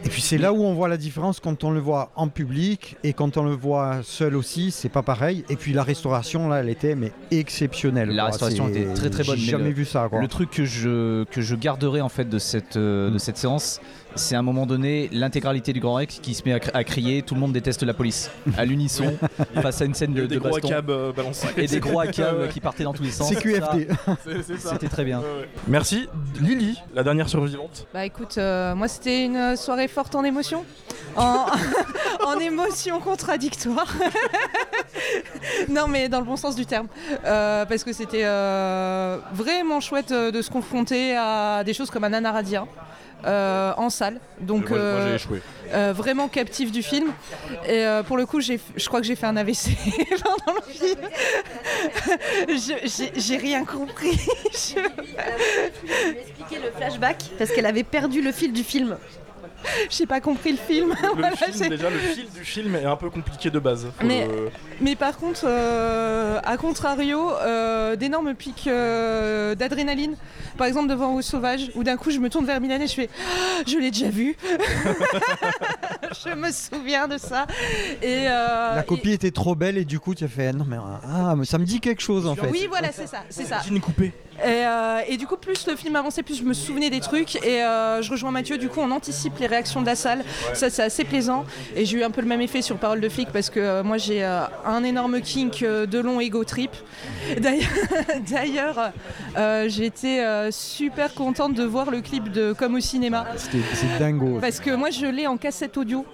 Et 0.03 0.09
puis 0.09 0.21
c'est 0.21 0.39
là 0.39 0.51
où 0.51 0.63
on 0.63 0.73
voit 0.73 0.87
la 0.87 0.97
différence 0.97 1.39
quand 1.39 1.63
on 1.63 1.69
le 1.69 1.79
voit 1.79 2.11
en 2.15 2.27
public 2.27 2.95
et 3.03 3.13
quand 3.13 3.37
on 3.37 3.43
le 3.43 3.51
voit 3.51 3.99
seul 4.01 4.35
aussi, 4.35 4.71
c'est 4.71 4.89
pas 4.89 5.03
pareil. 5.03 5.43
Et 5.47 5.55
puis 5.55 5.73
la 5.73 5.83
restauration 5.83 6.49
là, 6.49 6.57
elle 6.61 6.69
était 6.69 6.95
mais 6.95 7.11
exceptionnelle. 7.29 8.09
La 8.09 8.23
quoi. 8.23 8.31
restauration 8.31 8.67
était 8.69 8.91
très 8.95 9.11
très 9.11 9.23
bonne. 9.23 9.37
J'ai 9.37 9.45
mais 9.45 9.51
jamais 9.59 9.69
le- 9.69 9.75
vu 9.75 9.85
ça. 9.85 10.07
Quoi. 10.09 10.19
Le 10.19 10.27
truc 10.27 10.49
que 10.49 10.65
je, 10.65 11.23
que 11.25 11.41
je 11.41 11.53
garderai 11.55 12.01
en 12.01 12.09
fait 12.09 12.27
de 12.27 12.39
cette, 12.39 12.77
euh, 12.77 13.11
de 13.11 13.19
cette 13.19 13.37
séance, 13.37 13.79
c'est 14.15 14.35
à 14.35 14.39
un 14.39 14.43
moment 14.43 14.65
donné 14.65 15.09
l'intégralité 15.11 15.73
du 15.73 15.79
Grand 15.79 15.95
Rex 15.95 16.19
qui 16.19 16.33
se 16.33 16.43
met 16.45 16.53
à, 16.53 16.59
cri- 16.59 16.71
à 16.73 16.83
crier 16.83 17.21
tout 17.21 17.33
le 17.33 17.39
monde 17.39 17.53
déteste 17.53 17.83
la 17.83 17.93
police 17.93 18.29
à 18.57 18.65
l'unisson 18.65 19.17
face 19.61 19.81
à 19.81 19.85
une 19.85 19.93
scène 19.93 20.13
de, 20.13 20.25
des 20.25 20.35
de 20.35 20.39
gros 20.39 20.49
baston 20.51 20.67
câbles 20.69 20.91
euh, 20.91 21.11
balancés. 21.13 21.47
et 21.57 21.67
des 21.67 21.79
gros 21.79 22.01
câbles 22.01 22.37
Ouais, 22.39 22.43
ouais. 22.45 22.49
qui 22.49 22.59
partaient 22.59 22.83
dans 22.83 22.93
tous 22.93 23.03
les 23.03 23.11
sens. 23.11 23.29
CQFD. 23.33 23.87
C'est- 24.23 24.43
c'est 24.43 24.57
ça. 24.59 24.71
C'était 24.73 24.89
très 24.89 25.03
bien. 25.03 25.19
Ouais, 25.19 25.25
ouais. 25.25 25.49
Merci. 25.67 26.07
Lily, 26.39 26.77
la 26.93 27.03
dernière 27.03 27.29
survivante. 27.29 27.87
Bah 27.93 28.05
écoute, 28.05 28.37
euh, 28.37 28.75
moi 28.75 28.87
c'était 28.87 29.25
une 29.25 29.55
soirée 29.55 29.87
forte 29.87 30.15
en 30.15 30.23
émotion. 30.23 30.63
En, 31.15 31.45
en 32.25 32.39
émotion 32.39 32.99
contradictoire. 32.99 33.91
non 35.69 35.87
mais 35.87 36.09
dans 36.09 36.19
le 36.19 36.25
bon 36.25 36.35
sens 36.35 36.55
du 36.55 36.65
terme. 36.65 36.87
Euh, 37.25 37.65
parce 37.65 37.83
que 37.83 37.93
c'était 37.93 38.23
euh, 38.25 39.17
vraiment 39.33 39.79
chouette 39.79 40.11
euh, 40.11 40.31
de 40.31 40.41
se 40.41 40.49
confronter 40.49 41.15
à 41.17 41.63
des 41.63 41.73
choses 41.73 41.89
comme 41.89 42.03
un 42.03 42.13
Anaradia. 42.13 42.65
Euh, 43.25 43.73
en 43.77 43.89
salle, 43.89 44.19
donc 44.39 44.69
moi, 44.69 44.79
moi, 44.79 44.87
j'ai 45.03 45.07
euh, 45.11 45.15
échoué. 45.15 45.41
euh, 45.73 45.93
vraiment 45.95 46.27
captif 46.27 46.71
du 46.71 46.81
film. 46.83 47.11
Et 47.67 47.85
euh, 47.85 48.03
pour 48.03 48.17
le 48.17 48.25
coup, 48.25 48.41
j'ai, 48.41 48.59
je 48.75 48.87
crois 48.87 48.99
que 49.01 49.05
j'ai 49.07 49.15
fait 49.15 49.27
un 49.27 49.37
AVC 49.37 49.69
pendant 50.23 50.57
le 50.59 50.73
film. 50.73 50.99
Je- 52.47 53.11
j'ai, 53.15 53.37
rien 53.37 53.65
compris. 53.65 54.11
Je- 54.51 54.79
expliquer 56.19 56.57
le 56.63 56.71
flashback 56.75 57.17
parce 57.37 57.51
qu'elle 57.51 57.65
avait 57.65 57.83
perdu 57.83 58.21
le 58.21 58.31
fil 58.31 58.53
du 58.53 58.63
film. 58.63 58.97
J'ai 59.91 60.07
pas 60.07 60.19
compris 60.21 60.53
le 60.53 60.57
film. 60.57 60.89
Le 61.03 61.09
Voilà, 61.13 61.35
film, 61.35 61.69
déjà, 61.69 61.89
le 61.91 61.99
fil 61.99 62.27
du 62.31 62.43
film 62.43 62.75
est 62.75 62.85
un 62.85 62.95
peu 62.95 63.11
compliqué 63.11 63.51
de 63.51 63.59
base. 63.59 63.87
Mais- 64.03 64.25
le- 64.27 64.49
Mais 64.79 64.95
par 64.95 65.15
contre, 65.17 65.41
euh, 65.45 66.39
à 66.43 66.57
contrario, 66.57 67.29
euh, 67.41 67.95
d'énormes 67.95 68.33
pics 68.33 68.65
euh, 68.67 69.53
d'adrénaline. 69.53 70.15
Par 70.61 70.67
exemple, 70.67 70.89
devant 70.89 71.13
Rose 71.13 71.25
Sauvage, 71.25 71.71
où 71.73 71.83
d'un 71.83 71.97
coup 71.97 72.11
je 72.11 72.19
me 72.19 72.29
tourne 72.29 72.45
vers 72.45 72.61
Milan 72.61 72.79
et 72.79 72.85
je 72.85 72.93
fais 72.93 73.09
Ah, 73.19 73.63
Je 73.65 73.79
l'ai 73.79 73.89
déjà 73.89 74.09
vu 74.09 74.37
Je 76.23 76.35
me 76.35 76.51
souviens 76.51 77.07
de 77.07 77.17
ça. 77.17 77.47
Et, 77.99 78.27
euh, 78.27 78.75
La 78.75 78.83
copie 78.83 79.13
était 79.13 79.31
trop 79.31 79.55
belle 79.55 79.79
et 79.79 79.85
du 79.85 79.99
coup 79.99 80.13
tu 80.13 80.23
as 80.23 80.27
fait 80.27 80.53
non 80.53 80.65
mais 80.67 80.77
ah 81.03 81.33
mais 81.35 81.45
ça 81.45 81.57
me 81.57 81.65
dit 81.65 81.79
quelque 81.79 82.03
chose 82.03 82.27
en 82.27 82.35
fait. 82.35 82.47
Oui, 82.51 82.67
voilà, 82.69 82.91
c'est 82.91 83.07
ça. 83.07 83.23
C'est 83.31 83.45
ça. 83.45 83.61
Jean 83.67 83.79
coupé. 83.79 84.13
Et, 84.43 84.65
euh, 84.65 85.01
et 85.07 85.17
du 85.17 85.27
coup, 85.27 85.37
plus 85.37 85.67
le 85.67 85.75
film 85.75 85.95
avançait, 85.95 86.23
plus 86.23 86.37
je 86.37 86.43
me 86.43 86.53
souvenais 86.53 86.89
des 86.89 86.99
trucs. 86.99 87.35
Et 87.45 87.63
euh, 87.63 88.01
je 88.01 88.09
rejoins 88.09 88.31
Mathieu, 88.31 88.57
du 88.57 88.69
coup, 88.69 88.79
on 88.79 88.89
anticipe 88.89 89.37
les 89.39 89.45
réactions 89.45 89.81
de 89.81 89.85
la 89.85 89.95
salle. 89.95 90.23
Ça, 90.53 90.69
c'est 90.69 90.81
assez 90.81 91.03
plaisant. 91.03 91.45
Et 91.75 91.85
j'ai 91.85 91.99
eu 91.99 92.03
un 92.03 92.09
peu 92.09 92.21
le 92.21 92.27
même 92.27 92.41
effet 92.41 92.61
sur 92.61 92.77
Parole 92.77 93.01
de 93.01 93.09
flic 93.09 93.29
parce 93.31 93.49
que 93.49 93.59
euh, 93.59 93.83
moi, 93.83 93.97
j'ai 93.97 94.23
euh, 94.23 94.41
un 94.65 94.83
énorme 94.83 95.21
kink 95.21 95.61
euh, 95.61 95.85
de 95.85 95.99
long 95.99 96.19
ego 96.19 96.43
trip. 96.43 96.71
D'ailleurs, 98.29 98.91
euh, 99.37 99.65
j'étais 99.69 100.19
euh, 100.19 100.51
super 100.51 101.13
contente 101.13 101.53
de 101.53 101.63
voir 101.63 101.91
le 101.91 102.01
clip 102.01 102.31
de 102.31 102.53
Comme 102.53 102.75
au 102.75 102.79
cinéma. 102.79 103.25
C'était 103.37 103.59
c'est 103.73 103.97
dingo. 103.99 104.39
Parce 104.39 104.59
que 104.59 104.71
moi, 104.71 104.89
je 104.89 105.05
l'ai 105.05 105.27
en 105.27 105.37
cassette 105.37 105.77
audio. 105.77 106.05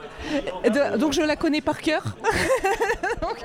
De- 0.63 0.97
donc, 0.97 1.13
je 1.13 1.21
la 1.21 1.35
connais 1.35 1.61
par 1.61 1.79
cœur. 1.81 2.03
Donc, 3.21 3.37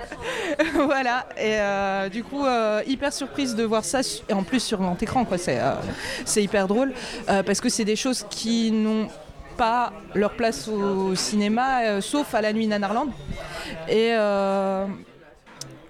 voilà. 0.86 1.26
Et 1.36 1.58
euh, 1.58 2.08
du 2.08 2.22
coup, 2.24 2.44
hyper 2.86 3.12
surprise 3.12 3.54
de 3.54 3.64
voir 3.64 3.84
ça. 3.84 4.00
Et 4.28 4.32
en 4.32 4.42
plus, 4.42 4.60
sur 4.60 4.78
grand 4.78 5.00
écran, 5.02 5.24
quoi. 5.24 5.38
C'est 5.38 6.42
hyper 6.42 6.68
drôle. 6.68 6.92
parce 7.26 7.60
que 7.60 7.68
c'est 7.68 7.84
des 7.84 7.96
choses 7.96 8.26
qui 8.28 8.70
n'ont 8.70 9.08
pas 9.56 9.92
leur 10.14 10.32
place 10.32 10.68
au 10.68 11.14
cinéma, 11.14 12.00
sauf 12.00 12.34
à 12.34 12.40
la 12.40 12.52
nuit 12.52 12.66
Nanarland. 12.66 13.10
Et. 13.88 14.14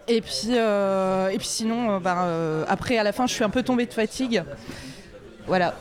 Et 0.09 0.21
puis, 0.21 0.49
euh, 0.50 1.28
et 1.28 1.38
puis 1.38 1.47
sinon, 1.47 1.92
euh, 1.92 1.99
ben, 2.00 2.16
euh, 2.25 2.64
après, 2.68 2.99
à 2.99 3.02
la 3.04 3.12
fin, 3.12 3.26
je 3.26 3.32
suis 3.35 3.44
un 3.44 3.50
peu 3.50 3.62
tombée 3.62 3.87
de 3.87 3.92
fatigue. 3.92 4.42
Voilà. 5.47 5.75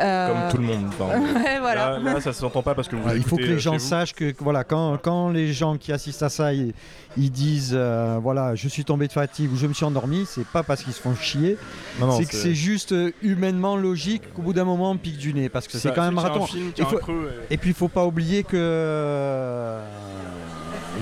Euh, 0.00 0.26
Comme 0.28 0.50
tout 0.50 0.56
le 0.56 0.64
monde. 0.64 0.86
enfin, 0.88 1.20
Ouais, 1.44 1.60
voilà. 1.60 1.98
Là, 2.00 2.14
là, 2.14 2.20
ça 2.20 2.32
s'entend 2.32 2.62
pas 2.62 2.74
parce 2.74 2.88
que 2.88 2.96
vous 2.96 3.08
Ouais, 3.08 3.16
il 3.16 3.22
faut 3.22 3.36
que 3.36 3.42
les 3.42 3.60
gens 3.60 3.78
sachent 3.78 4.12
que 4.12 4.34
voilà 4.40 4.64
quand, 4.64 4.96
quand 5.00 5.28
les 5.30 5.52
gens 5.52 5.76
qui 5.76 5.92
assistent 5.92 6.24
à 6.24 6.28
ça 6.28 6.52
ils, 6.52 6.74
ils 7.16 7.30
disent 7.30 7.74
euh, 7.76 8.18
voilà 8.20 8.56
je 8.56 8.66
suis 8.66 8.84
tombé 8.84 9.06
de 9.06 9.12
fatigue 9.12 9.52
ou 9.52 9.56
je 9.56 9.68
me 9.68 9.72
suis 9.72 9.84
endormi 9.84 10.24
c'est 10.26 10.44
pas 10.48 10.64
parce 10.64 10.82
qu'ils 10.82 10.94
se 10.94 11.00
font 11.00 11.14
chier 11.14 11.56
Non, 12.00 12.08
non, 12.08 12.16
c'est 12.18 12.24
que 12.24 12.34
c'est 12.34 12.56
juste 12.56 12.92
humainement 13.22 13.76
logique 13.76 14.22
qu'au 14.34 14.42
bout 14.42 14.52
d'un 14.52 14.64
moment 14.64 14.90
on 14.90 14.96
pique 14.96 15.16
du 15.18 15.32
nez 15.32 15.48
parce 15.48 15.68
que 15.68 15.78
c'est 15.78 15.94
quand 15.94 16.02
même 16.10 16.18
film 16.48 16.72
faut- 16.88 16.96
creux 16.96 17.32
et- 17.48 17.54
et 17.54 17.56
puis 17.56 17.70
il 17.70 17.74
faut 17.76 17.86
pas 17.86 18.04
oublier 18.04 18.42
que 18.42 19.78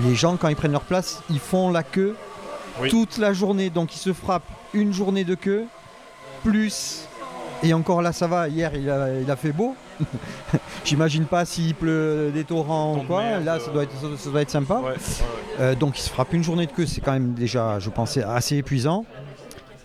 les 0.07 0.15
gens 0.15 0.37
quand 0.37 0.49
ils 0.49 0.57
prennent 0.57 0.73
leur 0.73 0.83
place 0.83 1.23
ils 1.31 1.39
font 1.41 1.71
la 1.71 1.83
queue 1.83 2.15
Oui. 2.81 2.89
toute 2.89 3.19
la 3.19 3.33
journée 3.33 3.69
donc 3.71 3.95
ils 3.95 3.99
se 3.99 4.13
frappent 4.13 4.49
une 4.73 4.93
journée 4.93 5.25
de 5.25 5.35
queue 5.35 5.65
plus 6.43 7.07
et 7.63 7.75
encore 7.75 8.03
là 8.03 8.13
ça 8.13 8.27
va 8.27 8.49
hier 8.49 8.75
il 8.75 8.89
a, 8.91 9.09
il 9.21 9.31
a 9.31 9.37
fait 9.37 9.53
beau 9.53 9.77
j'imagine 10.85 11.27
pas 11.27 11.45
s'il 11.45 11.75
pleut 11.75 12.31
des 12.33 12.45
torrents 12.45 12.97
ou 12.99 13.03
quoi 13.03 13.23
merde, 13.23 13.45
là 13.45 13.55
euh, 13.57 13.61
ça 13.61 13.71
doit 13.71 13.83
être, 13.85 13.93
ça, 14.01 14.07
ça 14.17 14.31
doit 14.31 14.41
être 14.43 14.51
sympa 14.51 14.77
Ouais, 14.77 14.83
ouais, 14.83 14.91
ouais. 14.91 14.97
Euh, 15.61 15.75
donc 15.75 15.99
il 15.99 16.03
se 16.03 16.11
frappe 16.11 16.33
une 16.33 16.43
journée 16.43 16.67
de 16.67 16.73
queue 16.73 16.87
c'est 16.87 17.01
quand 17.01 17.13
même 17.13 17.35
déjà 17.35 17.79
je 17.79 17.91
pensais 17.91 18.23
assez 18.23 18.57
épuisant 18.57 19.05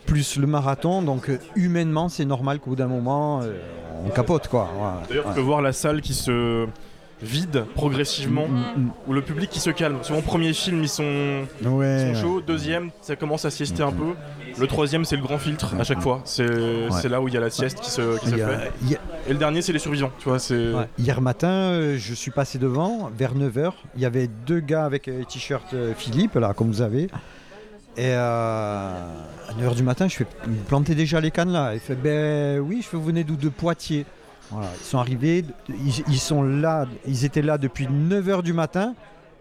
plus 0.06 0.38
le 0.38 0.48
marathon 0.48 1.02
donc 1.02 1.30
euh, 1.30 1.40
humainement 1.56 2.10
c'est 2.10 2.26
normal 2.26 2.60
qu'au 2.60 2.72
bout 2.72 2.76
d'un 2.78 2.88
moment 2.88 3.42
euh, 3.44 3.60
on 4.06 4.10
capote 4.10 4.48
quoi. 4.48 4.70
D'ailleurs, 5.10 5.24
tu 5.24 5.30
Ouais. 5.30 5.36
peux 5.36 5.42
voir 5.42 5.62
la 5.62 5.74
salle 5.74 6.02
qui 6.02 6.14
se 6.14 6.68
vide 7.22 7.66
progressivement, 7.76 8.48
Mm, 8.48 8.90
ou 9.08 9.14
le 9.14 9.22
public 9.22 9.50
qui 9.50 9.60
se 9.60 9.70
calme. 9.72 9.98
Souvent, 10.04 10.22
premier 10.22 10.54
film, 10.54 10.82
ils 10.84 10.90
sont, 10.90 11.46
ils 11.62 12.16
chauds. 12.16 12.42
Deuxième, 12.42 12.92
ça 13.02 13.16
commence 13.16 13.44
à 13.46 13.50
siester 13.50 13.82
un 13.84 13.92
peu. 13.92 14.14
Le 14.60 14.68
troisième, 14.68 15.04
c'est 15.06 15.16
le 15.16 15.22
grand 15.24 15.38
filtre 15.38 15.74
à 15.80 15.84
chaque 15.84 16.02
fois. 16.02 16.22
C'est 16.26 17.10
là 17.10 17.22
où 17.22 17.28
il 17.28 17.34
y 17.34 17.38
a 17.38 17.40
la 17.40 17.50
sieste 17.50 17.80
qui 17.80 17.90
se, 17.90 18.20
qui 18.20 18.28
se 18.28 18.32
Il 18.32 18.38
y 18.38 18.42
a- 18.42 18.48
fait. 18.48 18.96
a- 18.96 19.30
Et 19.30 19.34
le 19.34 19.40
dernier, 19.40 19.62
c'est 19.62 19.74
les 19.74 19.80
survivants. 19.80 20.12
Tu 20.20 20.30
vois, 20.30 20.40
c'est. 20.40 20.74
Ouais. 20.74 20.88
Hier 21.00 21.20
matin, 21.22 21.48
euh, 21.50 21.98
je 21.98 22.14
suis 22.14 22.32
passé 22.32 22.58
devant, 22.60 23.10
vers 23.18 23.34
9h. 23.36 23.72
Il 23.96 24.02
y 24.02 24.06
avait 24.06 24.28
deux 24.46 24.60
gars 24.60 24.86
avec 24.86 25.08
euh, 25.08 25.24
t-shirt 25.24 25.74
euh, 25.74 25.94
Philippe, 25.98 26.36
là, 26.36 26.54
comme 26.54 26.68
vous 26.68 26.82
avez. 26.82 27.10
Et 27.98 28.14
à 28.14 28.94
9h 29.60 29.76
du 29.76 29.82
matin, 29.84 30.08
je 30.08 30.18
fais 30.18 30.28
vous 30.46 30.54
plantez 30.68 30.94
déjà 30.94 31.20
les 31.20 31.32
cannes 31.32 31.52
là. 31.52 31.74
Il 31.74 31.80
fait 31.80 31.96
ben 31.96 32.60
oui, 32.60 32.82
je 32.84 32.88
fais 32.88 32.96
vous 32.98 33.04
venez 33.06 33.24
d'où? 33.24 33.36
De 33.36 33.50
Poitiers. 33.50 34.06
Voilà, 34.52 34.70
ils 34.80 34.86
sont 34.86 34.98
arrivés, 35.00 35.44
ils, 35.70 36.04
ils 36.08 36.20
sont 36.20 36.42
là, 36.44 36.86
ils 37.06 37.26
étaient 37.26 37.42
là 37.42 37.58
depuis 37.58 37.88
9h 37.88 38.42
du 38.44 38.54
matin. 38.54 38.94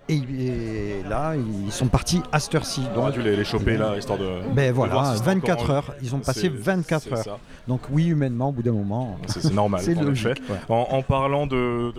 Et, 0.08 0.14
et 0.18 1.02
là, 1.08 1.34
ils 1.34 1.72
sont 1.72 1.88
partis 1.88 2.22
à 2.30 2.38
cette 2.38 2.54
heure-ci. 2.54 2.82
On 2.94 2.98
aurait 2.98 3.10
Donc, 3.10 3.14
dû 3.18 3.22
les, 3.22 3.34
les 3.34 3.44
choper 3.44 3.76
là, 3.76 3.96
histoire 3.98 4.18
de. 4.20 4.38
ben 4.54 4.68
de 4.68 4.72
voir 4.72 4.88
voilà, 4.88 5.10
si 5.10 5.18
c'était 5.18 5.30
24 5.34 5.58
encore 5.64 5.70
en- 5.70 5.72
heures. 5.74 5.94
Ils 6.00 6.14
ont 6.14 6.20
passé 6.20 6.40
C'est- 6.42 6.48
24 6.48 7.02
c'est 7.02 7.12
heures. 7.12 7.24
ça. 7.24 7.38
Donc 7.66 7.80
oui, 7.90 8.06
humainement, 8.06 8.50
au 8.50 8.52
bout 8.52 8.62
d'un 8.62 8.70
moment, 8.70 9.16
C'est 9.26 9.52
normal. 9.52 9.80
c'est 9.84 9.98
en 9.98 10.02
logique. 10.02 10.26
effet. 10.28 10.40
ouais. 10.52 10.58
En, 10.68 10.86
en 10.92 11.02
parlant 11.02 11.48
de, 11.48 11.92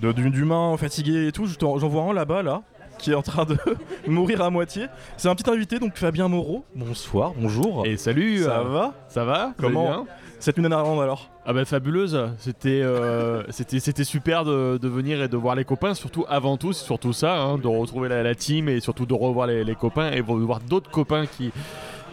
de- 0.00 0.12
de- 0.12 0.28
d'humains 0.30 0.74
fatigués 0.78 1.26
et 1.26 1.32
tout, 1.32 1.44
j'en 1.60 1.76
vois 1.88 2.04
un 2.04 2.14
là-bas, 2.14 2.42
là, 2.42 2.62
qui 2.96 3.10
est 3.10 3.14
en 3.14 3.20
train 3.22 3.44
de 3.44 3.58
mourir 4.08 4.40
à 4.40 4.48
moitié. 4.48 4.86
C'est 5.18 5.28
un 5.28 5.34
petit 5.34 5.50
invité, 5.50 5.78
donc 5.78 5.94
Fabien 5.96 6.28
Moreau. 6.28 6.64
Bonsoir, 6.74 7.32
bonjour. 7.38 7.84
Et 7.86 7.98
salut 7.98 8.44
ça 8.44 8.60
euh, 8.60 8.64
va? 8.64 8.94
Ça 9.08 9.24
va? 9.26 9.52
Comment? 9.58 9.84
Bien 9.90 10.06
Cette 10.40 10.56
lune 10.56 10.72
à 10.72 10.80
alors? 10.80 11.28
Ah 11.44 11.52
bah 11.52 11.64
fabuleuse, 11.64 12.16
c'était 12.38 12.82
euh, 12.82 13.42
c'était 13.50 14.04
super 14.04 14.44
de, 14.44 14.78
de 14.78 14.88
venir 14.88 15.20
et 15.20 15.26
de 15.26 15.36
voir 15.36 15.56
les 15.56 15.64
copains, 15.64 15.92
surtout 15.92 16.24
avant 16.28 16.56
tout, 16.56 16.72
c'est 16.72 16.84
surtout 16.84 17.12
ça, 17.12 17.36
hein, 17.40 17.58
de 17.58 17.66
retrouver 17.66 18.08
la, 18.08 18.22
la 18.22 18.36
team 18.36 18.68
et 18.68 18.78
surtout 18.78 19.06
de 19.06 19.14
revoir 19.14 19.48
les, 19.48 19.64
les 19.64 19.74
copains 19.74 20.12
et 20.12 20.18
de 20.18 20.22
voir 20.22 20.60
d'autres 20.60 20.90
copains 20.90 21.26
qui 21.26 21.50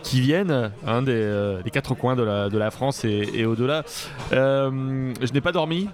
qui 0.01 0.21
viennent 0.21 0.71
hein, 0.87 1.01
des, 1.03 1.11
euh, 1.13 1.61
des 1.61 1.69
quatre 1.69 1.93
coins 1.93 2.15
de 2.15 2.23
la, 2.23 2.49
de 2.49 2.57
la 2.57 2.71
France 2.71 3.05
et, 3.05 3.29
et 3.35 3.45
au-delà. 3.45 3.83
Euh, 4.31 5.13
je 5.21 5.31
n'ai 5.31 5.41
pas 5.41 5.51
dormi 5.51 5.89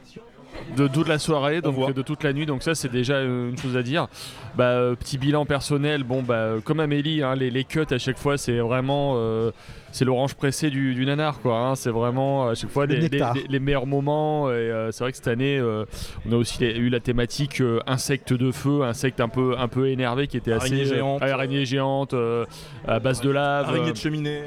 de 0.77 0.87
toute 0.87 1.07
la 1.07 1.19
soirée, 1.19 1.61
donc 1.61 1.93
de 1.93 2.01
toute 2.01 2.23
la 2.23 2.33
nuit, 2.33 2.45
donc 2.45 2.63
ça 2.63 2.75
c'est 2.75 2.91
déjà 2.91 3.15
euh, 3.15 3.49
une 3.49 3.57
chose 3.57 3.77
à 3.77 3.83
dire. 3.83 4.07
Bah, 4.55 4.65
euh, 4.65 4.95
petit 4.95 5.17
bilan 5.17 5.45
personnel, 5.45 6.03
bon 6.03 6.21
bah 6.23 6.33
euh, 6.35 6.59
comme 6.61 6.79
Amélie, 6.79 7.21
hein, 7.23 7.35
les, 7.35 7.49
les 7.51 7.63
cuts 7.65 7.81
à 7.91 7.97
chaque 7.97 8.17
fois 8.17 8.37
c'est 8.37 8.57
vraiment 8.59 9.13
euh, 9.17 9.51
c'est 9.91 10.05
l'orange 10.05 10.33
pressé 10.35 10.69
du, 10.69 10.93
du 10.93 11.05
nanar 11.05 11.39
quoi. 11.39 11.57
hein. 11.57 11.75
c'est 11.75 11.89
vraiment 11.89 12.47
à 12.49 12.55
chaque 12.55 12.69
fois 12.69 12.85
Le 12.85 12.95
les, 12.95 13.09
les- 13.49 13.59
meilleurs 13.59 13.85
moments. 13.85 14.49
Et 14.49 14.53
euh, 14.53 14.91
c'est 14.91 15.03
vrai 15.03 15.11
que 15.11 15.17
cette 15.17 15.27
année 15.27 15.61
on 15.61 16.31
a 16.31 16.35
aussi 16.35 16.63
eu 16.65 16.89
la 16.89 16.99
thématique 16.99 17.61
insectes 17.87 18.33
de 18.33 18.51
feu, 18.51 18.83
insectes 18.83 19.19
un 19.21 19.29
peu 19.29 19.55
un 19.57 19.67
peu 19.67 19.87
énervés 19.89 20.27
qui 20.27 20.37
étaient 20.37 20.51
assez 20.51 20.67
Araignées 20.73 20.85
géantes. 20.85 21.21
euh, 21.21 21.31
araignées 21.33 21.65
géantes 21.65 22.13
euh, 22.13 22.45
à 22.87 22.99
base 22.99 23.21
de 23.21 23.29
lave. 23.29 23.67
Araignée 23.69 23.91
de 23.91 23.97
cheminée. 23.97 24.41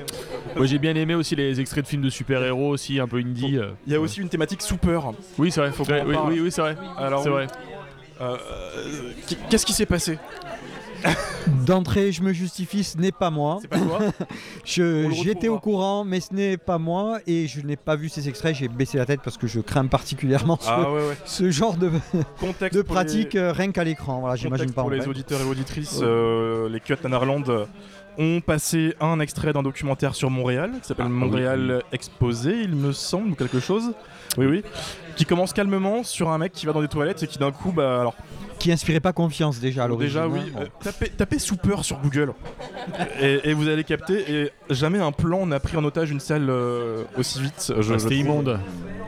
Moi 0.57 0.67
j'ai 0.67 0.79
bien 0.79 0.95
aimé 0.95 1.15
aussi 1.15 1.37
les 1.37 1.61
extraits 1.61 1.85
de 1.85 1.89
films 1.89 2.03
de 2.03 2.11
super-héros 2.11 2.69
aussi 2.71 2.99
un 3.01 3.07
peu 3.09 3.19
indie. 3.19 3.59
Il 3.87 3.93
y 3.93 3.97
a 3.97 4.01
aussi 4.01 4.21
une 4.21 4.29
thématique 4.29 4.63
soupeur. 4.63 5.13
Oui 5.39 5.51
c'est 5.51 5.61
vrai, 5.61 5.71
Faut 5.73 5.85
Ouais, 5.85 6.03
oui, 6.09 6.15
parle. 6.15 6.33
oui, 6.33 6.41
oui, 6.41 6.51
c'est 6.53 6.61
vrai. 6.61 6.77
Alors, 6.97 7.23
C'est 7.23 7.31
vrai. 7.31 7.47
euh, 8.21 8.37
qu'est- 9.27 9.39
qu'est-ce 9.49 9.67
qui 9.67 9.73
s'est 9.73 9.87
passé 9.87 10.19
D'entrée, 11.67 12.11
je 12.13 12.23
me 12.23 12.33
justifie, 12.33 12.83
ce 12.83 12.99
n'est 12.99 13.13
pas 13.13 13.31
moi. 13.31 13.59
C'est 13.63 13.69
pas 13.69 13.79
toi 13.79 14.01
J'étais 14.65 15.49
au 15.49 15.55
retrouvera. 15.55 15.61
courant, 15.61 16.05
mais 16.05 16.19
ce 16.21 16.35
n'est 16.35 16.57
pas 16.57 16.79
moi 16.79 17.21
et 17.27 17.47
je 17.47 17.61
n'ai 17.65 17.77
pas 17.77 17.95
vu 17.97 18.09
ces 18.09 18.29
extraits. 18.29 18.57
J'ai 18.57 18.67
baissé 18.69 18.99
la 18.99 19.07
tête 19.07 19.21
parce 19.23 19.37
que 19.39 19.47
je 19.47 19.61
crains 19.61 19.87
particulièrement 19.87 20.59
ce, 20.61 20.69
Ah 20.69 20.91
ouais, 20.91 21.09
ouais. 21.09 21.17
ce 21.25 21.51
genre 21.51 21.77
de, 21.77 21.91
Contexte 22.41 22.75
de 22.75 22.81
les- 22.81 22.85
pratique 22.85 23.37
euh, 23.37 23.53
rien 23.53 23.71
qu'à 23.71 23.85
l'écran. 23.85 24.19
Voilà, 24.21 24.35
j'imagine 24.37 24.57
Contexte 24.67 24.75
pas. 24.75 24.83
en 24.83 24.85
pour 24.85 24.91
les 24.91 24.99
vrai. 24.99 25.09
auditeurs 25.09 25.41
et 25.41 25.45
auditrices, 25.45 26.01
euh, 26.03 26.69
les 26.69 26.81
Cut 26.81 26.97
Nanarland 27.05 27.45
ont 28.19 28.41
passé 28.41 28.95
un 29.01 29.21
extrait 29.21 29.53
d'un 29.53 29.63
documentaire 29.63 30.15
sur 30.15 30.29
Montréal 30.31 30.73
qui 30.83 30.89
s'appelle 30.89 31.07
Ah, 31.07 31.11
Montréal 31.11 31.83
Exposé, 31.93 32.61
il 32.63 32.75
me 32.75 32.93
semble, 32.93 33.31
ou 33.31 33.35
quelque 33.35 33.61
chose. 33.61 33.93
Oui, 34.37 34.47
oui. 34.47 34.63
Qui 35.17 35.25
commence 35.25 35.53
calmement 35.53 36.03
sur 36.03 36.29
un 36.31 36.39
mec 36.39 36.53
qui 36.53 36.67
va 36.67 36.73
dans 36.73 36.81
des 36.83 36.89
toilettes 36.89 37.23
et 37.23 37.27
qui 37.27 37.39
d'un 37.39 37.51
coup, 37.53 37.73
bah 37.73 38.01
alors. 38.01 38.15
Qui 38.59 38.73
inspirait 38.73 38.99
pas 38.99 39.13
confiance 39.13 39.61
déjà 39.61 39.85
à 39.85 39.89
l'origine. 39.89 40.09
Déjà, 40.09 40.27
oui. 40.29 40.41
hein. 40.57 40.63
euh, 40.63 40.67
tapez, 40.83 41.11
tapez 41.11 41.39
Super 41.39 41.85
sur 41.85 41.99
Google 42.01 42.33
et, 43.21 43.51
et 43.51 43.55
vous 43.55 43.69
allez 43.69 43.85
capter. 43.85 44.25
Et 44.33 44.51
jamais 44.69 44.99
un 44.99 45.13
plan 45.13 45.47
n'a 45.47 45.61
pris 45.61 45.77
en 45.77 45.85
otage 45.85 46.11
une 46.11 46.19
salle 46.19 46.49
euh, 46.51 47.05
aussi 47.17 47.41
vite. 47.41 47.73
Je- 47.77 47.83
je 47.83 47.99
C'était 47.99 48.15
trouve. 48.17 48.27
immonde. 48.27 48.59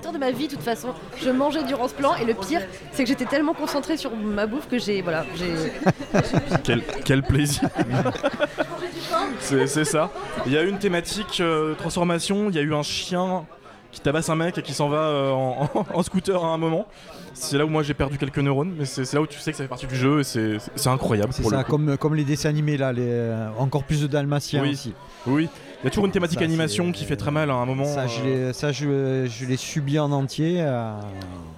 Tour 0.03 0.13
de 0.13 0.19
ma 0.19 0.31
vie, 0.31 0.47
de 0.49 0.53
toute 0.55 0.63
façon, 0.63 0.89
je 1.23 1.31
mangeais 1.31 1.63
durant 1.65 1.87
ce 1.89 1.95
plan 1.95 2.15
et 2.15 2.25
le 2.25 2.35
pire, 2.35 2.63
c'est 2.93 3.03
que 3.05 3.09
j'étais 3.09 3.27
tellement 3.27 3.53
concentrée 3.55 3.97
sur 3.97 4.15
ma 4.17 4.47
bouffe 4.47 4.67
que 4.69 4.79
j'ai. 4.79 5.03
Voilà, 5.03 5.25
j'ai. 5.37 5.73
Quel, 6.65 6.83
quel 7.05 7.23
plaisir. 7.23 7.69
c'est 9.41 9.67
c'est 9.67 9.85
ça. 9.85 10.11
Il 10.47 10.53
y 10.53 10.57
a 10.59 10.63
eu 10.63 10.69
une 10.69 10.79
thématique 10.79 11.39
euh, 11.41 11.75
transformation, 11.75 12.49
il 12.51 12.57
y 12.57 12.59
a 12.59 12.63
eu 12.63 12.75
un 12.75 12.83
chien 12.83 13.45
qui 13.93 14.01
tabasse 14.01 14.29
un 14.31 14.37
mec 14.37 14.57
et 14.57 14.63
qui 14.63 14.73
s'en 14.73 14.89
va 14.89 14.99
euh, 14.99 15.31
en, 15.33 15.69
en- 15.75 15.87
en 15.93 16.03
scooter 16.03 16.43
à 16.45 16.49
un 16.49 16.59
moment. 16.59 16.87
C'est 17.35 17.59
là 17.59 17.65
où 17.65 17.69
moi 17.69 17.83
j'ai 17.83 17.95
perdu 17.95 18.19
quelques 18.19 18.39
neurones, 18.39 18.75
mais 18.79 18.85
c'est 18.85 19.13
là 19.15 19.21
où 19.21 19.27
tu 19.27 19.39
sais 19.39 19.51
que 19.53 19.57
ça 19.57 19.65
fait 19.65 19.69
partie 19.69 19.87
du 19.87 19.97
jeu 19.97 20.21
et 20.21 20.25
c'est 20.25 20.59
c'est 20.77 20.89
incroyable. 20.89 21.33
C'est 21.33 21.43
le 21.43 21.49
ça, 21.51 21.65
comme, 21.65 21.97
comme 21.97 22.15
les 22.15 22.25
dessins 22.25 22.49
animés 22.51 22.77
là, 22.77 22.93
les, 22.93 23.03
euh, 23.05 23.49
encore 23.59 23.85
plus 23.85 24.03
de 24.03 24.07
Dalmatiens 24.07 24.63
Oui. 24.63 24.73
aussi. 24.73 24.95
Oui, 25.27 25.49
il 25.83 25.85
y 25.85 25.87
a 25.87 25.91
toujours 25.91 26.07
une 26.07 26.13
thématique 26.13 26.39
Ça, 26.39 26.45
animation 26.45 26.93
qui 26.93 27.05
fait 27.05 27.17
très 27.17 27.31
mal 27.31 27.51
à 27.51 27.55
un 27.55 27.65
moment. 27.65 27.85
Ça, 27.85 28.07
je 28.07 28.21
euh, 28.25 29.23
l'ai, 29.23 29.29
je, 29.29 29.47
l'ai 29.47 29.57
subi 29.57 29.99
en 29.99 30.13
entier. 30.13 30.57
euh, 30.61 30.93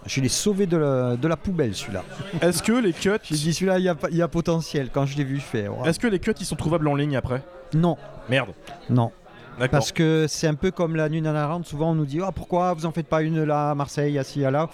je 0.06 0.20
l'ai 0.20 0.28
sauvé 0.28 0.66
de 0.66 0.76
la, 0.76 1.16
de 1.16 1.28
la 1.28 1.37
poubelle 1.37 1.74
celui-là. 1.74 2.04
Est-ce 2.40 2.62
que 2.62 2.72
les 2.72 2.92
cuts, 2.92 3.11
J'ai 3.24 3.35
dit 3.35 3.54
celui-là, 3.54 3.78
il 3.78 3.85
y 3.85 3.88
a, 3.88 3.96
y 4.11 4.28
potentiel. 4.28 4.90
Quand 4.92 5.06
je 5.06 5.16
l'ai 5.16 5.24
vu, 5.24 5.37
je 5.37 5.42
fais. 5.44 5.68
ouais. 5.68 5.88
est-ce 5.88 5.98
que 5.98 6.06
les 6.06 6.18
cuts 6.18 6.32
ils 6.38 6.46
sont 6.46 6.56
trouvables 6.56 6.87
en 6.88 6.94
ligne 6.94 7.16
après? 7.16 7.42
Non, 7.74 7.96
Merde. 8.28 8.50
non. 8.90 9.11
Parce 9.70 9.92
que 9.92 10.26
c'est 10.28 10.46
un 10.46 10.54
peu 10.54 10.70
comme 10.70 10.96
la 10.96 11.08
nuit 11.08 11.20
nanarante. 11.20 11.66
Souvent, 11.66 11.90
on 11.90 11.94
nous 11.94 12.06
dit 12.06 12.20
Ah, 12.24 12.32
pourquoi 12.32 12.72
vous 12.74 12.87
en 12.87 12.92
faites 12.92 13.06
pas 13.06 13.22
une 13.22 13.42
là 13.44 13.70
à 13.70 13.74
Marseille, 13.74 14.18
à 14.18 14.24
ci, 14.24 14.44
à 14.44 14.50
là? 14.50 14.68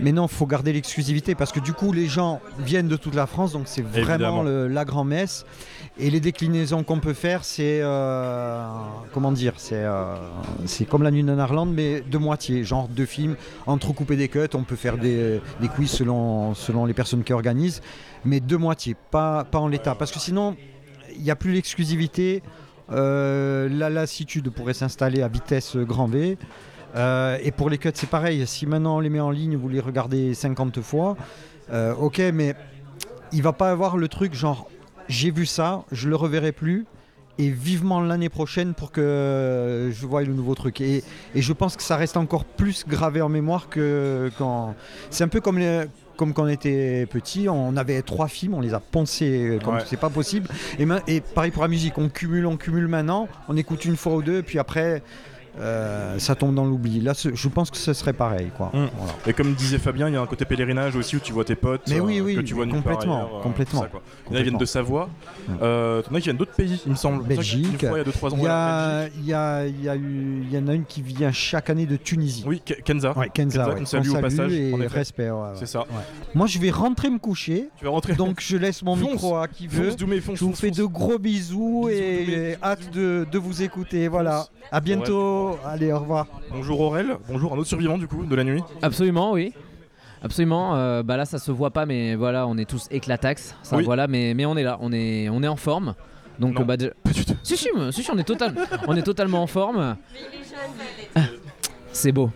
Mais 0.00 0.12
non, 0.12 0.26
faut 0.28 0.46
garder 0.46 0.72
l'exclusivité 0.72 1.34
parce 1.34 1.52
que 1.52 1.60
du 1.60 1.72
coup, 1.72 1.92
les 1.92 2.06
gens 2.06 2.40
viennent 2.58 2.88
de 2.88 2.96
toute 2.96 3.14
la 3.14 3.26
France, 3.26 3.52
donc 3.52 3.64
c'est 3.66 3.82
vraiment 3.82 4.42
le- 4.44 4.68
la 4.68 4.84
grand-messe. 4.84 5.44
Et 5.98 6.08
les 6.10 6.20
déclinaisons 6.20 6.82
qu'on 6.84 7.00
peut 7.00 7.12
faire, 7.12 7.44
c'est 7.44 7.80
euh, 7.82 8.64
comment 9.12 9.30
dire, 9.32 9.52
c'est 9.58 9.84
euh, 9.84 10.14
c'est 10.64 10.86
comme 10.86 11.02
la 11.02 11.10
nuit 11.10 11.22
nanarlande, 11.22 11.72
mais 11.74 12.00
de 12.00 12.18
moitié, 12.18 12.64
genre 12.64 12.88
deux 12.88 13.04
films 13.06 13.36
entrecoupés 13.66 14.16
des 14.16 14.28
cuts. 14.28 14.48
On 14.54 14.62
peut 14.64 14.76
faire 14.76 14.96
des, 14.96 15.40
des 15.60 15.68
quiz 15.68 15.90
selon 15.90 16.54
selon 16.54 16.86
les 16.86 16.94
personnes 16.94 17.22
qui 17.24 17.32
organisent, 17.34 17.82
mais 18.24 18.40
de 18.40 18.56
moitié, 18.56 18.96
pas 19.10 19.44
pas 19.44 19.58
en 19.58 19.68
l'état, 19.68 19.94
parce 19.94 20.10
que 20.10 20.18
sinon, 20.18 20.56
il 21.14 21.22
n'y 21.22 21.30
a 21.30 21.36
plus 21.36 21.52
l'exclusivité. 21.52 22.42
Euh, 22.90 23.68
la 23.70 23.88
lassitude 23.90 24.50
pourrait 24.50 24.74
s'installer 24.74 25.22
à 25.22 25.28
vitesse 25.28 25.76
grand 25.76 26.06
V. 26.08 26.36
Euh, 26.94 27.38
et 27.42 27.50
pour 27.52 27.70
les 27.70 27.78
cuts, 27.78 27.90
c'est 27.94 28.08
pareil. 28.10 28.46
Si 28.46 28.66
maintenant 28.66 28.96
on 28.96 29.00
les 29.00 29.08
met 29.10 29.20
en 29.20 29.30
ligne, 29.30 29.56
vous 29.56 29.68
les 29.68 29.80
regardez 29.80 30.34
50 30.34 30.80
fois, 30.82 31.16
euh, 31.72 31.94
ok, 31.94 32.20
mais 32.34 32.54
il 33.32 33.42
va 33.42 33.52
pas 33.52 33.70
avoir 33.70 33.96
le 33.96 34.08
truc 34.08 34.34
genre 34.34 34.68
j'ai 35.08 35.30
vu 35.30 35.46
ça, 35.46 35.84
je 35.90 36.08
le 36.08 36.16
reverrai 36.16 36.52
plus. 36.52 36.86
Et 37.38 37.48
vivement 37.48 38.00
l'année 38.02 38.28
prochaine 38.28 38.74
pour 38.74 38.92
que 38.92 39.90
je 39.90 40.06
voie 40.06 40.22
le 40.22 40.34
nouveau 40.34 40.54
truc. 40.54 40.82
Et, 40.82 41.02
et 41.34 41.40
je 41.40 41.52
pense 41.54 41.76
que 41.78 41.82
ça 41.82 41.96
reste 41.96 42.18
encore 42.18 42.44
plus 42.44 42.84
gravé 42.86 43.22
en 43.22 43.30
mémoire 43.30 43.70
que 43.70 44.30
quand. 44.36 44.74
C'est 45.08 45.24
un 45.24 45.28
peu 45.28 45.40
comme, 45.40 45.58
les- 45.58 45.84
comme 46.18 46.34
quand 46.34 46.44
on 46.44 46.48
était 46.48 47.06
petit, 47.06 47.48
on 47.48 47.74
avait 47.78 48.02
trois 48.02 48.28
films, 48.28 48.52
on 48.52 48.60
les 48.60 48.74
a 48.74 48.80
poncés 48.80 49.58
comme 49.64 49.76
Ouais. 49.76 49.80
c'est 49.86 49.98
pas 49.98 50.10
possible. 50.10 50.46
Et 51.08 51.20
pareil 51.22 51.50
pour 51.50 51.62
la 51.62 51.68
musique, 51.68 51.96
on 51.96 52.10
cumule, 52.10 52.44
on 52.46 52.58
cumule 52.58 52.86
maintenant, 52.86 53.28
on 53.48 53.56
écoute 53.56 53.86
une 53.86 53.96
fois 53.96 54.14
ou 54.16 54.22
deux, 54.22 54.42
puis 54.42 54.58
après, 54.58 55.02
euh, 55.60 56.18
ça 56.18 56.34
tombe 56.34 56.54
dans 56.54 56.64
l'oubli. 56.64 57.00
Là, 57.00 57.12
je 57.14 57.48
pense 57.48 57.70
que 57.70 57.76
ce 57.76 57.92
serait 57.92 58.12
pareil. 58.12 58.50
Quoi. 58.56 58.70
Mm. 58.72 58.88
Voilà. 58.96 59.12
Et 59.26 59.32
comme 59.32 59.52
disait 59.54 59.78
Fabien, 59.78 60.08
il 60.08 60.14
y 60.14 60.16
a 60.16 60.20
un 60.22 60.26
côté 60.26 60.44
pèlerinage 60.44 60.96
aussi 60.96 61.16
où 61.16 61.20
tu 61.20 61.32
vois 61.32 61.44
tes 61.44 61.54
potes. 61.56 61.82
Mais 61.88 62.00
oui, 62.00 62.18
euh, 62.18 62.22
oui, 62.22 62.34
que 62.36 62.40
tu 62.40 62.54
vois 62.54 62.66
complètement, 62.66 63.16
ailleurs, 63.26 63.36
euh, 63.38 63.42
complètement. 63.42 63.84
Il 64.30 64.32
y 64.32 64.34
en 64.34 64.34
a 64.34 64.38
qui 64.38 64.42
viennent 64.48 64.58
de 64.58 64.64
Savoie. 64.64 65.08
Mm. 65.48 65.52
Euh, 65.62 66.02
T'en 66.02 66.14
as 66.14 66.18
qui 66.18 66.24
viennent 66.24 66.36
d'autres 66.36 66.54
pays, 66.54 66.80
il 66.86 66.92
me 66.92 66.96
semble. 66.96 67.24
Belgique. 67.24 67.86
Fois, 67.86 67.98
il 67.98 68.06
y 68.06 68.08
a 68.08 68.12
2-3 68.12 68.32
ans. 68.32 68.36
Il 68.38 68.44
y, 68.44 68.48
a, 68.48 69.08
il, 69.18 69.24
y 69.26 69.32
a, 69.34 69.66
il 69.66 69.82
y 69.84 69.88
a 69.88 69.96
eu, 69.96 70.42
il 70.44 70.54
y 70.54 70.58
en 70.58 70.68
a 70.68 70.74
une 70.74 70.84
qui 70.84 71.02
vient 71.02 71.32
chaque 71.32 71.68
année 71.70 71.86
de 71.86 71.96
Tunisie. 71.96 72.44
Oui, 72.46 72.62
Ke- 72.64 72.82
Kenza. 72.82 73.16
Ouais, 73.16 73.28
Kenza, 73.32 73.68
ouais, 73.68 73.74
qu'on 73.76 73.86
salue 73.86 74.08
au 74.10 74.14
qu'on 74.14 74.20
passage. 74.20 74.52
et 74.52 74.72
en 74.72 74.88
respect. 74.88 75.30
ouais. 75.30 75.48
C'est 75.56 75.66
ça. 75.66 75.84
Moi, 76.34 76.46
je 76.46 76.58
vais 76.58 76.70
rentrer 76.70 77.10
me 77.10 77.18
coucher, 77.18 77.68
Tu 77.78 77.84
vas 77.84 77.90
rentrer. 77.90 78.14
donc 78.14 78.40
je 78.40 78.56
laisse 78.56 78.82
mon 78.82 78.96
Fonce. 78.96 79.12
micro 79.12 79.36
à 79.36 79.48
qui 79.48 79.66
veut. 79.66 79.90
Je 79.98 80.44
vous 80.44 80.54
fais 80.54 80.70
de 80.70 80.84
gros 80.84 81.18
bisous, 81.18 81.88
et 81.90 82.56
hâte 82.62 82.90
de, 82.92 83.26
de 83.30 83.38
vous 83.38 83.62
écouter. 83.62 84.08
Voilà. 84.08 84.46
À 84.70 84.80
bientôt. 84.80 85.41
Allez, 85.66 85.92
au 85.92 85.98
revoir. 86.00 86.26
Bonjour 86.50 86.80
Aurel, 86.80 87.16
bonjour 87.28 87.52
un 87.52 87.56
autre 87.58 87.68
survivant 87.68 87.98
du 87.98 88.06
coup 88.06 88.24
de 88.24 88.34
la 88.34 88.44
nuit. 88.44 88.62
Absolument, 88.82 89.32
oui. 89.32 89.52
Absolument. 90.22 90.76
euh, 90.76 91.02
bah 91.02 91.16
là, 91.16 91.24
ça 91.24 91.38
se 91.38 91.50
voit 91.50 91.70
pas, 91.70 91.84
mais 91.86 92.14
voilà, 92.14 92.46
on 92.46 92.56
est 92.56 92.68
tous 92.68 92.86
éclatax. 92.90 93.56
Ça, 93.62 93.76
Oui. 93.76 93.84
voilà, 93.84 94.06
mais, 94.06 94.34
mais 94.34 94.46
on 94.46 94.56
est 94.56 94.62
là, 94.62 94.78
on 94.80 94.92
est, 94.92 95.28
on 95.28 95.42
est 95.42 95.48
en 95.48 95.56
forme. 95.56 95.94
Donc, 96.38 96.58
Non. 96.58 96.64
bah, 96.64 96.76
déjà- 96.76 96.92
Pas 97.02 97.10
du 97.10 97.24
tout. 97.24 97.34
si, 97.42 97.56
si, 97.56 97.68
mais- 97.76 97.90
si, 97.92 98.02
si, 98.02 98.10
on 98.10 98.18
est 98.18 98.24
total, 98.24 98.54
on 98.86 98.94
est 98.96 99.02
totalement 99.02 99.42
en 99.42 99.46
forme. 99.46 99.96
C'est 101.92 102.12
beau. 102.12 102.30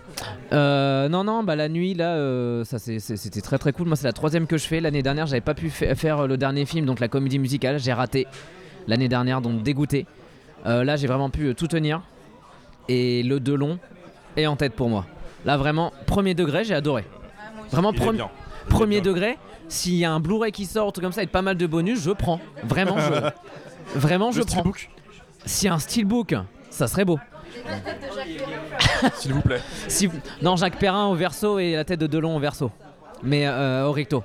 Euh, 0.52 1.08
non, 1.08 1.24
non, 1.24 1.42
bah 1.42 1.56
la 1.56 1.68
nuit 1.68 1.94
là, 1.94 2.10
euh, 2.16 2.62
ça 2.64 2.78
c'était 2.78 3.40
très 3.40 3.56
très 3.58 3.72
cool. 3.72 3.86
Moi, 3.88 3.96
c'est 3.96 4.06
la 4.06 4.12
troisième 4.12 4.46
que 4.46 4.58
je 4.58 4.66
fais. 4.66 4.80
L'année 4.80 5.02
dernière, 5.02 5.26
j'avais 5.26 5.40
pas 5.40 5.54
pu 5.54 5.70
fa- 5.70 5.94
faire 5.94 6.26
le 6.26 6.36
dernier 6.36 6.66
film, 6.66 6.84
donc 6.86 7.00
la 7.00 7.08
comédie 7.08 7.38
musicale. 7.38 7.78
J'ai 7.78 7.92
raté 7.94 8.26
l'année 8.86 9.08
dernière, 9.08 9.40
donc 9.40 9.62
dégoûté. 9.62 10.06
Euh, 10.66 10.84
là, 10.84 10.96
j'ai 10.96 11.06
vraiment 11.06 11.30
pu 11.30 11.54
tout 11.54 11.68
tenir. 11.68 12.02
Et 12.88 13.22
le 13.22 13.40
de 13.40 13.52
long 13.52 13.78
est 14.36 14.46
en 14.46 14.56
tête 14.56 14.74
pour 14.74 14.88
moi. 14.88 15.06
Là, 15.44 15.56
vraiment, 15.56 15.92
premier 16.06 16.34
degré, 16.34 16.64
j'ai 16.64 16.74
adoré. 16.74 17.04
Vraiment, 17.70 17.92
premier 18.68 19.00
degré. 19.00 19.38
S'il 19.68 19.94
y 19.94 20.04
a 20.04 20.12
un 20.12 20.20
Blu-ray 20.20 20.52
qui 20.52 20.64
sort, 20.66 20.92
truc 20.92 21.02
comme 21.04 21.12
ça, 21.12 21.20
avec 21.20 21.32
pas 21.32 21.42
mal 21.42 21.56
de 21.56 21.66
bonus, 21.66 22.00
je 22.02 22.10
prends. 22.12 22.40
Vraiment, 22.62 22.96
je, 22.98 23.30
vraiment, 23.98 24.30
je 24.30 24.42
prends. 24.42 24.60
steelbook, 24.60 24.90
S'il 25.44 25.66
y 25.66 25.70
a 25.70 25.74
un 25.74 25.78
steelbook, 25.80 26.34
ça 26.70 26.86
serait 26.86 27.04
beau. 27.04 27.18
s'il 29.14 29.32
vous 29.32 29.40
plaît. 29.40 29.60
Si, 29.88 30.08
non, 30.42 30.56
Jacques 30.56 30.78
Perrin 30.78 31.06
au 31.06 31.14
verso 31.14 31.58
et 31.58 31.72
la 31.74 31.84
tête 31.84 32.00
de 32.00 32.06
Delon 32.06 32.36
au 32.36 32.40
verso. 32.40 32.70
Mais 33.22 33.46
euh, 33.46 33.86
au 33.86 33.92
recto. 33.92 34.22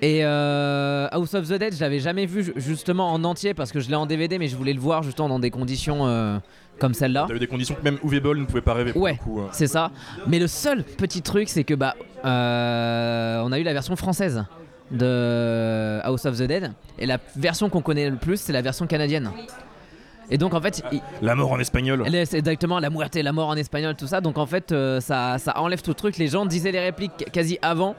Et 0.00 0.20
euh, 0.24 1.08
House 1.10 1.34
of 1.34 1.48
the 1.48 1.54
Dead, 1.54 1.74
je 1.74 1.80
l'avais 1.80 1.98
jamais 1.98 2.26
vu 2.26 2.44
ju- 2.44 2.52
justement 2.56 3.12
en 3.12 3.24
entier 3.24 3.52
parce 3.54 3.72
que 3.72 3.80
je 3.80 3.88
l'ai 3.88 3.96
en 3.96 4.06
DVD, 4.06 4.38
mais 4.38 4.46
je 4.46 4.54
voulais 4.56 4.72
le 4.74 4.78
voir 4.80 5.02
justement 5.02 5.28
dans 5.28 5.40
des 5.40 5.50
conditions 5.50 6.06
euh, 6.06 6.38
comme 6.78 6.94
celle-là. 6.94 7.26
Eu 7.30 7.38
des 7.38 7.46
conditions 7.46 7.74
que 7.74 7.82
même 7.82 7.98
Uwe 8.04 8.20
Boll 8.20 8.38
ne 8.38 8.44
pouvait 8.46 8.60
pas 8.60 8.74
rêver 8.74 8.92
pour 8.92 9.02
Ouais. 9.02 9.18
euh. 9.28 9.40
C'est 9.52 9.66
ça. 9.66 9.90
Mais 10.26 10.38
le 10.38 10.46
seul 10.46 10.82
petit 10.84 11.22
truc, 11.22 11.48
c'est 11.48 11.64
que 11.64 11.74
bah, 11.74 11.94
euh, 12.24 13.42
on 13.44 13.52
a 13.52 13.58
eu 13.58 13.62
la 13.62 13.72
version 13.72 13.96
française 13.96 14.44
de 14.90 16.00
House 16.02 16.24
of 16.24 16.36
the 16.38 16.42
Dead, 16.44 16.72
et 16.98 17.06
la 17.06 17.18
version 17.36 17.68
qu'on 17.68 17.82
connaît 17.82 18.08
le 18.08 18.16
plus, 18.16 18.40
c'est 18.40 18.52
la 18.52 18.62
version 18.62 18.86
canadienne. 18.86 19.30
Et 20.30 20.36
donc 20.36 20.52
en 20.52 20.60
fait, 20.60 20.82
il- 20.92 21.00
La 21.22 21.34
mort 21.34 21.52
en 21.52 21.58
espagnol. 21.58 22.04
c'est 22.26 22.34
exactement 22.38 22.78
la 22.80 22.90
muerte, 22.90 23.14
la 23.16 23.32
mort 23.32 23.48
en 23.48 23.56
espagnol, 23.56 23.94
tout 23.96 24.06
ça. 24.06 24.20
Donc 24.20 24.36
en 24.36 24.44
fait, 24.44 24.72
euh, 24.72 25.00
ça, 25.00 25.38
ça 25.38 25.58
enlève 25.58 25.80
tout 25.80 25.90
le 25.90 25.94
truc. 25.94 26.18
Les 26.18 26.28
gens 26.28 26.44
disaient 26.44 26.70
les 26.70 26.80
répliques 26.80 27.24
quasi 27.32 27.58
avant, 27.62 27.94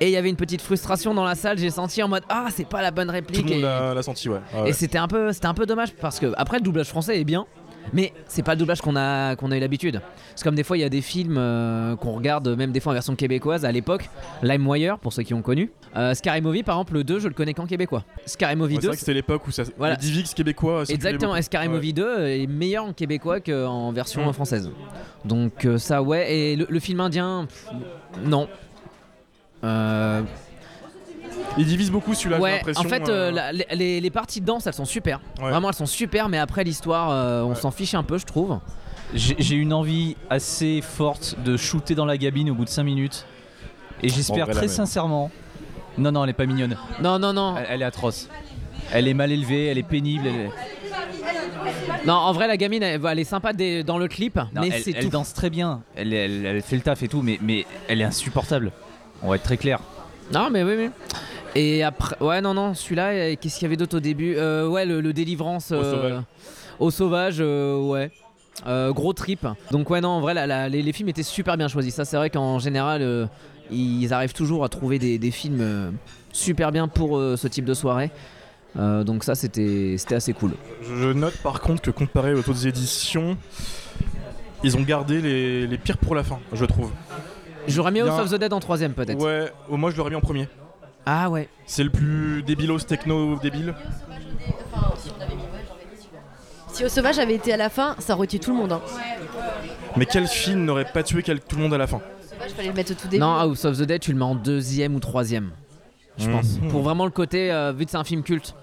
et 0.00 0.06
il 0.06 0.12
y 0.12 0.16
avait 0.16 0.30
une 0.30 0.36
petite 0.36 0.62
frustration 0.62 1.14
dans 1.14 1.24
la 1.24 1.34
salle. 1.34 1.58
J'ai 1.58 1.70
senti 1.70 2.00
en 2.00 2.08
mode 2.08 2.22
ah 2.28 2.46
c'est 2.50 2.68
pas 2.68 2.80
la 2.80 2.92
bonne 2.92 3.08
Tout 3.08 3.12
le 3.12 3.18
réplique. 3.18 3.42
monde 3.48 3.58
et- 3.58 3.62
l'a 3.62 3.92
l'a 3.92 4.02
senti, 4.04 4.28
ouais. 4.28 4.38
Ah 4.54 4.62
ouais. 4.62 4.70
et 4.70 4.72
c'était 4.72 4.98
un 4.98 5.08
peu, 5.08 5.32
c'était 5.32 5.46
un 5.48 5.54
peu 5.54 5.66
dommage 5.66 5.92
parce 6.00 6.20
que 6.20 6.32
après 6.36 6.58
le 6.58 6.62
doublage 6.62 6.86
français 6.88 7.20
est 7.20 7.24
bien, 7.24 7.44
mais 7.92 8.12
c'est 8.26 8.42
pas 8.42 8.52
le 8.54 8.58
doublage 8.58 8.80
qu'on 8.80 8.96
a, 8.96 9.36
qu'on 9.36 9.50
a 9.50 9.56
eu 9.56 9.60
l'habitude. 9.60 10.00
C'est 10.34 10.42
comme 10.44 10.54
des 10.54 10.64
fois 10.64 10.76
il 10.76 10.80
y 10.80 10.84
a 10.84 10.88
des 10.88 11.00
films 11.02 11.36
euh, 11.38 11.94
qu'on 11.96 12.12
regarde 12.12 12.48
même 12.48 12.72
des 12.72 12.80
fois 12.80 12.90
en 12.92 12.94
version 12.94 13.14
québécoise 13.14 13.64
à 13.64 13.72
l'époque, 13.72 14.08
LimeWire 14.42 14.98
pour 14.98 15.12
ceux 15.12 15.22
qui 15.22 15.34
ont 15.34 15.42
connu. 15.42 15.70
Euh, 15.96 16.14
Scary 16.14 16.40
Movie 16.40 16.62
par 16.62 16.76
exemple 16.76 16.94
le 16.94 17.04
2 17.04 17.20
je 17.20 17.28
le 17.28 17.34
connais 17.34 17.54
qu'en 17.54 17.66
québécois. 17.66 18.04
Scary 18.26 18.56
Movie 18.56 18.76
Ouais, 18.76 18.80
c'est 18.80 18.82
2 18.82 18.88
vrai 18.88 18.96
que 18.96 19.00
c'était 19.00 19.14
l'époque 19.14 19.46
où 19.46 19.50
ça, 19.50 19.62
Voilà. 19.78 19.94
les 19.94 20.00
Divix 20.00 20.34
québécois. 20.34 20.84
Exactement, 20.88 21.36
et 21.36 21.42
Scary 21.42 21.68
Ouais. 21.68 21.74
Movie 21.74 21.92
2 21.92 22.26
est 22.26 22.46
meilleur 22.46 22.84
en 22.86 22.92
québécois 22.92 23.40
qu'en 23.40 23.92
version 23.92 24.28
Mm. 24.28 24.32
française. 24.32 24.70
Donc 25.24 25.64
euh, 25.64 25.78
ça 25.78 26.02
ouais, 26.02 26.34
et 26.34 26.56
le, 26.56 26.66
le 26.68 26.80
film 26.80 27.00
indien, 27.00 27.46
pff, 27.48 27.68
non. 28.24 28.48
Euh, 29.62 30.22
Il 31.58 31.66
divise 31.66 31.90
beaucoup 31.90 32.14
celui-là, 32.14 32.36
j'ai 32.38 32.42
Ouais, 32.42 32.56
l'impression. 32.56 32.84
en 32.84 32.88
fait, 32.88 33.08
euh, 33.08 33.30
euh, 33.30 33.30
la- 33.30 33.74
les, 33.74 34.10
parties 34.10 34.40
de 34.40 34.46
danse, 34.46 34.66
elles 34.66 34.74
sont 34.74 34.84
super. 34.84 35.20
Ouais. 35.40 35.50
Vraiment, 35.50 35.68
elles 35.68 35.74
sont 35.74 35.86
super, 35.86 36.28
mais 36.28 36.38
après 36.38 36.64
l'histoire, 36.64 37.10
euh, 37.10 37.42
on 37.42 37.50
Ouais. 37.50 37.54
s'en 37.54 37.70
fiche 37.70 37.94
un 37.94 38.02
peu, 38.02 38.18
je 38.18 38.26
trouve. 38.26 38.58
J'ai 39.14 39.54
une 39.54 39.72
envie 39.72 40.16
assez 40.30 40.80
forte 40.82 41.36
de 41.44 41.56
shooter 41.56 41.94
dans 41.94 42.06
la 42.06 42.18
cabine 42.18 42.50
au 42.50 42.54
bout 42.54 42.64
de 42.64 42.70
5 42.70 42.82
minutes. 42.82 43.26
Et 44.02 44.08
j'espère 44.08 44.48
très 44.48 44.66
sincèrement. 44.68 45.30
Non, 45.96 46.10
non, 46.10 46.24
elle 46.24 46.30
est 46.30 46.34
pas 46.34 46.46
mignonne. 46.46 46.76
Non, 47.00 47.18
non, 47.20 47.32
non. 47.32 47.54
Elle, 47.56 47.66
elle 47.70 47.82
est 47.82 47.84
atroce. 47.84 48.28
Elle 48.92 49.06
est 49.06 49.14
mal 49.14 49.30
élevée, 49.30 49.66
elle 49.66 49.78
est 49.78 49.82
pénible. 49.84 50.26
elle 50.26 50.34
est- 50.46 50.50
Non, 52.06 52.14
en 52.14 52.32
vrai, 52.32 52.48
la 52.48 52.56
gamine, 52.56 52.82
elle, 52.82 53.00
elle 53.06 53.18
est 53.18 53.24
sympa 53.24 53.52
des- 53.52 53.84
dans 53.84 53.98
le 53.98 54.08
clip, 54.08 54.36
Non, 54.36 54.60
mais 54.62 54.68
elle, 54.72 54.82
c'est 54.82 54.92
elle 54.96 55.08
danse 55.08 55.32
très 55.32 55.48
bien, 55.50 55.82
elle, 55.96 56.12
elle- 56.12 56.44
elle 56.44 56.62
fait 56.62 56.76
le 56.76 56.82
taf 56.82 57.02
et 57.02 57.08
tout, 57.08 57.22
mais, 57.22 57.38
mais 57.40 57.64
elle 57.88 58.00
est 58.00 58.04
insupportable. 58.04 58.72
On 59.22 59.28
va 59.30 59.36
être 59.36 59.42
très 59.44 59.56
clair. 59.56 59.78
Non, 60.32 60.48
mais 60.50 60.62
oui, 60.64 60.74
oui. 60.76 60.90
Et 61.54 61.82
après, 61.84 62.16
ouais, 62.20 62.40
non, 62.40 62.54
non, 62.54 62.74
celui-là, 62.74 63.36
qu'est-ce 63.36 63.54
qu'il 63.58 63.62
y 63.64 63.66
avait 63.66 63.76
d'autre 63.76 63.96
au 63.96 64.00
début? 64.00 64.34
Euh, 64.36 64.66
Ouais, 64.68 64.84
le, 64.86 65.00
le 65.00 65.12
délivrance. 65.12 65.70
Au 65.70 65.76
euh, 65.76 65.90
sauvage. 65.94 66.22
Au 66.80 66.90
sauvage, 66.90 67.36
euh, 67.40 67.78
ouais. 67.80 68.10
Euh, 68.66 68.92
gros 68.92 69.12
trip. 69.12 69.46
Donc, 69.70 69.90
ouais, 69.90 70.00
non, 70.00 70.08
en 70.10 70.20
vrai, 70.20 70.34
la- 70.34 70.46
la- 70.46 70.68
les, 70.68 70.82
les 70.82 70.92
films 70.92 71.08
étaient 71.08 71.22
super 71.22 71.56
bien 71.56 71.68
choisis. 71.68 71.94
Ça, 71.94 72.04
c'est 72.04 72.16
vrai 72.16 72.30
qu'en 72.30 72.58
général, 72.58 73.02
euh, 73.02 73.26
ils 73.70 74.12
arrivent 74.12 74.32
toujours 74.32 74.64
à 74.64 74.68
trouver 74.68 74.98
des, 74.98 75.18
des 75.18 75.30
films 75.30 75.60
euh, 75.60 75.90
super 76.32 76.72
bien 76.72 76.88
pour 76.88 77.18
euh, 77.18 77.36
ce 77.36 77.46
type 77.48 77.64
de 77.64 77.74
soirée. 77.74 78.10
Euh, 78.76 79.04
donc, 79.04 79.22
ça, 79.22 79.34
c'était 79.36 79.94
c'était 79.98 80.16
assez 80.16 80.32
cool. 80.32 80.52
Je 80.82 81.12
note 81.12 81.36
par 81.38 81.60
contre 81.60 81.82
que 81.82 81.90
comparé 81.92 82.34
aux 82.34 82.40
autres 82.40 82.66
éditions, 82.66 83.36
ils 84.64 84.76
ont 84.76 84.82
gardé 84.82 85.20
les, 85.20 85.66
les 85.68 85.78
pires 85.78 85.98
pour 85.98 86.14
la 86.16 86.24
fin, 86.24 86.40
je 86.52 86.64
trouve. 86.64 86.90
J'aurais 87.68 87.92
mis 87.92 88.00
House 88.00 88.18
of 88.20 88.30
the 88.30 88.34
Dead 88.40 88.52
en 88.52 88.60
troisième, 88.60 88.92
peut-être. 88.92 89.22
Ouais, 89.22 89.50
moi 89.70 89.90
je 89.92 89.96
l'aurais 89.96 90.10
mis 90.10 90.16
en 90.16 90.20
premier. 90.20 90.48
Ah 91.06 91.28
ouais. 91.30 91.48
C'est 91.66 91.84
le 91.84 91.90
plus 91.90 92.42
débilos 92.42 92.78
techno 92.80 93.36
débile. 93.38 93.74
Si 96.72 96.84
au 96.84 96.88
sauvage 96.88 97.18
avait 97.18 97.34
été 97.34 97.52
à 97.52 97.56
la 97.56 97.68
fin, 97.70 97.94
ça 97.98 98.14
aurait 98.16 98.26
tué 98.26 98.38
tout 98.38 98.50
le 98.50 98.56
monde. 98.56 98.72
Hein. 98.72 98.80
Mais 99.96 100.06
quel 100.06 100.26
film 100.26 100.64
n'aurait 100.64 100.90
pas 100.90 101.02
tué 101.02 101.22
quel- 101.22 101.40
tout 101.40 101.56
le 101.56 101.62
monde 101.62 101.74
à 101.74 101.78
la 101.78 101.86
fin 101.86 102.00
Sauvage, 102.28 102.50
fallait 102.52 102.68
le 102.68 102.74
mettre 102.74 102.90
au 102.92 102.94
tout 102.94 103.06
début. 103.06 103.20
Non, 103.20 103.34
House 103.36 103.64
of 103.64 103.78
the 103.78 103.82
Dead, 103.82 104.00
tu 104.00 104.12
le 104.12 104.18
mets 104.18 104.24
en 104.24 104.34
deuxième 104.34 104.94
ou 104.96 105.00
troisième. 105.00 105.50
Je 106.18 106.28
Mhm. 106.28 106.36
pense. 106.36 106.58
Pour 106.70 106.82
vraiment 106.82 107.04
le 107.04 107.10
côté, 107.12 107.52
euh, 107.52 107.72
vu 107.72 107.84
que 107.84 107.90
c'est 107.92 107.96
un 107.96 108.04
film 108.04 108.22
culte. 108.22 108.54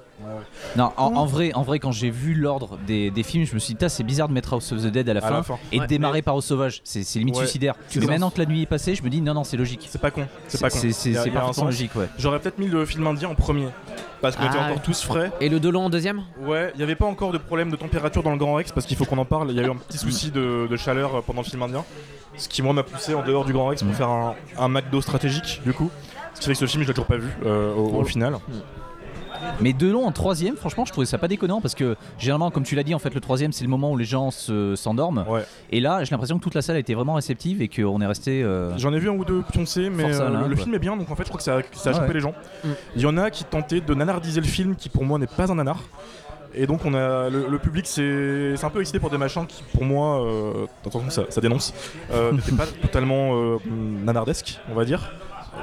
Non, 0.78 0.92
en, 0.98 1.16
en 1.16 1.26
vrai, 1.26 1.52
en 1.54 1.64
vrai, 1.64 1.80
quand 1.80 1.92
j'ai 1.92 2.10
vu 2.10 2.34
l'ordre 2.34 2.78
des, 2.88 3.12
des 3.12 3.24
films, 3.24 3.46
je 3.46 3.54
me 3.54 3.60
suis 3.60 3.74
dit, 3.74 3.86
c'est 3.90 4.04
bizarre 4.04 4.28
de 4.28 4.34
mettre 4.34 4.54
House 4.54 4.72
of 4.72 4.82
the 4.82 4.88
Dead 4.88 5.08
à 5.10 5.14
la, 5.14 5.20
À 5.20 5.28
fin, 5.28 5.34
la 5.38 5.44
fin. 5.44 5.58
et 5.72 5.78
de 5.78 5.82
Ouais. 5.82 5.88
démarrer 5.88 6.22
par 6.22 6.36
Au 6.36 6.42
Sauvage. 6.42 6.82
C'est 6.84 7.04
c'est 7.04 7.20
limite 7.20 7.36
Ouais. 7.36 7.42
suicidaire. 7.44 7.76
Mais 7.96 8.06
maintenant 8.06 8.30
que 8.30 8.40
la 8.40 8.46
nuit 8.46 8.62
est 8.64 8.66
passée, 8.68 8.96
je 8.96 9.04
me 9.04 9.10
dis, 9.10 9.22
non, 9.22 9.34
non, 9.34 9.44
c'est 9.44 9.58
logique. 9.58 9.88
C'est 9.90 10.02
pas 10.02 10.12
con. 10.12 10.28
C'est 10.48 10.62
pas 10.62 10.70
con. 10.70 10.78
c'est- 10.82 11.32
parfaitement 11.32 11.66
logique, 11.66 11.96
ouais. 11.96 12.08
J'aurais 12.18 12.40
peut-être 12.40 12.60
mis 12.60 12.68
le 12.68 12.86
film 12.86 13.06
indien 13.08 13.30
en 13.30 13.36
premier. 13.36 13.68
Parce 14.22 14.36
qu'on 14.36 14.46
était 14.46 14.58
Ah, 14.60 14.66
encore 14.66 14.76
ouais. 14.78 14.82
tous 14.84 15.02
frais. 15.02 15.32
Et 15.42 15.50
le 15.50 15.60
Delon 15.60 15.86
en 15.86 15.90
deuxième? 15.90 16.22
Ouais, 16.42 16.72
il 16.76 16.78
n'y 16.78 16.84
avait 16.84 16.96
pas 16.96 17.08
encore 17.08 17.32
de 17.32 17.40
problème 17.40 17.72
de 17.72 17.76
température 17.76 18.22
dans 18.22 18.32
le 18.32 18.38
Grand 18.38 18.54
Rex 18.54 18.72
parce 18.72 18.86
qu'il 18.86 18.96
faut 18.96 19.06
qu'on 19.06 19.18
en 19.18 19.26
parle. 19.26 19.50
Il 19.50 19.56
y 19.56 19.60
a 19.60 19.64
eu 19.64 19.70
un 19.72 19.76
petit 19.76 19.98
souci 19.98 20.30
de, 20.30 20.68
de 20.70 20.78
chaleur 20.78 21.24
pendant 21.24 21.42
le 21.42 21.48
film 21.48 21.62
indien. 21.64 21.84
Ce 22.38 22.48
qui, 22.48 22.62
moi, 22.62 22.72
m'a 22.74 22.84
poussé 22.84 23.14
en 23.16 23.24
dehors 23.24 23.46
du 23.46 23.52
Grand 23.54 23.66
Rex 23.68 23.82
pour 23.84 23.94
faire 23.96 24.10
un, 24.10 24.36
un 24.60 24.68
McDo 24.68 25.02
stratégique, 25.02 25.62
du 25.66 25.74
coup. 25.74 25.90
Ce 26.36 26.40
qui 26.40 26.46
fait 26.46 26.54
que 26.54 26.60
ce 26.60 26.66
film, 26.66 26.84
je 26.84 26.88
l'ai 26.88 26.94
toujours 26.94 27.08
pas 27.08 27.18
vu 27.18 27.30
euh, 27.46 27.74
au, 27.74 28.02
au 28.02 28.04
final. 28.06 28.38
Mais 29.60 29.74
Delon 29.74 30.06
en 30.06 30.12
troisième, 30.12 30.56
franchement, 30.56 30.86
je 30.86 30.92
trouvais 30.92 31.06
ça 31.06 31.18
pas 31.18 31.28
déconnant 31.28 31.62
parce 31.62 31.76
que 31.76 31.96
généralement, 32.18 32.52
comme 32.52 32.64
tu 32.64 32.76
l'as 32.76 32.84
dit, 32.84 32.94
en 32.96 33.00
fait, 33.00 33.14
le 33.14 33.22
troisième, 33.22 33.52
c'est 33.52 33.64
le 33.64 33.70
moment 33.70 33.92
où 33.92 33.98
les 33.98 34.06
gens 34.06 34.32
se- 34.32 34.76
s'endorment. 34.76 35.26
Et 35.72 35.80
là, 35.80 36.04
j'ai 36.04 36.12
l'impression 36.12 36.38
que 36.38 36.44
toute 36.44 36.56
la 36.56 36.62
salle 36.62 36.76
a 36.76 36.80
été 36.80 36.94
vraiment 36.94 37.14
réceptive 37.16 37.62
et 37.62 37.68
qu'on 37.68 38.02
est 38.02 38.06
resté. 38.08 38.44
euh, 38.44 38.78
J'en 38.78 38.94
ai 38.94 39.00
vu 39.00 39.10
un 39.10 39.14
ou 39.14 39.26
deux 39.26 39.42
pioncer, 39.52 39.90
mais 39.90 40.06
euh, 40.20 40.48
le 40.48 40.56
film 40.56 40.74
est 40.76 40.80
bien, 40.80 40.96
donc 40.98 41.10
en 41.12 41.16
fait, 41.16 41.24
je 41.24 41.30
crois 41.30 41.38
que 41.38 41.44
ça, 41.44 41.60
ça 41.74 41.90
a 41.90 41.94
Ouais, 41.94 42.00
chopé 42.00 42.08
ouais. 42.10 42.14
les 42.16 42.20
gens. 42.22 42.34
Mm. 42.64 42.68
Il 42.96 43.02
y 43.02 43.06
en 43.06 43.18
a 43.18 43.30
qui 43.30 43.44
tentaient 43.44 43.82
de 43.82 43.94
nanardiser 43.94 44.42
le 44.42 44.48
film, 44.48 44.76
qui 44.76 44.90
pour 44.90 45.04
moi 45.06 45.20
n'est 45.20 45.28
pas 45.28 45.52
un 45.52 45.56
nanar. 45.56 45.78
Et 46.54 46.68
donc, 46.68 46.82
on 46.86 46.94
a 46.94 47.30
le, 47.30 47.48
le 47.50 47.60
public 47.60 47.88
c'est 47.88 48.58
c'est 48.58 48.66
un 48.66 48.70
peu 48.70 48.82
excité 48.82 49.00
pour 49.00 49.10
des 49.10 49.18
machins 49.18 49.46
qui, 49.48 49.64
pour 49.74 49.86
moi, 49.86 50.22
euh, 50.26 50.66
attention, 50.86 51.10
ça, 51.10 51.24
ça 51.30 51.40
dénonce, 51.40 51.74
euh, 52.12 52.32
n'étaient 52.34 52.52
pas 52.52 52.66
totalement 52.82 53.36
euh, 53.36 53.58
nanardesques, 54.04 54.60
on 54.70 54.76
va 54.76 54.84
dire. 54.84 55.14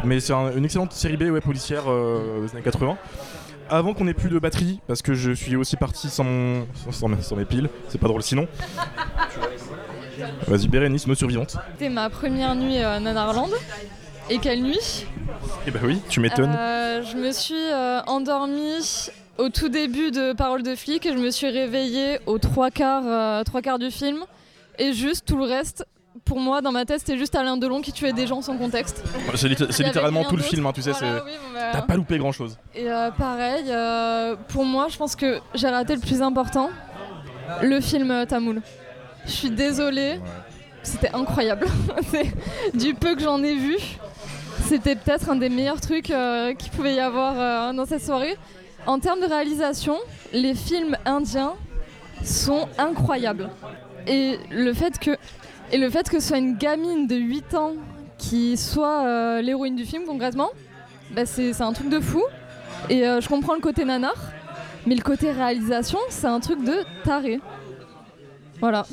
Mais 0.04 0.18
c'est 0.20 0.32
un- 0.32 0.50
une 0.56 0.64
excellente 0.64 0.92
série 0.92 1.16
B 1.18 1.24
ouais, 1.24 1.40
policière 1.42 1.82
euh, 1.88 2.42
des 2.46 2.52
années 2.52 2.62
80. 2.62 2.96
Avant 3.70 3.92
qu'on 3.94 4.06
ait 4.08 4.14
plus 4.14 4.30
de 4.30 4.38
batterie, 4.38 4.80
parce 4.86 5.02
que 5.02 5.14
je 5.14 5.30
suis 5.32 5.56
aussi 5.56 5.76
parti 5.76 6.08
sans, 6.08 6.24
mon, 6.24 6.66
sans, 6.90 7.20
sans 7.22 7.36
mes- 7.36 7.44
piles, 7.44 7.68
c'est 7.88 7.98
pas 8.00 8.08
drôle 8.08 8.22
sinon. 8.22 8.46
Vas-y, 10.46 10.68
Bérénice, 10.68 11.06
nos 11.06 11.14
survivante. 11.14 11.56
C'était 11.72 11.90
ma 11.90 12.08
première 12.10 12.54
nuit 12.54 12.78
à 12.78 12.98
Nanarland. 12.98 13.50
Et 14.30 14.38
quelle 14.38 14.62
nuit? 14.62 15.06
Eh 15.66 15.70
bah 15.70 15.80
oui, 15.82 16.00
tu 16.08 16.20
m'étonnes. 16.20 16.54
Euh, 16.56 17.02
Je 17.02 17.16
me 17.16 17.30
suis 17.32 17.54
euh, 17.54 18.00
endormie 18.06 19.08
au 19.38 19.48
tout 19.48 19.68
début 19.68 20.10
de 20.10 20.32
Parole 20.32 20.62
de 20.62 20.74
flic 20.74 21.06
et 21.06 21.12
je 21.12 21.18
me 21.18 21.30
suis 21.30 21.48
réveillée 21.48 22.18
aux 22.26 22.38
trois 22.38 22.70
quarts, 22.70 23.04
euh, 23.06 23.42
trois 23.44 23.62
quarts 23.62 23.78
du 23.78 23.90
film. 23.90 24.18
Et 24.78 24.92
juste 24.92 25.26
tout 25.26 25.36
le 25.38 25.44
reste, 25.44 25.86
pour 26.28 26.38
moi, 26.38 26.60
dans 26.60 26.70
ma 26.72 26.84
tête, 26.84 27.00
c'était 27.00 27.18
juste 27.18 27.34
Alain 27.34 27.56
Delon 27.56 27.80
qui 27.80 27.92
tuait 27.92 28.12
des 28.12 28.26
gens 28.26 28.42
sans 28.42 28.56
contexte. 28.56 29.02
C'est 29.34 29.48
litté- 29.48 29.66
c'est 29.70 29.82
littéralement 29.82 30.22
tout 30.24 30.36
le 30.36 30.42
film, 30.42 30.66
hein, 30.66 30.72
tu 30.74 30.82
sais. 30.82 30.92
Voilà, 30.92 31.18
c'est- 31.18 31.24
oui, 31.24 31.32
bon, 31.42 31.54
bah. 31.54 31.60
T'as 31.72 31.82
pas 31.82 31.96
loupé 31.96 32.18
grand 32.18 32.32
chose. 32.32 32.56
Et 32.74 32.90
euh, 32.90 33.10
pareil, 33.10 33.64
euh, 33.68 34.36
pour 34.48 34.64
moi, 34.64 34.86
je 34.90 34.96
pense 34.96 35.16
que 35.16 35.40
j'ai 35.54 35.68
raté 35.68 35.94
le 35.94 36.00
plus 36.00 36.22
important, 36.22 36.68
le 37.62 37.80
film 37.80 38.10
euh, 38.10 38.24
Tamoul. 38.26 38.60
Je 39.26 39.30
suis 39.32 39.50
désolée, 39.50 40.20
c'était 40.82 41.10
incroyable. 41.14 41.66
Du 42.74 42.94
peu 42.94 43.14
que 43.16 43.22
j'en 43.22 43.42
ai 43.42 43.54
vu, 43.54 43.76
c'était 44.66 44.94
peut-être 44.96 45.30
un 45.30 45.36
des 45.36 45.48
meilleurs 45.48 45.80
trucs 45.80 46.10
euh, 46.10 46.54
qu'il 46.54 46.70
pouvait 46.70 46.94
y 46.94 47.00
avoir 47.00 47.72
dans 47.74 47.86
cette 47.86 48.04
soirée. 48.04 48.36
En 48.86 48.98
termes 49.00 49.20
de 49.20 49.26
réalisation, 49.26 49.96
les 50.32 50.54
films 50.54 50.96
indiens 51.04 51.54
sont 52.24 52.68
incroyables. 52.78 53.50
Et 54.06 54.38
le 54.50 54.72
fait 54.72 54.98
que, 54.98 55.16
et 55.72 55.78
le 55.78 55.90
fait 55.90 56.08
que 56.08 56.20
ce 56.20 56.28
soit 56.28 56.38
une 56.38 56.56
gamine 56.56 57.06
de 57.06 57.16
8 57.16 57.54
ans 57.54 57.72
qui 58.16 58.56
soit 58.56 59.06
euh, 59.06 59.42
l'héroïne 59.42 59.76
du 59.76 59.84
film 59.84 60.04
concrètement, 60.04 60.50
bah, 61.12 61.26
c'est 61.26 61.60
un 61.60 61.72
truc 61.72 61.88
de 61.88 62.00
fou. 62.00 62.22
Et 62.88 63.06
euh, 63.06 63.20
je 63.20 63.28
comprends 63.28 63.54
le 63.54 63.60
côté 63.60 63.84
nanar, 63.84 64.14
mais 64.86 64.94
le 64.94 65.02
côté 65.02 65.30
réalisation, 65.30 65.98
c'est 66.10 66.26
un 66.26 66.40
truc 66.40 66.64
de 66.64 66.84
taré. 67.04 67.40
Voilà. 68.60 68.86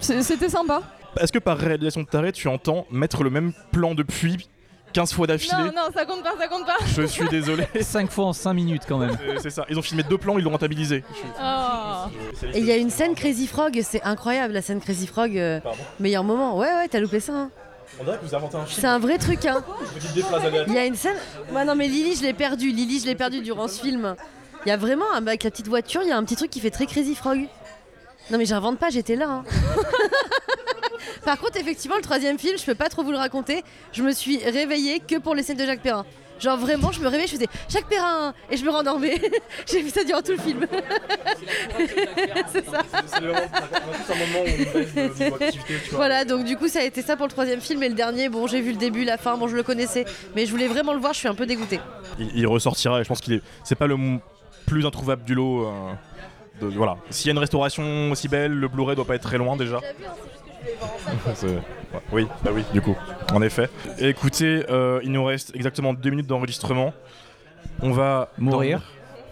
C'était 0.00 0.48
sympa. 0.48 0.82
Est-ce 1.20 1.32
que 1.32 1.38
par 1.38 1.56
réalisation 1.58 2.02
de 2.02 2.06
taré, 2.06 2.32
tu 2.32 2.48
entends 2.48 2.86
mettre 2.90 3.22
le 3.22 3.30
même 3.30 3.52
plan 3.70 3.94
depuis 3.94 4.48
15 4.94 5.12
fois 5.12 5.26
d'affilée 5.26 5.52
Non, 5.58 5.64
non, 5.66 5.88
ça 5.94 6.06
compte 6.06 6.22
pas, 6.22 6.32
ça 6.38 6.48
compte 6.48 6.64
pas. 6.64 6.76
Je 6.86 7.02
suis 7.02 7.28
désolé. 7.28 7.66
5 7.80 8.10
fois 8.10 8.26
en 8.26 8.32
5 8.32 8.54
minutes 8.54 8.82
quand 8.88 8.96
même. 8.98 9.16
C'est- 9.42 9.50
ça. 9.50 9.66
Ils 9.68 9.78
ont 9.78 9.82
filmé 9.82 10.02
deux 10.04 10.16
plans, 10.16 10.38
ils 10.38 10.44
l'ont 10.44 10.50
rentabilisé. 10.52 11.04
Oh. 11.38 12.06
Et 12.54 12.58
il 12.60 12.64
y 12.64 12.72
a 12.72 12.76
une 12.76 12.90
scène 12.90 13.14
Crazy 13.14 13.46
Frog, 13.46 13.78
c'est 13.84 14.02
incroyable 14.04 14.54
la 14.54 14.62
scène 14.62 14.80
Crazy 14.80 15.06
Frog. 15.06 15.36
euh, 15.36 15.60
meilleur 16.00 16.24
moment. 16.24 16.56
Ouais, 16.56 16.72
ouais, 16.72 16.88
t'as 16.88 17.00
loupé 17.00 17.20
ça. 17.20 17.32
hein. 17.34 17.50
On 18.00 18.04
dirait 18.04 18.16
que 18.18 18.24
vous 18.24 18.34
inventez 18.34 18.56
un 18.56 18.64
film. 18.66 18.80
C'est 18.80 18.86
un 18.86 18.98
vrai 18.98 19.18
truc, 19.18 19.44
hein. 19.44 19.62
Il 20.66 20.72
y 20.72 20.78
a 20.78 20.84
une 20.86 20.94
scène. 20.96 21.16
Ouais, 21.52 21.64
non, 21.64 21.74
mais 21.74 21.86
Lily, 21.86 22.16
je 22.16 22.22
l'ai 22.22 22.32
perdu. 22.32 22.70
Lily, 22.70 23.00
je 23.00 23.06
l'ai 23.06 23.14
perdu 23.14 23.40
durant 23.42 23.68
ce 23.68 23.80
film. 23.80 24.16
Il 24.66 24.68
y 24.68 24.72
a 24.72 24.76
vraiment, 24.76 25.04
un- 25.14 25.18
avec 25.26 25.44
la 25.44 25.50
petite 25.50 25.68
voiture, 25.68 26.02
il 26.02 26.08
y 26.08 26.12
a 26.12 26.16
un 26.16 26.24
petit 26.24 26.36
truc 26.36 26.50
qui 26.50 26.60
fait 26.60 26.70
très 26.70 26.86
Crazy 26.86 27.14
Frog. 27.14 27.46
Non, 28.30 28.38
mais 28.38 28.46
j'invente 28.46 28.78
pas, 28.78 28.90
j'étais 28.90 29.16
là. 29.16 29.28
hein. 29.28 29.44
Par 31.24 31.38
contre, 31.38 31.56
effectivement, 31.58 31.96
le 31.96 32.02
troisième 32.02 32.38
film, 32.38 32.56
je 32.58 32.64
peux 32.64 32.74
pas 32.74 32.88
trop 32.88 33.02
vous 33.02 33.10
le 33.12 33.16
raconter. 33.18 33.62
Je 33.92 34.02
me 34.02 34.12
suis 34.12 34.38
réveillée 34.44 35.00
que 35.00 35.18
pour 35.18 35.34
les 35.34 35.42
scènes 35.42 35.56
de 35.56 35.64
Jacques 35.66 35.80
Perrin. 35.82 36.04
Genre 36.40 36.58
vraiment, 36.58 36.90
je 36.90 37.00
me 37.00 37.06
réveillais, 37.06 37.28
je 37.28 37.34
faisais 37.36 37.46
Jacques 37.68 37.88
Perrin 37.88 38.34
et 38.50 38.56
je 38.56 38.64
me 38.64 38.70
rendormais. 38.70 39.14
J'ai 39.70 39.80
vu 39.82 39.88
ça 39.90 40.02
durant 40.02 40.20
tout 40.20 40.32
le 40.32 40.38
film. 40.38 40.66
c'est 42.52 42.64
ça. 42.68 42.80
C'est 43.06 43.20
le 43.20 43.28
moment, 43.28 43.40
on 43.52 43.56
a 43.76 43.80
tous 43.80 44.12
un 44.12 44.16
moment 44.16 44.38
où 44.40 44.48
on 44.48 44.72
baisse 44.74 44.94
de 44.94 45.24
niveau 45.24 45.36
activité, 45.36 45.74
tu 45.84 45.90
vois. 45.90 45.96
Voilà, 45.98 46.24
donc 46.24 46.44
du 46.44 46.56
coup, 46.56 46.68
ça 46.68 46.80
a 46.80 46.82
été 46.82 47.02
ça 47.02 47.16
pour 47.16 47.26
le 47.26 47.32
troisième 47.32 47.60
film. 47.60 47.82
Et 47.84 47.88
le 47.88 47.94
dernier, 47.94 48.28
bon, 48.28 48.46
j'ai 48.48 48.60
vu 48.60 48.72
le 48.72 48.76
début, 48.78 49.04
la 49.04 49.16
fin, 49.16 49.36
bon, 49.36 49.46
je 49.48 49.54
le 49.56 49.62
connaissais. 49.62 50.04
Mais 50.34 50.44
je 50.44 50.50
voulais 50.50 50.66
vraiment 50.68 50.92
le 50.92 50.98
voir, 50.98 51.12
je 51.12 51.20
suis 51.20 51.28
un 51.28 51.34
peu 51.36 51.46
dégoûtée. 51.46 51.80
Il, 52.18 52.30
il 52.36 52.46
ressortira 52.46 53.00
et 53.00 53.04
je 53.04 53.08
pense 53.08 53.20
qu'il 53.20 53.34
est. 53.34 53.42
C'est 53.62 53.76
pas 53.76 53.86
le 53.86 53.96
plus 54.66 54.84
introuvable 54.86 55.24
du 55.24 55.34
lot. 55.36 55.66
euh, 55.66 55.70
de- 56.60 56.66
voilà. 56.76 56.96
S'il 57.10 57.26
y 57.28 57.30
a 57.30 57.32
une 57.32 57.38
restauration 57.38 58.10
aussi 58.10 58.26
belle, 58.28 58.52
le 58.52 58.68
Blu-ray 58.68 58.96
doit 58.96 59.04
pas 59.06 59.14
être 59.14 59.22
très 59.22 59.38
loin 59.38 59.56
déjà. 59.56 59.80
Oui, 62.12 62.26
bah 62.42 62.50
oui, 62.52 62.64
du 62.72 62.80
coup, 62.80 62.96
en 63.32 63.40
effet. 63.42 63.68
Écoutez, 63.98 64.64
euh, 64.68 65.00
il 65.04 65.12
nous 65.12 65.24
reste 65.24 65.54
exactement 65.54 65.94
deux 65.94 66.10
minutes 66.10 66.26
d'enregistrement. 66.26 66.92
On 67.80 67.92
va 67.92 68.30
Mourir. 68.38 68.82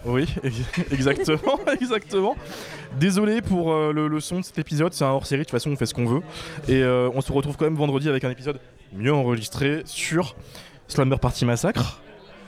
Oui, 0.05 0.33
exactement, 0.91 1.59
exactement. 1.81 2.37
Désolé 2.99 3.41
pour 3.41 3.73
euh, 3.73 3.93
le, 3.93 4.09
le 4.09 4.21
son 4.21 4.41
de 4.41 4.45
cet 4.45 4.59
épisode, 4.59 4.93
c'est 4.93 5.05
un 5.05 5.11
hors-série, 5.11 5.41
de 5.41 5.45
toute 5.45 5.53
façon 5.53 5.71
on 5.71 5.77
fait 5.77 5.87
ce 5.87 5.95
qu'on 5.95 6.07
veut. 6.07 6.23
Et 6.69 6.83
euh, 6.83 7.09
on 7.15 7.21
se 7.21 7.33
retrouve 7.33 7.57
quand 7.57 7.65
même 7.65 7.77
vendredi 7.77 8.09
avec 8.09 8.25
un 8.25 8.31
épisode 8.31 8.59
mieux 8.93 9.15
enregistré 9.15 9.83
sur 9.85 10.35
Slumber 10.89 11.19
Party 11.19 11.45
Massacre. 11.45 12.01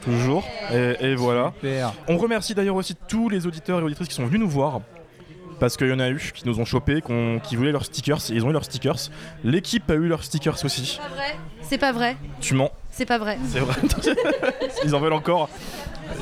Toujours. 0.02 0.44
Et, 0.72 0.96
et 1.00 1.14
voilà. 1.14 1.52
Super. 1.60 1.94
On 2.08 2.18
remercie 2.18 2.54
d'ailleurs 2.54 2.76
aussi 2.76 2.94
tous 3.08 3.28
les 3.28 3.46
auditeurs 3.46 3.80
et 3.80 3.82
auditrices 3.82 4.08
qui 4.08 4.14
sont 4.14 4.26
venus 4.26 4.40
nous 4.40 4.48
voir. 4.48 4.80
Parce 5.60 5.76
qu'il 5.76 5.88
y 5.88 5.92
en 5.92 6.00
a 6.00 6.08
eu 6.10 6.32
qui 6.34 6.46
nous 6.46 6.58
ont 6.60 6.64
chopé, 6.64 7.00
qu'on- 7.00 7.38
qui 7.40 7.56
voulaient 7.56 7.72
leurs 7.72 7.84
stickers, 7.84 8.18
et 8.30 8.34
ils 8.34 8.44
ont 8.44 8.50
eu 8.50 8.52
leurs 8.52 8.64
stickers. 8.64 8.96
L'équipe 9.44 9.88
a 9.90 9.94
eu 9.94 10.08
leurs 10.08 10.24
stickers 10.24 10.64
aussi. 10.64 10.98
Pas 11.00 11.08
vrai 11.14 11.36
C'est 11.62 11.78
pas 11.78 11.92
vrai. 11.92 12.16
Tu 12.40 12.54
mens, 12.54 12.70
C'est 12.90 13.06
pas 13.06 13.18
vrai. 13.18 13.38
c'est 13.48 13.60
vrai. 13.60 13.74
ils 14.84 14.94
en 14.94 15.00
veulent 15.00 15.12
encore. 15.12 15.48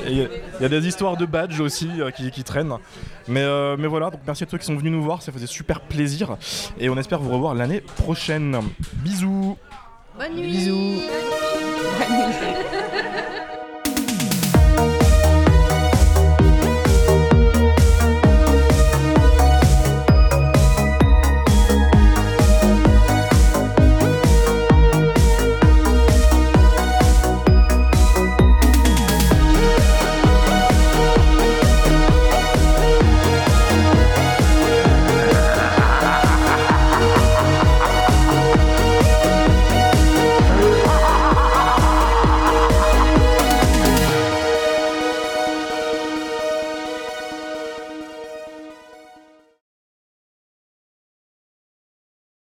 Il 0.06 0.16
y, 0.16 0.22
a- 0.22 0.28
il 0.60 0.62
y 0.62 0.64
a 0.64 0.68
des 0.68 0.86
histoires 0.86 1.16
de 1.16 1.26
badges 1.26 1.60
aussi 1.60 1.88
euh, 1.98 2.10
qui, 2.10 2.30
qui 2.30 2.44
traînent. 2.44 2.76
Mais, 3.28 3.42
euh, 3.42 3.76
mais 3.78 3.88
voilà, 3.88 4.10
donc 4.10 4.20
merci 4.26 4.44
à 4.44 4.46
tous 4.46 4.58
qui 4.58 4.64
sont 4.64 4.76
venus 4.76 4.92
nous 4.92 5.02
voir, 5.02 5.22
ça 5.22 5.32
faisait 5.32 5.46
super 5.48 5.80
plaisir. 5.80 6.36
Et 6.78 6.88
on 6.88 6.96
espère 6.96 7.18
vous 7.20 7.30
revoir 7.32 7.54
l'année 7.54 7.80
prochaine. 7.80 8.58
Bisous 8.94 9.56
Bonne 10.18 10.34
nuit. 10.36 10.50
Bisous. 10.52 11.02
Bonne 11.98 12.26
nuit. 12.28 12.34